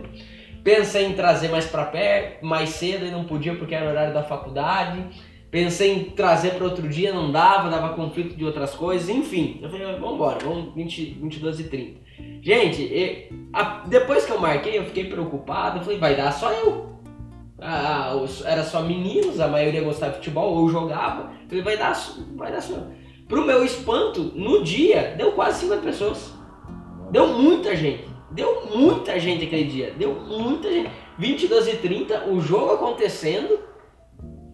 pensei 0.65 1.05
em 1.05 1.13
trazer 1.13 1.49
mais 1.49 1.67
para 1.67 1.85
perto, 1.85 2.45
mais 2.45 2.71
cedo 2.71 3.07
e 3.07 3.11
não 3.11 3.25
podia 3.25 3.55
porque 3.55 3.75
era 3.75 3.87
o 3.87 3.91
horário 3.91 4.13
da 4.13 4.23
faculdade. 4.23 5.05
Pensei 5.57 5.91
em 5.91 6.05
trazer 6.11 6.51
para 6.51 6.67
outro 6.67 6.87
dia, 6.87 7.15
não 7.15 7.33
dava, 7.33 7.71
dava 7.71 7.95
conflito 7.95 8.37
de 8.37 8.45
outras 8.45 8.75
coisas, 8.75 9.09
enfim. 9.09 9.59
Eu 9.63 9.71
falei, 9.71 9.87
vamos 9.87 10.17
embora, 10.17 10.39
vamos 10.45 10.75
20, 10.75 11.17
22 11.19 11.61
e 11.61 11.65
30. 11.65 12.01
Gente, 12.43 13.31
depois 13.87 14.27
que 14.27 14.33
eu 14.33 14.39
marquei, 14.39 14.77
eu 14.77 14.85
fiquei 14.85 15.05
preocupado, 15.05 15.79
eu 15.79 15.83
falei, 15.83 15.99
vai 15.99 16.15
dar 16.15 16.31
só 16.31 16.53
eu. 16.53 17.01
Ah, 17.59 18.13
era 18.45 18.63
só 18.65 18.83
meninos, 18.83 19.41
a 19.41 19.49
maioria 19.49 19.81
gostava 19.81 20.13
de 20.13 20.19
futebol 20.19 20.57
ou 20.57 20.69
jogava. 20.69 21.33
Eu 21.45 21.49
falei, 21.49 21.65
vai 21.65 21.79
dar, 21.79 21.99
vai 22.35 22.53
dar 22.53 22.61
só 22.61 22.75
eu. 22.75 22.89
Pro 23.27 23.47
meu 23.47 23.65
espanto, 23.65 24.25
no 24.35 24.63
dia, 24.63 25.15
deu 25.17 25.33
quase 25.33 25.61
50 25.61 25.81
pessoas. 25.81 26.35
Deu 27.11 27.29
muita 27.29 27.75
gente. 27.75 28.05
Deu 28.31 28.67
muita 28.77 29.19
gente 29.19 29.47
aquele 29.47 29.65
dia. 29.65 29.95
Deu 29.97 30.13
muita 30.17 30.71
gente. 30.71 30.91
22 31.19 31.69
e 31.69 31.77
30, 31.79 32.27
o 32.29 32.43
jogo 32.43 32.75
acontecendo. 32.75 33.66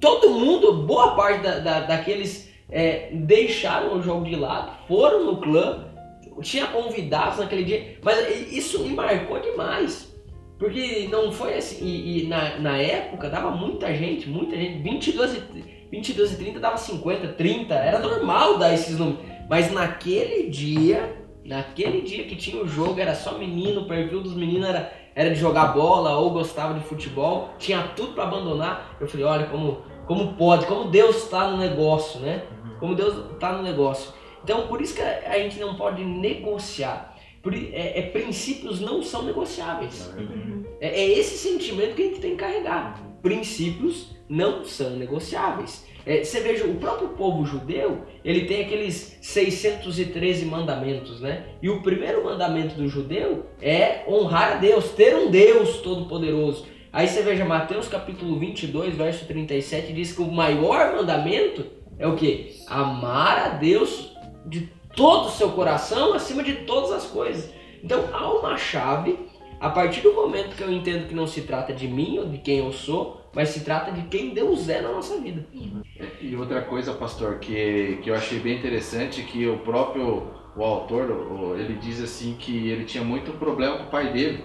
Todo 0.02 0.30
mundo, 0.30 0.82
boa 0.82 1.14
parte 1.14 1.44
da, 1.44 1.60
da 1.60 1.80
daqueles 1.82 2.52
é, 2.68 3.10
deixaram 3.12 3.96
o 3.96 4.02
jogo 4.02 4.24
de 4.24 4.34
lado, 4.34 4.72
foram 4.88 5.24
no 5.24 5.36
clã. 5.36 5.86
Tinha 6.40 6.66
convidados 6.66 7.38
naquele 7.38 7.62
dia. 7.62 7.98
Mas 8.02 8.50
isso 8.50 8.82
me 8.82 8.88
marcou 8.94 9.38
demais. 9.38 10.12
Porque 10.58 11.06
não 11.08 11.30
foi 11.30 11.54
assim. 11.54 11.84
E, 11.84 12.24
e 12.24 12.26
na, 12.26 12.58
na 12.58 12.76
época 12.78 13.30
dava 13.30 13.52
muita 13.52 13.94
gente, 13.94 14.28
muita 14.28 14.56
gente. 14.56 14.82
22 14.82 15.34
e 15.34 15.88
22 15.92 16.32
e 16.32 16.36
30 16.36 16.58
dava 16.58 16.78
50, 16.78 17.28
30, 17.34 17.72
era 17.72 18.00
normal 18.00 18.58
dar 18.58 18.74
esses 18.74 18.98
números. 18.98 19.20
Mas 19.48 19.70
naquele 19.70 20.48
dia, 20.48 21.16
naquele 21.44 22.00
dia 22.00 22.24
que 22.24 22.34
tinha 22.34 22.60
o 22.60 22.66
jogo, 22.66 22.98
era 22.98 23.14
só 23.14 23.38
menino, 23.38 23.82
o 23.82 23.86
perfil 23.86 24.20
dos 24.20 24.34
meninos 24.34 24.68
era, 24.68 24.92
era 25.14 25.30
de 25.30 25.38
jogar 25.38 25.66
bola 25.66 26.16
ou 26.16 26.30
gostava 26.30 26.74
de 26.74 26.84
futebol, 26.86 27.50
tinha 27.58 27.82
tudo 27.94 28.14
para 28.14 28.24
abandonar. 28.24 28.96
Eu 28.98 29.06
falei, 29.06 29.26
olha 29.26 29.46
como, 29.46 29.91
como 30.12 30.34
pode, 30.34 30.66
como 30.66 30.90
Deus 30.90 31.24
está 31.24 31.48
no 31.48 31.56
negócio, 31.56 32.20
né? 32.20 32.44
Como 32.78 32.94
Deus 32.94 33.32
está 33.32 33.50
no 33.54 33.62
negócio. 33.62 34.12
Então, 34.44 34.66
por 34.66 34.82
isso 34.82 34.94
que 34.94 35.00
a 35.00 35.38
gente 35.38 35.58
não 35.58 35.74
pode 35.74 36.04
negociar. 36.04 37.16
Por, 37.42 37.54
é, 37.54 37.98
é, 37.98 38.02
princípios 38.12 38.78
não 38.78 39.02
são 39.02 39.22
negociáveis. 39.22 40.12
É, 40.82 41.00
é 41.00 41.18
esse 41.18 41.38
sentimento 41.38 41.94
que 41.94 42.02
a 42.02 42.04
gente 42.04 42.20
tem 42.20 42.32
que 42.32 42.36
carregar. 42.36 43.02
Princípios 43.22 44.14
não 44.28 44.66
são 44.66 44.90
negociáveis. 44.90 45.86
É, 46.04 46.22
você 46.22 46.40
veja, 46.40 46.66
o 46.66 46.74
próprio 46.74 47.08
povo 47.10 47.46
judeu, 47.46 48.02
ele 48.22 48.44
tem 48.44 48.66
aqueles 48.66 49.16
613 49.22 50.44
mandamentos, 50.44 51.22
né? 51.22 51.46
E 51.62 51.70
o 51.70 51.80
primeiro 51.80 52.22
mandamento 52.22 52.74
do 52.74 52.86
judeu 52.86 53.46
é 53.62 54.04
honrar 54.06 54.52
a 54.52 54.56
Deus, 54.56 54.90
ter 54.90 55.16
um 55.16 55.30
Deus 55.30 55.78
todo-poderoso. 55.78 56.66
Aí 56.92 57.08
você 57.08 57.22
veja, 57.22 57.42
Mateus 57.42 57.88
capítulo 57.88 58.38
22, 58.38 58.94
verso 58.94 59.24
37, 59.26 59.94
diz 59.94 60.12
que 60.12 60.20
o 60.20 60.30
maior 60.30 60.94
mandamento 60.94 61.64
é 61.98 62.06
o 62.06 62.14
que? 62.14 62.54
Amar 62.68 63.38
a 63.38 63.48
Deus 63.48 64.14
de 64.44 64.68
todo 64.94 65.28
o 65.28 65.30
seu 65.30 65.52
coração, 65.52 66.12
acima 66.12 66.42
de 66.42 66.52
todas 66.66 66.92
as 66.92 67.06
coisas. 67.06 67.50
Então 67.82 68.10
há 68.12 68.30
uma 68.30 68.58
chave, 68.58 69.18
a 69.58 69.70
partir 69.70 70.02
do 70.02 70.12
momento 70.12 70.54
que 70.54 70.62
eu 70.62 70.70
entendo 70.70 71.08
que 71.08 71.14
não 71.14 71.26
se 71.26 71.40
trata 71.42 71.72
de 71.72 71.88
mim 71.88 72.18
ou 72.18 72.28
de 72.28 72.36
quem 72.36 72.58
eu 72.58 72.70
sou, 72.70 73.22
mas 73.32 73.48
se 73.48 73.64
trata 73.64 73.90
de 73.90 74.02
quem 74.08 74.34
Deus 74.34 74.68
é 74.68 74.82
na 74.82 74.92
nossa 74.92 75.18
vida. 75.18 75.46
E 76.20 76.36
outra 76.36 76.60
coisa, 76.60 76.92
pastor, 76.92 77.38
que, 77.38 78.00
que 78.02 78.10
eu 78.10 78.14
achei 78.14 78.38
bem 78.38 78.58
interessante, 78.58 79.22
que 79.22 79.46
o 79.46 79.58
próprio 79.60 80.42
o 80.54 80.62
autor, 80.62 81.56
ele 81.58 81.78
diz 81.78 82.02
assim 82.02 82.36
que 82.38 82.68
ele 82.68 82.84
tinha 82.84 83.02
muito 83.02 83.32
problema 83.32 83.78
com 83.78 83.84
o 83.84 83.90
pai 83.90 84.12
dele. 84.12 84.44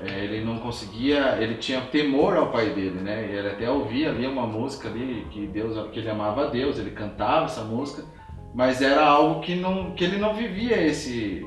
É, 0.00 0.24
ele 0.24 0.44
não 0.44 0.58
conseguia, 0.58 1.36
ele 1.40 1.56
tinha 1.56 1.80
temor 1.80 2.36
ao 2.36 2.52
pai 2.52 2.70
dele, 2.70 3.00
né? 3.00 3.28
Ele 3.30 3.48
até 3.48 3.68
ouvia 3.68 4.10
ali 4.10 4.26
uma 4.26 4.46
música 4.46 4.88
ali 4.88 5.26
que 5.30 5.46
Deus, 5.46 5.90
que 5.90 5.98
ele 5.98 6.10
amava 6.10 6.46
a 6.46 6.50
Deus, 6.50 6.78
ele 6.78 6.92
cantava 6.92 7.46
essa 7.46 7.64
música, 7.64 8.04
mas 8.54 8.80
era 8.80 9.04
algo 9.04 9.40
que 9.40 9.56
não, 9.56 9.92
que 9.92 10.04
ele 10.04 10.18
não 10.18 10.34
vivia 10.34 10.80
esse 10.80 11.44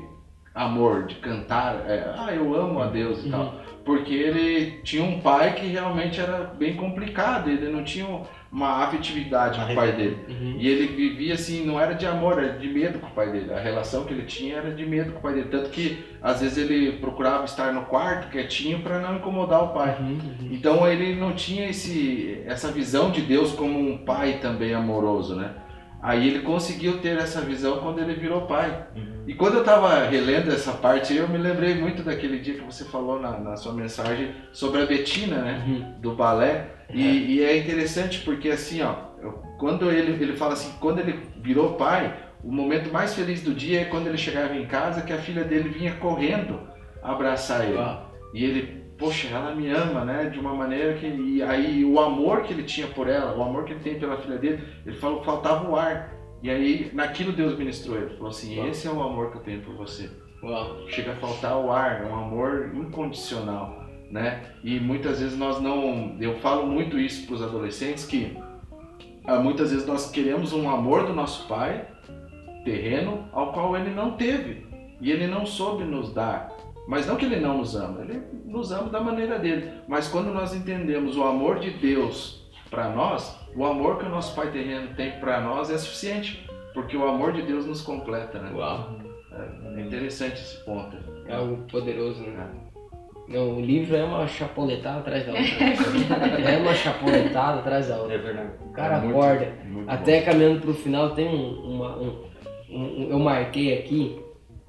amor 0.54 1.06
de 1.06 1.14
cantar, 1.16 1.88
é, 1.88 2.14
ah, 2.14 2.34
eu 2.34 2.54
amo 2.54 2.80
a 2.80 2.86
Deus 2.86 3.22
e 3.22 3.26
uhum. 3.26 3.30
tal 3.30 3.61
porque 3.84 4.14
ele 4.14 4.80
tinha 4.82 5.02
um 5.02 5.20
pai 5.20 5.54
que 5.54 5.66
realmente 5.66 6.20
era 6.20 6.38
bem 6.44 6.74
complicado, 6.74 7.50
ele 7.50 7.68
não 7.68 7.82
tinha 7.82 8.06
uma 8.52 8.84
afetividade 8.84 9.58
com 9.58 9.72
o 9.72 9.74
pai 9.74 9.92
dele. 9.92 10.18
Uhum. 10.28 10.56
E 10.58 10.68
ele 10.68 10.88
vivia 10.88 11.34
assim, 11.34 11.64
não 11.64 11.80
era 11.80 11.94
de 11.94 12.06
amor, 12.06 12.38
era 12.38 12.58
de 12.58 12.68
medo 12.68 12.98
com 12.98 13.06
o 13.06 13.12
pai 13.12 13.32
dele. 13.32 13.52
A 13.52 13.58
relação 13.58 14.04
que 14.04 14.12
ele 14.12 14.24
tinha 14.24 14.56
era 14.56 14.70
de 14.70 14.84
medo 14.84 15.12
com 15.12 15.18
o 15.18 15.22
pai 15.22 15.32
dele. 15.32 15.48
Tanto 15.50 15.70
que 15.70 16.04
às 16.20 16.42
vezes 16.42 16.58
ele 16.58 16.98
procurava 16.98 17.44
estar 17.44 17.72
no 17.72 17.86
quarto 17.86 18.30
quietinho 18.30 18.80
para 18.80 19.00
não 19.00 19.16
incomodar 19.16 19.64
o 19.64 19.68
pai. 19.68 19.96
Uhum, 19.98 20.08
uhum. 20.08 20.48
Então 20.50 20.86
ele 20.86 21.14
não 21.14 21.32
tinha 21.32 21.66
esse, 21.68 22.42
essa 22.44 22.70
visão 22.70 23.10
de 23.10 23.22
Deus 23.22 23.52
como 23.52 23.78
um 23.78 24.04
pai 24.04 24.38
também 24.42 24.74
amoroso, 24.74 25.34
né? 25.34 25.54
Aí 26.02 26.26
ele 26.28 26.40
conseguiu 26.40 26.98
ter 26.98 27.16
essa 27.16 27.40
visão 27.40 27.78
quando 27.78 28.00
ele 28.00 28.14
virou 28.14 28.42
pai. 28.42 28.86
Uhum. 28.96 29.22
E 29.24 29.34
quando 29.34 29.54
eu 29.54 29.60
estava 29.60 30.04
relendo 30.06 30.50
essa 30.50 30.72
parte, 30.72 31.14
eu 31.14 31.28
me 31.28 31.38
lembrei 31.38 31.76
muito 31.76 32.02
daquele 32.02 32.40
dia 32.40 32.54
que 32.54 32.64
você 32.64 32.84
falou 32.84 33.20
na, 33.20 33.38
na 33.38 33.56
sua 33.56 33.72
mensagem 33.72 34.32
sobre 34.52 34.82
a 34.82 34.86
Betina, 34.86 35.36
né? 35.36 35.64
Uhum. 35.64 36.00
Do 36.00 36.14
balé. 36.16 36.70
E, 36.92 37.06
é. 37.06 37.12
e, 37.12 37.44
é 37.44 37.56
interessante 37.56 38.18
porque 38.24 38.50
assim, 38.50 38.82
ó, 38.82 38.94
quando 39.58 39.92
ele, 39.92 40.20
ele 40.20 40.36
fala 40.36 40.54
assim, 40.54 40.72
quando 40.80 40.98
ele 40.98 41.20
virou 41.40 41.74
pai, 41.74 42.12
o 42.42 42.50
momento 42.50 42.92
mais 42.92 43.14
feliz 43.14 43.40
do 43.40 43.54
dia 43.54 43.82
é 43.82 43.84
quando 43.84 44.08
ele 44.08 44.18
chegava 44.18 44.56
em 44.56 44.66
casa 44.66 45.02
que 45.02 45.12
a 45.12 45.18
filha 45.18 45.44
dele 45.44 45.68
vinha 45.68 45.94
correndo 45.94 46.58
abraçar 47.00 47.64
ele. 47.64 47.78
E 48.34 48.44
ele 48.44 48.81
poxa, 49.02 49.26
ela 49.26 49.52
me 49.52 49.68
ama, 49.68 50.04
né? 50.04 50.30
De 50.30 50.38
uma 50.38 50.54
maneira 50.54 50.94
que. 50.94 51.06
E 51.06 51.42
aí 51.42 51.84
o 51.84 51.98
amor 51.98 52.44
que 52.44 52.52
ele 52.52 52.62
tinha 52.62 52.86
por 52.86 53.08
ela, 53.08 53.36
o 53.36 53.42
amor 53.42 53.64
que 53.64 53.72
ele 53.72 53.80
tem 53.80 53.98
pela 53.98 54.16
filha 54.16 54.38
dele, 54.38 54.62
ele 54.86 54.96
falou 54.96 55.18
que 55.18 55.26
faltava 55.26 55.68
o 55.68 55.74
ar. 55.74 56.14
E 56.40 56.48
aí 56.48 56.90
naquilo 56.94 57.32
Deus 57.32 57.58
ministrou 57.58 57.96
ele. 57.96 58.14
Falou 58.14 58.28
assim: 58.28 58.64
esse 58.68 58.86
é 58.86 58.90
o 58.90 59.02
amor 59.02 59.32
que 59.32 59.38
eu 59.38 59.42
tenho 59.42 59.60
por 59.62 59.74
você. 59.74 60.08
Uau. 60.40 60.88
Chega 60.88 61.12
a 61.12 61.16
faltar 61.16 61.58
o 61.58 61.72
ar, 61.72 62.04
um 62.04 62.14
amor 62.14 62.70
incondicional, 62.74 63.84
né? 64.08 64.44
E 64.62 64.78
muitas 64.78 65.20
vezes 65.20 65.36
nós 65.36 65.60
não, 65.60 66.16
eu 66.20 66.38
falo 66.38 66.66
muito 66.66 66.98
isso 66.98 67.26
para 67.26 67.34
os 67.34 67.42
adolescentes 67.42 68.04
que 68.04 68.36
ah, 69.24 69.38
muitas 69.38 69.70
vezes 69.70 69.86
nós 69.86 70.10
queremos 70.10 70.52
um 70.52 70.70
amor 70.70 71.06
do 71.06 71.12
nosso 71.12 71.46
pai 71.46 71.86
terreno 72.64 73.28
ao 73.32 73.52
qual 73.52 73.76
ele 73.76 73.90
não 73.90 74.12
teve 74.12 74.66
e 75.00 75.10
ele 75.10 75.26
não 75.26 75.44
soube 75.44 75.84
nos 75.84 76.12
dar. 76.12 76.50
Mas 76.86 77.06
não 77.06 77.16
que 77.16 77.24
ele 77.24 77.38
não 77.40 77.58
nos 77.58 77.76
ama, 77.76 78.00
ele 78.02 78.22
nos 78.44 78.72
ama 78.72 78.88
da 78.90 79.00
maneira 79.00 79.38
dele. 79.38 79.70
Mas 79.86 80.08
quando 80.08 80.32
nós 80.32 80.54
entendemos 80.54 81.16
o 81.16 81.22
amor 81.22 81.58
de 81.60 81.70
Deus 81.70 82.42
para 82.70 82.88
nós, 82.90 83.38
o 83.54 83.64
amor 83.64 83.98
que 83.98 84.06
o 84.06 84.08
nosso 84.08 84.34
pai 84.34 84.50
terreno 84.50 84.88
tem 84.96 85.12
para 85.20 85.40
nós 85.40 85.70
é 85.70 85.78
suficiente, 85.78 86.44
porque 86.74 86.96
o 86.96 87.06
amor 87.06 87.32
de 87.32 87.42
Deus 87.42 87.66
nos 87.66 87.82
completa, 87.82 88.38
né? 88.38 88.50
Uau. 88.54 88.96
É 89.76 89.80
interessante 89.80 90.34
esse 90.34 90.56
ponto. 90.64 90.96
É 91.26 91.34
algo 91.34 91.56
poderoso, 91.70 92.20
né? 92.22 92.46
Não, 93.28 93.56
o 93.56 93.60
livro 93.60 93.96
é 93.96 94.02
uma 94.04 94.26
chapoletada 94.26 94.98
atrás 94.98 95.24
da 95.24 95.32
outra. 95.32 95.44
é 96.52 96.58
uma 96.58 96.74
chapoletada 96.74 97.60
atrás 97.60 97.88
da 97.88 97.96
outra. 97.98 98.14
É 98.14 98.18
verdade. 98.18 98.50
O 98.60 98.72
cara 98.72 98.96
É 98.96 99.00
muito- 99.00 99.16
acorda. 99.18 99.52
muito 99.64 99.88
Até 99.90 100.18
bom. 100.20 100.26
caminhando 100.26 100.60
pro 100.60 100.74
final 100.74 101.14
tem 101.14 101.28
um, 101.28 101.74
uma- 101.76 101.96
um- 101.96 102.24
um- 102.68 103.08
eu 103.10 103.18
marquei 103.20 103.78
aqui 103.78 104.20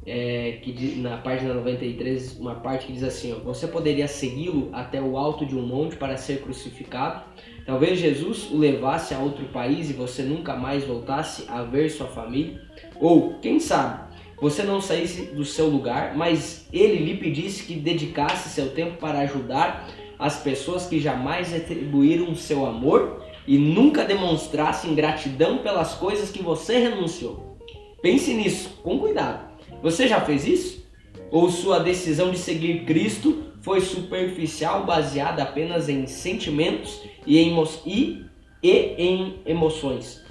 é, 0.06 0.60
que 0.62 0.72
di- 0.72 0.96
na 1.00 1.18
página 1.18 1.54
93 1.54 2.38
uma 2.40 2.56
parte 2.56 2.88
que 2.88 2.94
diz 2.94 3.04
assim, 3.04 3.34
ó, 3.34 3.36
você 3.44 3.68
poderia 3.68 4.08
segui-lo 4.08 4.70
até 4.74 5.02
o 5.02 5.18
alto 5.18 5.46
de 5.46 5.56
um 5.56 5.66
monte 5.66 5.96
para 5.96 6.18
ser 6.18 6.42
crucificado. 6.42 7.24
Talvez 7.66 8.00
Jesus 8.00 8.52
o 8.52 8.58
levasse 8.58 9.14
a 9.14 9.20
outro 9.20 9.46
país 9.46 9.90
e 9.90 9.94
você 9.94 10.22
nunca 10.22 10.56
mais 10.56 10.84
voltasse 10.84 11.46
a 11.48 11.64
ver 11.64 11.90
sua 11.90 12.08
família. 12.08 12.62
Ou, 13.00 13.36
quem 13.40 13.60
sabe, 13.60 14.14
você 14.42 14.64
não 14.64 14.82
saísse 14.82 15.28
do 15.28 15.46
seu 15.46 15.68
lugar, 15.68 16.18
mas 16.18 16.68
ele 16.74 16.98
lhe 17.06 17.16
pedisse 17.16 17.64
que 17.64 17.76
dedicasse 17.76 18.50
seu 18.50 18.72
tempo 18.72 18.98
para 18.98 19.20
ajudar 19.20 19.90
as 20.20 20.42
pessoas 20.42 20.86
que 20.86 21.00
jamais 21.00 21.52
retribuíram 21.52 22.36
seu 22.36 22.66
amor 22.66 23.24
e 23.48 23.58
nunca 23.58 24.04
demonstrassem 24.04 24.96
gratidão 24.96 25.60
pelas 25.60 25.96
coisas 25.96 26.30
que 26.30 26.42
você 26.44 26.78
renunciou. 26.78 27.58
Pense 28.02 28.34
nisso, 28.34 28.82
com 28.84 29.00
cuidado. 29.00 29.53
Você 29.84 30.08
já 30.08 30.20
fez 30.22 30.48
isso? 30.48 30.84
Ou 31.30 31.50
sua 31.50 31.80
decisão 31.80 32.32
de 32.32 32.38
seguir 32.38 32.86
Cristo 32.86 33.52
foi 33.62 33.82
superficial, 33.82 34.86
baseada 34.86 35.44
apenas 35.44 35.90
em 35.90 36.08
sentimentos 36.08 37.02
e 37.28 37.38
emo- 37.38 37.68
e, 37.86 38.26
e 38.64 38.78
em 38.98 39.40
emoções, 39.46 40.24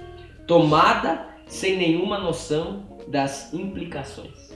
tomada 0.47 1.27
sem 1.45 1.77
nenhuma 1.77 2.17
noção 2.19 2.97
das 3.07 3.53
implicações? 3.53 4.51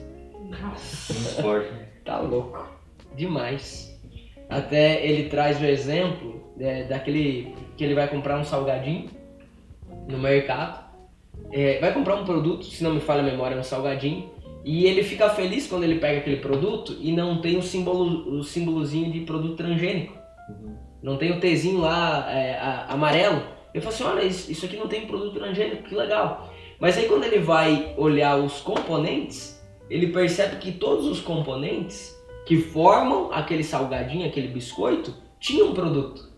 Forte. 1.40 1.70
Tá 2.04 2.18
louco. 2.20 2.68
Demais. 3.14 3.96
Até 4.48 5.04
ele 5.06 5.28
traz 5.28 5.60
o 5.60 5.64
exemplo 5.64 6.52
é, 6.58 6.84
daquele 6.84 7.54
que 7.76 7.84
ele 7.84 7.94
vai 7.94 8.08
comprar 8.08 8.38
um 8.38 8.44
salgadinho 8.44 9.10
no 10.08 10.18
mercado. 10.18 10.88
É, 11.52 11.78
vai 11.80 11.92
comprar 11.92 12.16
um 12.16 12.24
produto, 12.24 12.64
se 12.64 12.82
não 12.82 12.94
me 12.94 13.00
falha 13.00 13.20
a 13.20 13.24
memória, 13.24 13.54
é 13.54 13.58
um 13.58 13.62
salgadinho. 13.64 14.30
E 14.70 14.84
ele 14.84 15.02
fica 15.02 15.30
feliz 15.30 15.66
quando 15.66 15.84
ele 15.84 15.98
pega 15.98 16.18
aquele 16.18 16.36
produto 16.36 16.94
e 17.00 17.10
não 17.10 17.40
tem 17.40 17.56
o, 17.56 17.62
símbolo, 17.62 18.38
o 18.38 18.44
símbolozinho 18.44 19.10
de 19.10 19.20
produto 19.20 19.56
transgênico. 19.56 20.12
Não 21.02 21.16
tem 21.16 21.32
o 21.32 21.40
Tzinho 21.40 21.80
lá 21.80 22.30
é, 22.30 22.58
a- 22.58 22.84
amarelo. 22.90 23.40
Ele 23.72 23.82
fala 23.82 23.94
assim, 23.94 24.04
olha, 24.04 24.22
isso, 24.26 24.52
isso 24.52 24.66
aqui 24.66 24.76
não 24.76 24.86
tem 24.86 25.06
produto 25.06 25.38
transgênico, 25.38 25.84
que 25.84 25.94
legal. 25.94 26.52
Mas 26.78 26.98
aí 26.98 27.08
quando 27.08 27.24
ele 27.24 27.38
vai 27.38 27.94
olhar 27.96 28.36
os 28.36 28.60
componentes, 28.60 29.58
ele 29.88 30.08
percebe 30.08 30.56
que 30.56 30.70
todos 30.72 31.06
os 31.06 31.18
componentes 31.18 32.14
que 32.44 32.58
formam 32.58 33.32
aquele 33.32 33.64
salgadinho, 33.64 34.26
aquele 34.26 34.48
biscoito, 34.48 35.14
tinham 35.40 35.68
um 35.68 35.74
produto. 35.74 36.28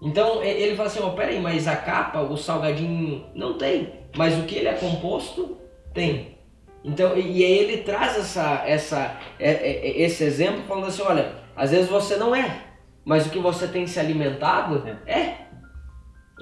Então 0.00 0.40
ele 0.40 0.76
fala 0.76 0.88
assim, 0.88 1.00
ó, 1.02 1.10
peraí, 1.10 1.40
mas 1.40 1.66
a 1.66 1.74
capa, 1.74 2.20
o 2.20 2.36
salgadinho 2.36 3.24
não 3.34 3.58
tem. 3.58 3.92
Mas 4.16 4.38
o 4.38 4.44
que 4.44 4.54
ele 4.54 4.68
é 4.68 4.74
composto, 4.74 5.56
tem. 5.92 6.38
Então, 6.84 7.16
e 7.16 7.44
aí 7.44 7.58
ele 7.58 7.78
traz 7.78 8.16
essa, 8.16 8.62
essa, 8.66 9.18
é- 9.38 9.50
é- 9.52 9.86
é- 9.88 10.00
esse 10.02 10.24
exemplo 10.24 10.62
falando 10.66 10.86
assim, 10.86 11.02
olha, 11.02 11.34
às 11.54 11.70
vezes 11.70 11.90
você 11.90 12.16
não 12.16 12.34
é, 12.34 12.62
mas 13.04 13.26
o 13.26 13.30
que 13.30 13.38
você 13.38 13.68
tem 13.68 13.86
se 13.86 14.00
alimentado 14.00 14.86
é. 15.06 15.34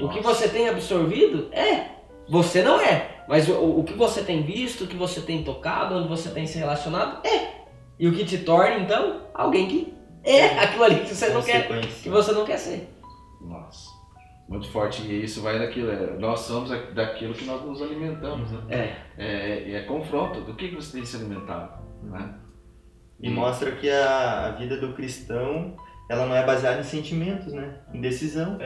O 0.00 0.08
que 0.08 0.20
você 0.20 0.48
tem 0.48 0.68
absorvido 0.68 1.48
é. 1.52 1.86
Você 2.28 2.62
não 2.62 2.80
é, 2.80 3.24
mas 3.26 3.48
o, 3.48 3.78
o 3.80 3.82
que 3.84 3.94
você 3.94 4.22
tem 4.22 4.42
visto, 4.42 4.84
o 4.84 4.86
que 4.86 4.94
você 4.96 5.20
tem 5.20 5.42
tocado, 5.42 5.96
onde 5.96 6.08
você 6.08 6.30
tem 6.30 6.46
se 6.46 6.58
relacionado 6.58 7.26
é. 7.26 7.48
E 7.98 8.06
o 8.06 8.14
que 8.14 8.24
te 8.24 8.38
torna, 8.38 8.78
então, 8.78 9.22
alguém 9.34 9.66
que 9.66 9.94
é 10.22 10.46
aquilo 10.60 10.84
ali 10.84 11.00
que 11.00 11.14
você 11.14 11.30
não 11.30 11.42
quer, 11.42 11.66
que 12.02 12.08
você 12.08 12.32
não 12.32 12.44
quer 12.44 12.58
ser. 12.58 12.88
Nossa, 13.40 13.88
muito 14.48 14.68
forte. 14.70 15.02
E 15.02 15.22
isso 15.22 15.42
vai 15.42 15.58
daquilo. 15.58 15.90
é, 15.90 16.16
nós 16.18 16.40
somos 16.40 16.70
daquilo 16.94 17.34
que 17.34 17.44
nós 17.44 17.62
nos 17.64 17.82
alimentamos. 17.82 18.50
Né? 18.50 18.60
É. 18.70 18.96
É, 19.18 19.72
é 19.74 19.82
confronto. 19.82 20.40
Do 20.40 20.54
que 20.54 20.74
você 20.74 20.96
tem 20.96 21.04
se 21.04 21.16
alimentado? 21.16 21.82
Né? 22.02 22.34
E 23.20 23.28
mostra 23.28 23.72
que 23.72 23.90
a, 23.90 24.46
a 24.46 24.50
vida 24.52 24.76
do 24.76 24.94
cristão, 24.94 25.76
ela 26.08 26.24
não 26.24 26.34
é 26.34 26.46
baseada 26.46 26.80
em 26.80 26.84
sentimentos, 26.84 27.52
né? 27.52 27.80
Em 27.92 28.00
decisão. 28.00 28.56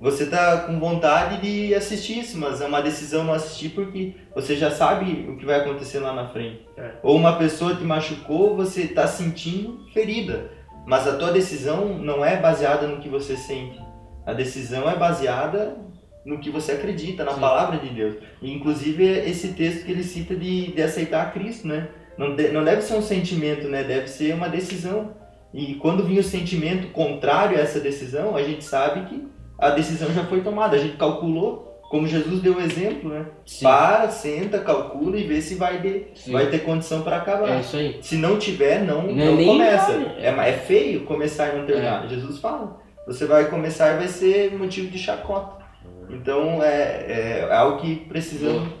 Você 0.00 0.26
tá 0.26 0.58
com 0.58 0.78
vontade 0.78 1.40
de 1.40 1.74
assistir 1.74 2.20
isso, 2.20 2.38
mas 2.38 2.60
é 2.60 2.66
uma 2.66 2.80
decisão 2.80 3.24
não 3.24 3.34
assistir 3.34 3.70
porque 3.70 4.14
você 4.34 4.56
já 4.56 4.70
sabe 4.70 5.28
o 5.28 5.36
que 5.36 5.44
vai 5.44 5.60
acontecer 5.60 5.98
lá 5.98 6.12
na 6.12 6.28
frente. 6.28 6.66
É. 6.76 6.92
Ou 7.02 7.16
uma 7.16 7.36
pessoa 7.36 7.74
te 7.74 7.82
machucou, 7.82 8.56
você 8.56 8.86
tá 8.86 9.06
sentindo 9.08 9.84
ferida. 9.92 10.52
Mas 10.86 11.06
a 11.06 11.16
tua 11.16 11.32
decisão 11.32 11.98
não 11.98 12.24
é 12.24 12.36
baseada 12.36 12.86
no 12.86 13.00
que 13.00 13.08
você 13.08 13.36
sente. 13.36 13.89
A 14.30 14.34
decisão 14.34 14.88
é 14.90 14.96
baseada 14.96 15.76
no 16.24 16.38
que 16.38 16.50
você 16.50 16.72
acredita, 16.72 17.24
na 17.24 17.32
Sim. 17.32 17.40
palavra 17.40 17.78
de 17.78 17.88
Deus. 17.88 18.14
E, 18.42 18.52
inclusive 18.52 19.04
esse 19.04 19.48
texto 19.54 19.84
que 19.84 19.92
ele 19.92 20.04
cita 20.04 20.34
de, 20.36 20.72
de 20.72 20.82
aceitar 20.82 21.32
Cristo, 21.32 21.66
né? 21.66 21.88
Não, 22.18 22.34
de- 22.36 22.48
não 22.48 22.62
deve 22.62 22.82
ser 22.82 22.94
um 22.94 23.02
sentimento, 23.02 23.68
né? 23.68 23.82
Deve 23.82 24.06
ser 24.08 24.34
uma 24.34 24.48
decisão. 24.48 25.14
E 25.52 25.74
quando 25.76 26.04
vinha 26.04 26.20
o 26.20 26.24
sentimento 26.24 26.88
contrário 26.92 27.56
a 27.56 27.60
essa 27.60 27.80
decisão, 27.80 28.36
a 28.36 28.42
gente 28.42 28.62
sabe 28.64 29.08
que 29.08 29.26
a 29.58 29.70
decisão 29.70 30.12
já 30.12 30.24
foi 30.24 30.42
tomada. 30.42 30.76
A 30.76 30.78
gente 30.78 30.96
calculou, 30.96 31.80
como 31.90 32.06
Jesus 32.06 32.40
deu 32.40 32.56
o 32.56 32.60
exemplo, 32.60 33.08
né? 33.10 33.26
Sim. 33.46 33.64
Para, 33.64 34.08
senta, 34.10 34.58
calcula 34.60 35.18
e 35.18 35.24
vê 35.24 35.40
se 35.40 35.54
vai, 35.56 35.80
de, 35.80 36.04
Sim. 36.14 36.32
vai 36.32 36.46
ter 36.46 36.60
condição 36.60 37.02
para 37.02 37.16
acabar. 37.16 37.48
É 37.56 37.60
isso 37.60 37.76
aí. 37.76 37.98
Se 38.02 38.16
não 38.16 38.38
tiver, 38.38 38.84
não, 38.84 39.02
Não, 39.02 39.14
não 39.26 39.36
nem 39.36 39.46
começa. 39.48 39.92
É, 40.18 40.28
é 40.28 40.52
feio 40.52 41.00
começar 41.04 41.52
e 41.54 41.58
não 41.58 41.66
terminar. 41.66 42.06
Jesus 42.08 42.38
fala. 42.38 42.78
Você 43.10 43.26
vai 43.26 43.50
começar 43.50 43.94
e 43.94 43.96
vai 43.96 44.06
ser 44.06 44.56
motivo 44.56 44.88
de 44.88 44.96
chacota. 44.96 45.64
Então 46.08 46.62
é, 46.62 47.48
é 47.48 47.52
algo 47.52 47.80
que 47.80 47.96
precisamos. 48.06 48.72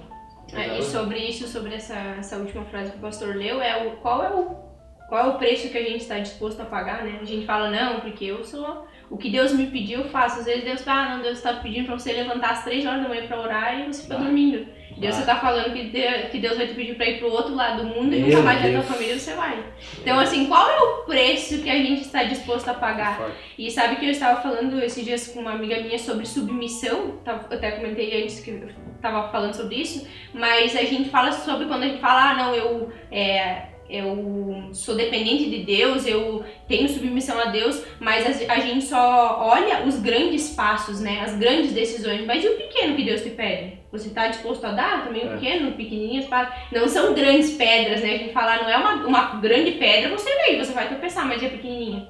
É, 0.52 0.78
e 0.78 0.82
sobre 0.84 1.18
isso, 1.18 1.48
sobre 1.48 1.74
essa, 1.74 1.96
essa 1.96 2.36
última 2.36 2.64
frase 2.64 2.92
que 2.92 2.98
o 2.98 3.00
pastor 3.00 3.34
leu, 3.34 3.60
é 3.60 3.88
o 3.88 3.96
qual 3.96 4.22
é 4.22 4.30
o 4.30 4.69
qual 5.10 5.26
é 5.26 5.28
o 5.28 5.34
preço 5.38 5.68
que 5.68 5.76
a 5.76 5.82
gente 5.82 6.00
está 6.02 6.18
disposto 6.18 6.60
a 6.62 6.64
pagar, 6.64 7.04
né? 7.04 7.18
A 7.20 7.24
gente 7.24 7.44
fala, 7.44 7.68
não, 7.68 8.00
porque 8.00 8.24
eu 8.24 8.42
sou. 8.44 8.86
O 9.10 9.18
que 9.18 9.28
Deus 9.28 9.52
me 9.52 9.66
pediu, 9.66 10.02
eu 10.02 10.08
faço. 10.08 10.38
Às 10.38 10.46
vezes 10.46 10.62
Deus 10.64 10.82
fala, 10.82 11.02
ah, 11.02 11.16
não, 11.16 11.22
Deus 11.22 11.38
está 11.38 11.54
pedindo 11.54 11.86
para 11.86 11.98
você 11.98 12.12
levantar 12.12 12.50
às 12.50 12.62
três 12.64 12.86
horas 12.86 13.02
da 13.02 13.08
manhã 13.08 13.26
para 13.26 13.40
orar 13.40 13.80
e 13.80 13.86
você 13.92 14.02
fica 14.04 14.14
Ah. 14.14 14.18
dormindo. 14.18 14.66
Deus 14.96 15.16
Ah. 15.16 15.20
está 15.20 15.36
falando 15.36 15.72
que 15.72 15.84
Deus, 15.84 16.30
que 16.30 16.38
Deus 16.38 16.56
vai 16.56 16.66
te 16.68 16.74
pedir 16.74 16.94
para 16.94 17.08
ir 17.08 17.18
pro 17.18 17.28
outro 17.32 17.54
lado 17.56 17.82
do 17.82 17.88
mundo 17.88 18.14
e 18.14 18.20
nunca 18.20 18.40
mais 18.42 18.62
ver 18.62 18.72
tua 18.72 18.82
família 18.82 19.18
você 19.18 19.34
vai. 19.34 19.64
Então, 20.00 20.18
assim, 20.20 20.46
qual 20.46 20.70
é 20.70 20.78
o 20.78 20.88
preço 21.06 21.60
que 21.60 21.68
a 21.70 21.74
gente 21.74 22.02
está 22.02 22.22
disposto 22.22 22.68
a 22.68 22.74
pagar? 22.74 23.30
E 23.58 23.68
sabe 23.70 23.96
que 23.96 24.06
eu 24.06 24.10
estava 24.10 24.40
falando 24.40 24.80
esses 24.80 25.04
dias 25.04 25.26
com 25.28 25.40
uma 25.40 25.52
amiga 25.54 25.80
minha 25.80 25.98
sobre 25.98 26.24
submissão, 26.26 27.16
tava- 27.24 27.46
eu 27.50 27.56
até 27.56 27.72
comentei 27.72 28.22
antes 28.22 28.38
que 28.40 28.50
eu 28.50 28.68
estava 28.94 29.28
falando 29.32 29.54
sobre 29.54 29.74
isso, 29.76 30.06
mas 30.34 30.76
a 30.76 30.82
gente 30.84 31.08
fala 31.08 31.32
sobre 31.32 31.66
quando 31.66 31.82
a 31.84 31.88
gente 31.88 32.00
fala, 32.00 32.30
ah, 32.30 32.34
não, 32.34 32.54
eu, 32.54 32.92
é, 33.10 33.69
eu 33.90 34.70
sou 34.72 34.94
dependente 34.94 35.50
de 35.50 35.64
Deus, 35.64 36.06
eu 36.06 36.44
tenho 36.68 36.88
submissão 36.88 37.38
a 37.40 37.46
Deus, 37.46 37.84
mas 37.98 38.48
a, 38.48 38.52
a 38.54 38.58
gente 38.60 38.84
só 38.84 39.38
olha 39.40 39.84
os 39.86 39.98
grandes 40.00 40.50
passos, 40.54 41.00
né, 41.00 41.20
as 41.22 41.36
grandes 41.36 41.72
decisões, 41.72 42.24
mas 42.24 42.44
e 42.44 42.48
o 42.48 42.56
pequeno 42.56 42.94
que 42.96 43.04
Deus 43.04 43.22
te 43.22 43.30
pede? 43.30 43.80
Você 43.92 44.08
está 44.08 44.28
disposto 44.28 44.64
a 44.64 44.70
dar 44.72 45.04
também 45.04 45.24
o 45.26 45.30
É. 45.32 45.34
pequeno, 45.34 45.72
pequenininhas 45.72 46.26
passos? 46.26 46.54
Não 46.70 46.86
são 46.86 47.12
grandes 47.14 47.52
pedras, 47.56 48.00
né, 48.00 48.14
a 48.14 48.18
gente 48.18 48.32
fala, 48.32 48.62
não 48.62 48.68
é 48.70 48.76
uma, 48.76 48.94
uma 49.06 49.40
grande 49.40 49.72
pedra, 49.72 50.08
você 50.10 50.30
veio, 50.44 50.64
você 50.64 50.72
vai 50.72 50.88
tropeçar, 50.88 51.26
mas 51.26 51.42
é 51.42 51.48
pequenininha. 51.48 52.08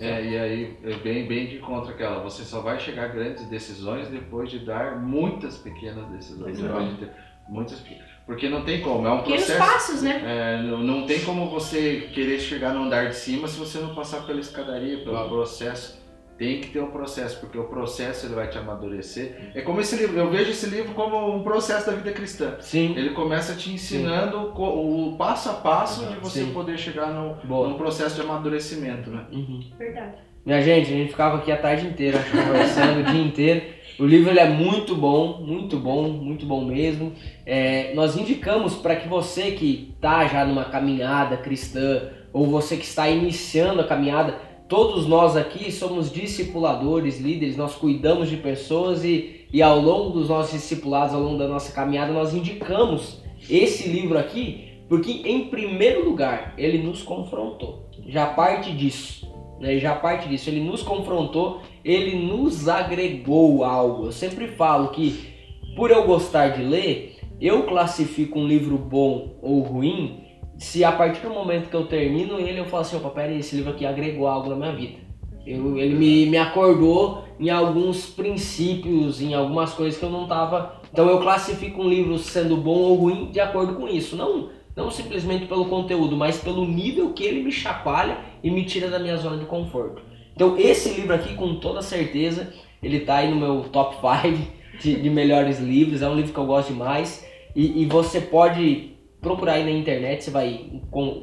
É, 0.00 0.24
e 0.24 0.38
aí, 0.38 0.76
é 0.84 0.94
bem, 0.96 1.26
bem 1.26 1.46
de 1.46 1.58
contra 1.58 1.92
aquela, 1.92 2.22
você 2.22 2.44
só 2.44 2.62
vai 2.62 2.80
chegar 2.80 3.04
a 3.04 3.08
grandes 3.08 3.44
decisões 3.50 4.08
depois 4.08 4.50
de 4.50 4.60
dar 4.60 4.98
muitas 4.98 5.58
pequenas 5.58 6.06
decisões. 6.08 6.58
Exato. 6.58 6.72
Depois 6.72 6.88
de 6.98 7.04
ter 7.06 7.12
muitas 7.46 7.80
pe- 7.80 7.98
Porque 8.26 8.48
não 8.48 8.62
tem 8.64 8.80
como, 8.80 9.06
é 9.06 9.10
um 9.10 9.18
Pequenos 9.18 9.44
processo. 9.44 9.72
passos, 9.72 10.02
né? 10.02 10.22
É, 10.24 10.62
não, 10.62 10.78
não 10.78 11.06
tem 11.06 11.20
como 11.20 11.50
você 11.50 12.08
querer 12.14 12.38
chegar 12.38 12.72
no 12.72 12.84
andar 12.84 13.08
de 13.08 13.16
cima 13.16 13.48
se 13.48 13.58
você 13.58 13.78
não 13.78 13.94
passar 13.94 14.24
pela 14.26 14.38
escadaria, 14.40 14.98
pelo 14.98 15.10
Claro. 15.10 15.28
processo. 15.28 16.00
tem 16.38 16.60
que 16.60 16.68
ter 16.70 16.80
um 16.80 16.90
processo, 16.90 17.38
porque 17.38 17.56
o 17.56 17.64
processo 17.64 18.26
ele 18.26 18.34
vai 18.34 18.48
te 18.48 18.58
amadurecer. 18.58 19.52
É 19.54 19.60
como 19.60 19.80
esse 19.80 19.94
livro, 19.94 20.18
eu 20.18 20.28
vejo 20.28 20.50
esse 20.50 20.66
livro 20.66 20.92
como 20.92 21.36
um 21.36 21.42
processo 21.44 21.86
da 21.86 21.92
vida 21.92 22.10
cristã. 22.10 22.56
Sim. 22.58 22.94
Ele 22.96 23.10
começa 23.10 23.54
te 23.54 23.70
ensinando 23.72 24.50
co- 24.52 24.70
o 24.70 25.16
passo 25.16 25.50
a 25.50 25.52
passo 25.54 26.04
de 26.06 26.16
você 26.16 26.40
Sim. 26.40 26.52
poder 26.52 26.76
chegar 26.78 27.08
no, 27.12 27.34
Boa. 27.46 27.68
num 27.68 27.74
processo 27.76 28.16
de 28.16 28.22
amadurecimento, 28.22 29.08
né? 29.10 29.24
Uhum. 29.30 29.70
Verdade. 29.78 30.14
Minha 30.44 30.60
gente, 30.60 30.86
a 30.92 30.96
gente 30.96 31.10
ficava 31.10 31.36
aqui 31.38 31.52
a 31.52 31.56
tarde 31.56 31.86
inteira 31.86 32.18
conversando, 32.18 33.00
o 33.00 33.04
dia 33.12 33.22
inteiro. 33.22 33.62
O 34.02 34.04
livro 34.04 34.30
ele 34.30 34.40
é 34.40 34.48
muito 34.48 34.96
bom, 34.96 35.38
muito 35.46 35.76
bom, 35.76 36.08
muito 36.08 36.44
bom 36.44 36.64
mesmo. 36.64 37.12
É, 37.46 37.94
nós 37.94 38.16
indicamos 38.16 38.74
para 38.74 38.96
que 38.96 39.06
você 39.06 39.52
que 39.52 39.92
está 39.94 40.26
já 40.26 40.44
numa 40.44 40.64
caminhada 40.64 41.36
cristã 41.36 42.08
ou 42.32 42.48
você 42.48 42.76
que 42.76 42.84
está 42.84 43.08
iniciando 43.08 43.80
a 43.80 43.84
caminhada, 43.84 44.40
todos 44.68 45.06
nós 45.06 45.36
aqui 45.36 45.70
somos 45.70 46.10
discipuladores, 46.10 47.20
líderes, 47.20 47.56
nós 47.56 47.76
cuidamos 47.76 48.28
de 48.28 48.38
pessoas 48.38 49.04
e, 49.04 49.46
e 49.52 49.62
ao 49.62 49.78
longo 49.78 50.18
dos 50.18 50.28
nossos 50.28 50.50
discipulados, 50.50 51.14
ao 51.14 51.20
longo 51.20 51.38
da 51.38 51.46
nossa 51.46 51.72
caminhada, 51.72 52.12
nós 52.12 52.34
indicamos 52.34 53.22
esse 53.48 53.88
livro 53.88 54.18
aqui 54.18 54.80
porque, 54.88 55.22
em 55.24 55.44
primeiro 55.44 56.04
lugar, 56.04 56.54
ele 56.58 56.78
nos 56.78 57.04
confrontou. 57.04 57.88
Já 58.08 58.26
parte 58.26 58.72
disso 58.72 59.31
né, 59.62 59.78
já 59.78 59.94
parte 59.94 60.28
disso, 60.28 60.50
ele 60.50 60.60
nos 60.60 60.82
confrontou, 60.82 61.62
ele 61.84 62.16
nos 62.16 62.68
agregou 62.68 63.64
algo. 63.64 64.06
Eu 64.06 64.12
sempre 64.12 64.48
falo 64.48 64.88
que, 64.88 65.32
por 65.76 65.92
eu 65.92 66.04
gostar 66.04 66.48
de 66.48 66.62
ler, 66.62 67.16
eu 67.40 67.62
classifico 67.62 68.40
um 68.40 68.46
livro 68.46 68.76
bom 68.76 69.36
ou 69.40 69.60
ruim 69.60 70.20
se 70.58 70.84
a 70.84 70.92
partir 70.92 71.22
do 71.22 71.30
momento 71.30 71.68
que 71.68 71.76
eu 71.76 71.86
termino 71.86 72.38
ele, 72.38 72.58
eu 72.60 72.64
falo 72.64 72.82
assim: 72.82 72.96
opa, 72.96 73.10
peraí, 73.10 73.38
esse 73.38 73.56
livro 73.56 73.70
aqui 73.70 73.86
agregou 73.86 74.26
algo 74.26 74.50
na 74.50 74.56
minha 74.56 74.72
vida. 74.72 74.98
Eu, 75.46 75.76
ele 75.76 75.94
me, 75.94 76.26
me 76.26 76.36
acordou 76.36 77.24
em 77.38 77.50
alguns 77.50 78.06
princípios, 78.06 79.20
em 79.20 79.34
algumas 79.34 79.72
coisas 79.74 79.98
que 79.98 80.04
eu 80.04 80.10
não 80.10 80.24
estava. 80.24 80.80
Então 80.92 81.08
eu 81.08 81.20
classifico 81.20 81.82
um 81.82 81.88
livro 81.88 82.18
sendo 82.18 82.56
bom 82.56 82.78
ou 82.78 82.94
ruim 82.94 83.30
de 83.30 83.40
acordo 83.40 83.74
com 83.74 83.88
isso. 83.88 84.14
Não, 84.16 84.50
não 84.76 84.90
simplesmente 84.90 85.46
pelo 85.46 85.66
conteúdo, 85.66 86.16
mas 86.16 86.38
pelo 86.38 86.66
nível 86.66 87.12
que 87.12 87.24
ele 87.24 87.42
me 87.42 87.52
chacoalha 87.52 88.18
e 88.42 88.50
me 88.50 88.64
tira 88.64 88.88
da 88.88 88.98
minha 88.98 89.16
zona 89.16 89.36
de 89.36 89.44
conforto. 89.44 90.02
Então 90.34 90.56
esse 90.58 90.90
livro 90.94 91.14
aqui, 91.14 91.34
com 91.34 91.56
toda 91.56 91.82
certeza, 91.82 92.52
ele 92.82 93.00
tá 93.00 93.16
aí 93.16 93.30
no 93.30 93.36
meu 93.36 93.64
top 93.70 93.96
5 93.96 94.62
de, 94.80 95.00
de 95.00 95.10
melhores 95.10 95.60
livros. 95.60 96.02
É 96.02 96.08
um 96.08 96.14
livro 96.14 96.32
que 96.32 96.38
eu 96.38 96.46
gosto 96.46 96.72
demais. 96.72 97.26
E, 97.54 97.82
e 97.82 97.86
você 97.86 98.20
pode 98.20 98.92
procurar 99.20 99.52
aí 99.52 99.64
na 99.64 99.70
internet, 99.70 100.24
você 100.24 100.30
vai 100.30 100.66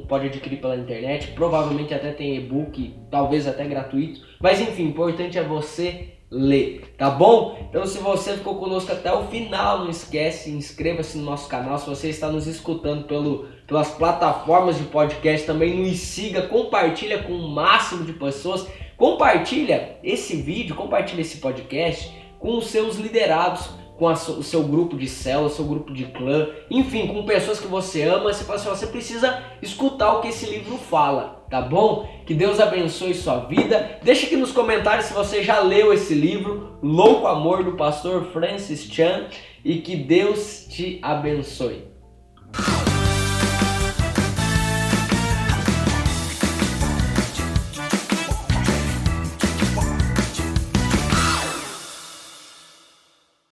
pode 0.08 0.26
adquirir 0.26 0.60
pela 0.60 0.76
internet. 0.76 1.28
Provavelmente 1.32 1.92
até 1.92 2.12
tem 2.12 2.36
e-book, 2.36 2.94
talvez 3.10 3.46
até 3.46 3.66
gratuito. 3.66 4.20
Mas 4.40 4.60
enfim, 4.60 4.86
o 4.86 4.88
importante 4.88 5.36
é 5.36 5.42
você 5.42 6.14
ler, 6.30 6.94
tá 6.96 7.10
bom? 7.10 7.58
Então 7.68 7.84
se 7.84 7.98
você 7.98 8.36
ficou 8.36 8.56
conosco 8.56 8.92
até 8.92 9.12
o 9.12 9.26
final, 9.26 9.80
não 9.80 9.90
esquece, 9.90 10.50
inscreva-se 10.50 11.18
no 11.18 11.24
nosso 11.24 11.48
canal. 11.48 11.78
Se 11.78 11.86
você 11.88 12.08
está 12.08 12.28
nos 12.28 12.46
escutando 12.46 13.04
pelo, 13.04 13.48
pelas 13.66 13.90
plataformas 13.90 14.78
de 14.78 14.84
podcast, 14.84 15.46
também 15.46 15.76
nos 15.76 15.98
siga, 15.98 16.42
compartilha 16.42 17.22
com 17.22 17.32
o 17.32 17.48
máximo 17.48 18.04
de 18.04 18.12
pessoas. 18.12 18.66
Compartilha 18.96 19.96
esse 20.04 20.36
vídeo, 20.36 20.76
compartilha 20.76 21.22
esse 21.22 21.38
podcast 21.38 22.14
com 22.38 22.58
os 22.58 22.66
seus 22.68 22.96
liderados, 22.96 23.70
com 24.00 24.08
a 24.08 24.14
o 24.14 24.42
seu 24.42 24.62
grupo 24.62 24.96
de 24.96 25.06
célula, 25.06 25.50
seu 25.50 25.66
grupo 25.66 25.92
de 25.92 26.06
clã, 26.06 26.48
enfim, 26.70 27.06
com 27.06 27.22
pessoas 27.26 27.60
que 27.60 27.66
você 27.66 28.02
ama. 28.04 28.32
Você 28.32 28.44
fala 28.44 28.58
assim, 28.58 28.70
ó, 28.70 28.74
você 28.74 28.86
precisa 28.86 29.42
escutar 29.60 30.14
o 30.14 30.22
que 30.22 30.28
esse 30.28 30.46
livro 30.46 30.78
fala, 30.78 31.44
tá 31.50 31.60
bom? 31.60 32.08
Que 32.24 32.32
Deus 32.32 32.58
abençoe 32.58 33.12
sua 33.12 33.40
vida. 33.40 34.00
Deixa 34.02 34.24
aqui 34.24 34.36
nos 34.36 34.52
comentários 34.52 35.04
se 35.04 35.12
você 35.12 35.42
já 35.42 35.60
leu 35.60 35.92
esse 35.92 36.14
livro, 36.14 36.78
Louco 36.82 37.26
Amor, 37.26 37.62
do 37.62 37.72
pastor 37.72 38.24
Francis 38.32 38.90
Chan, 38.90 39.26
e 39.62 39.76
que 39.76 39.94
Deus 39.96 40.66
te 40.70 40.98
abençoe. 41.02 41.89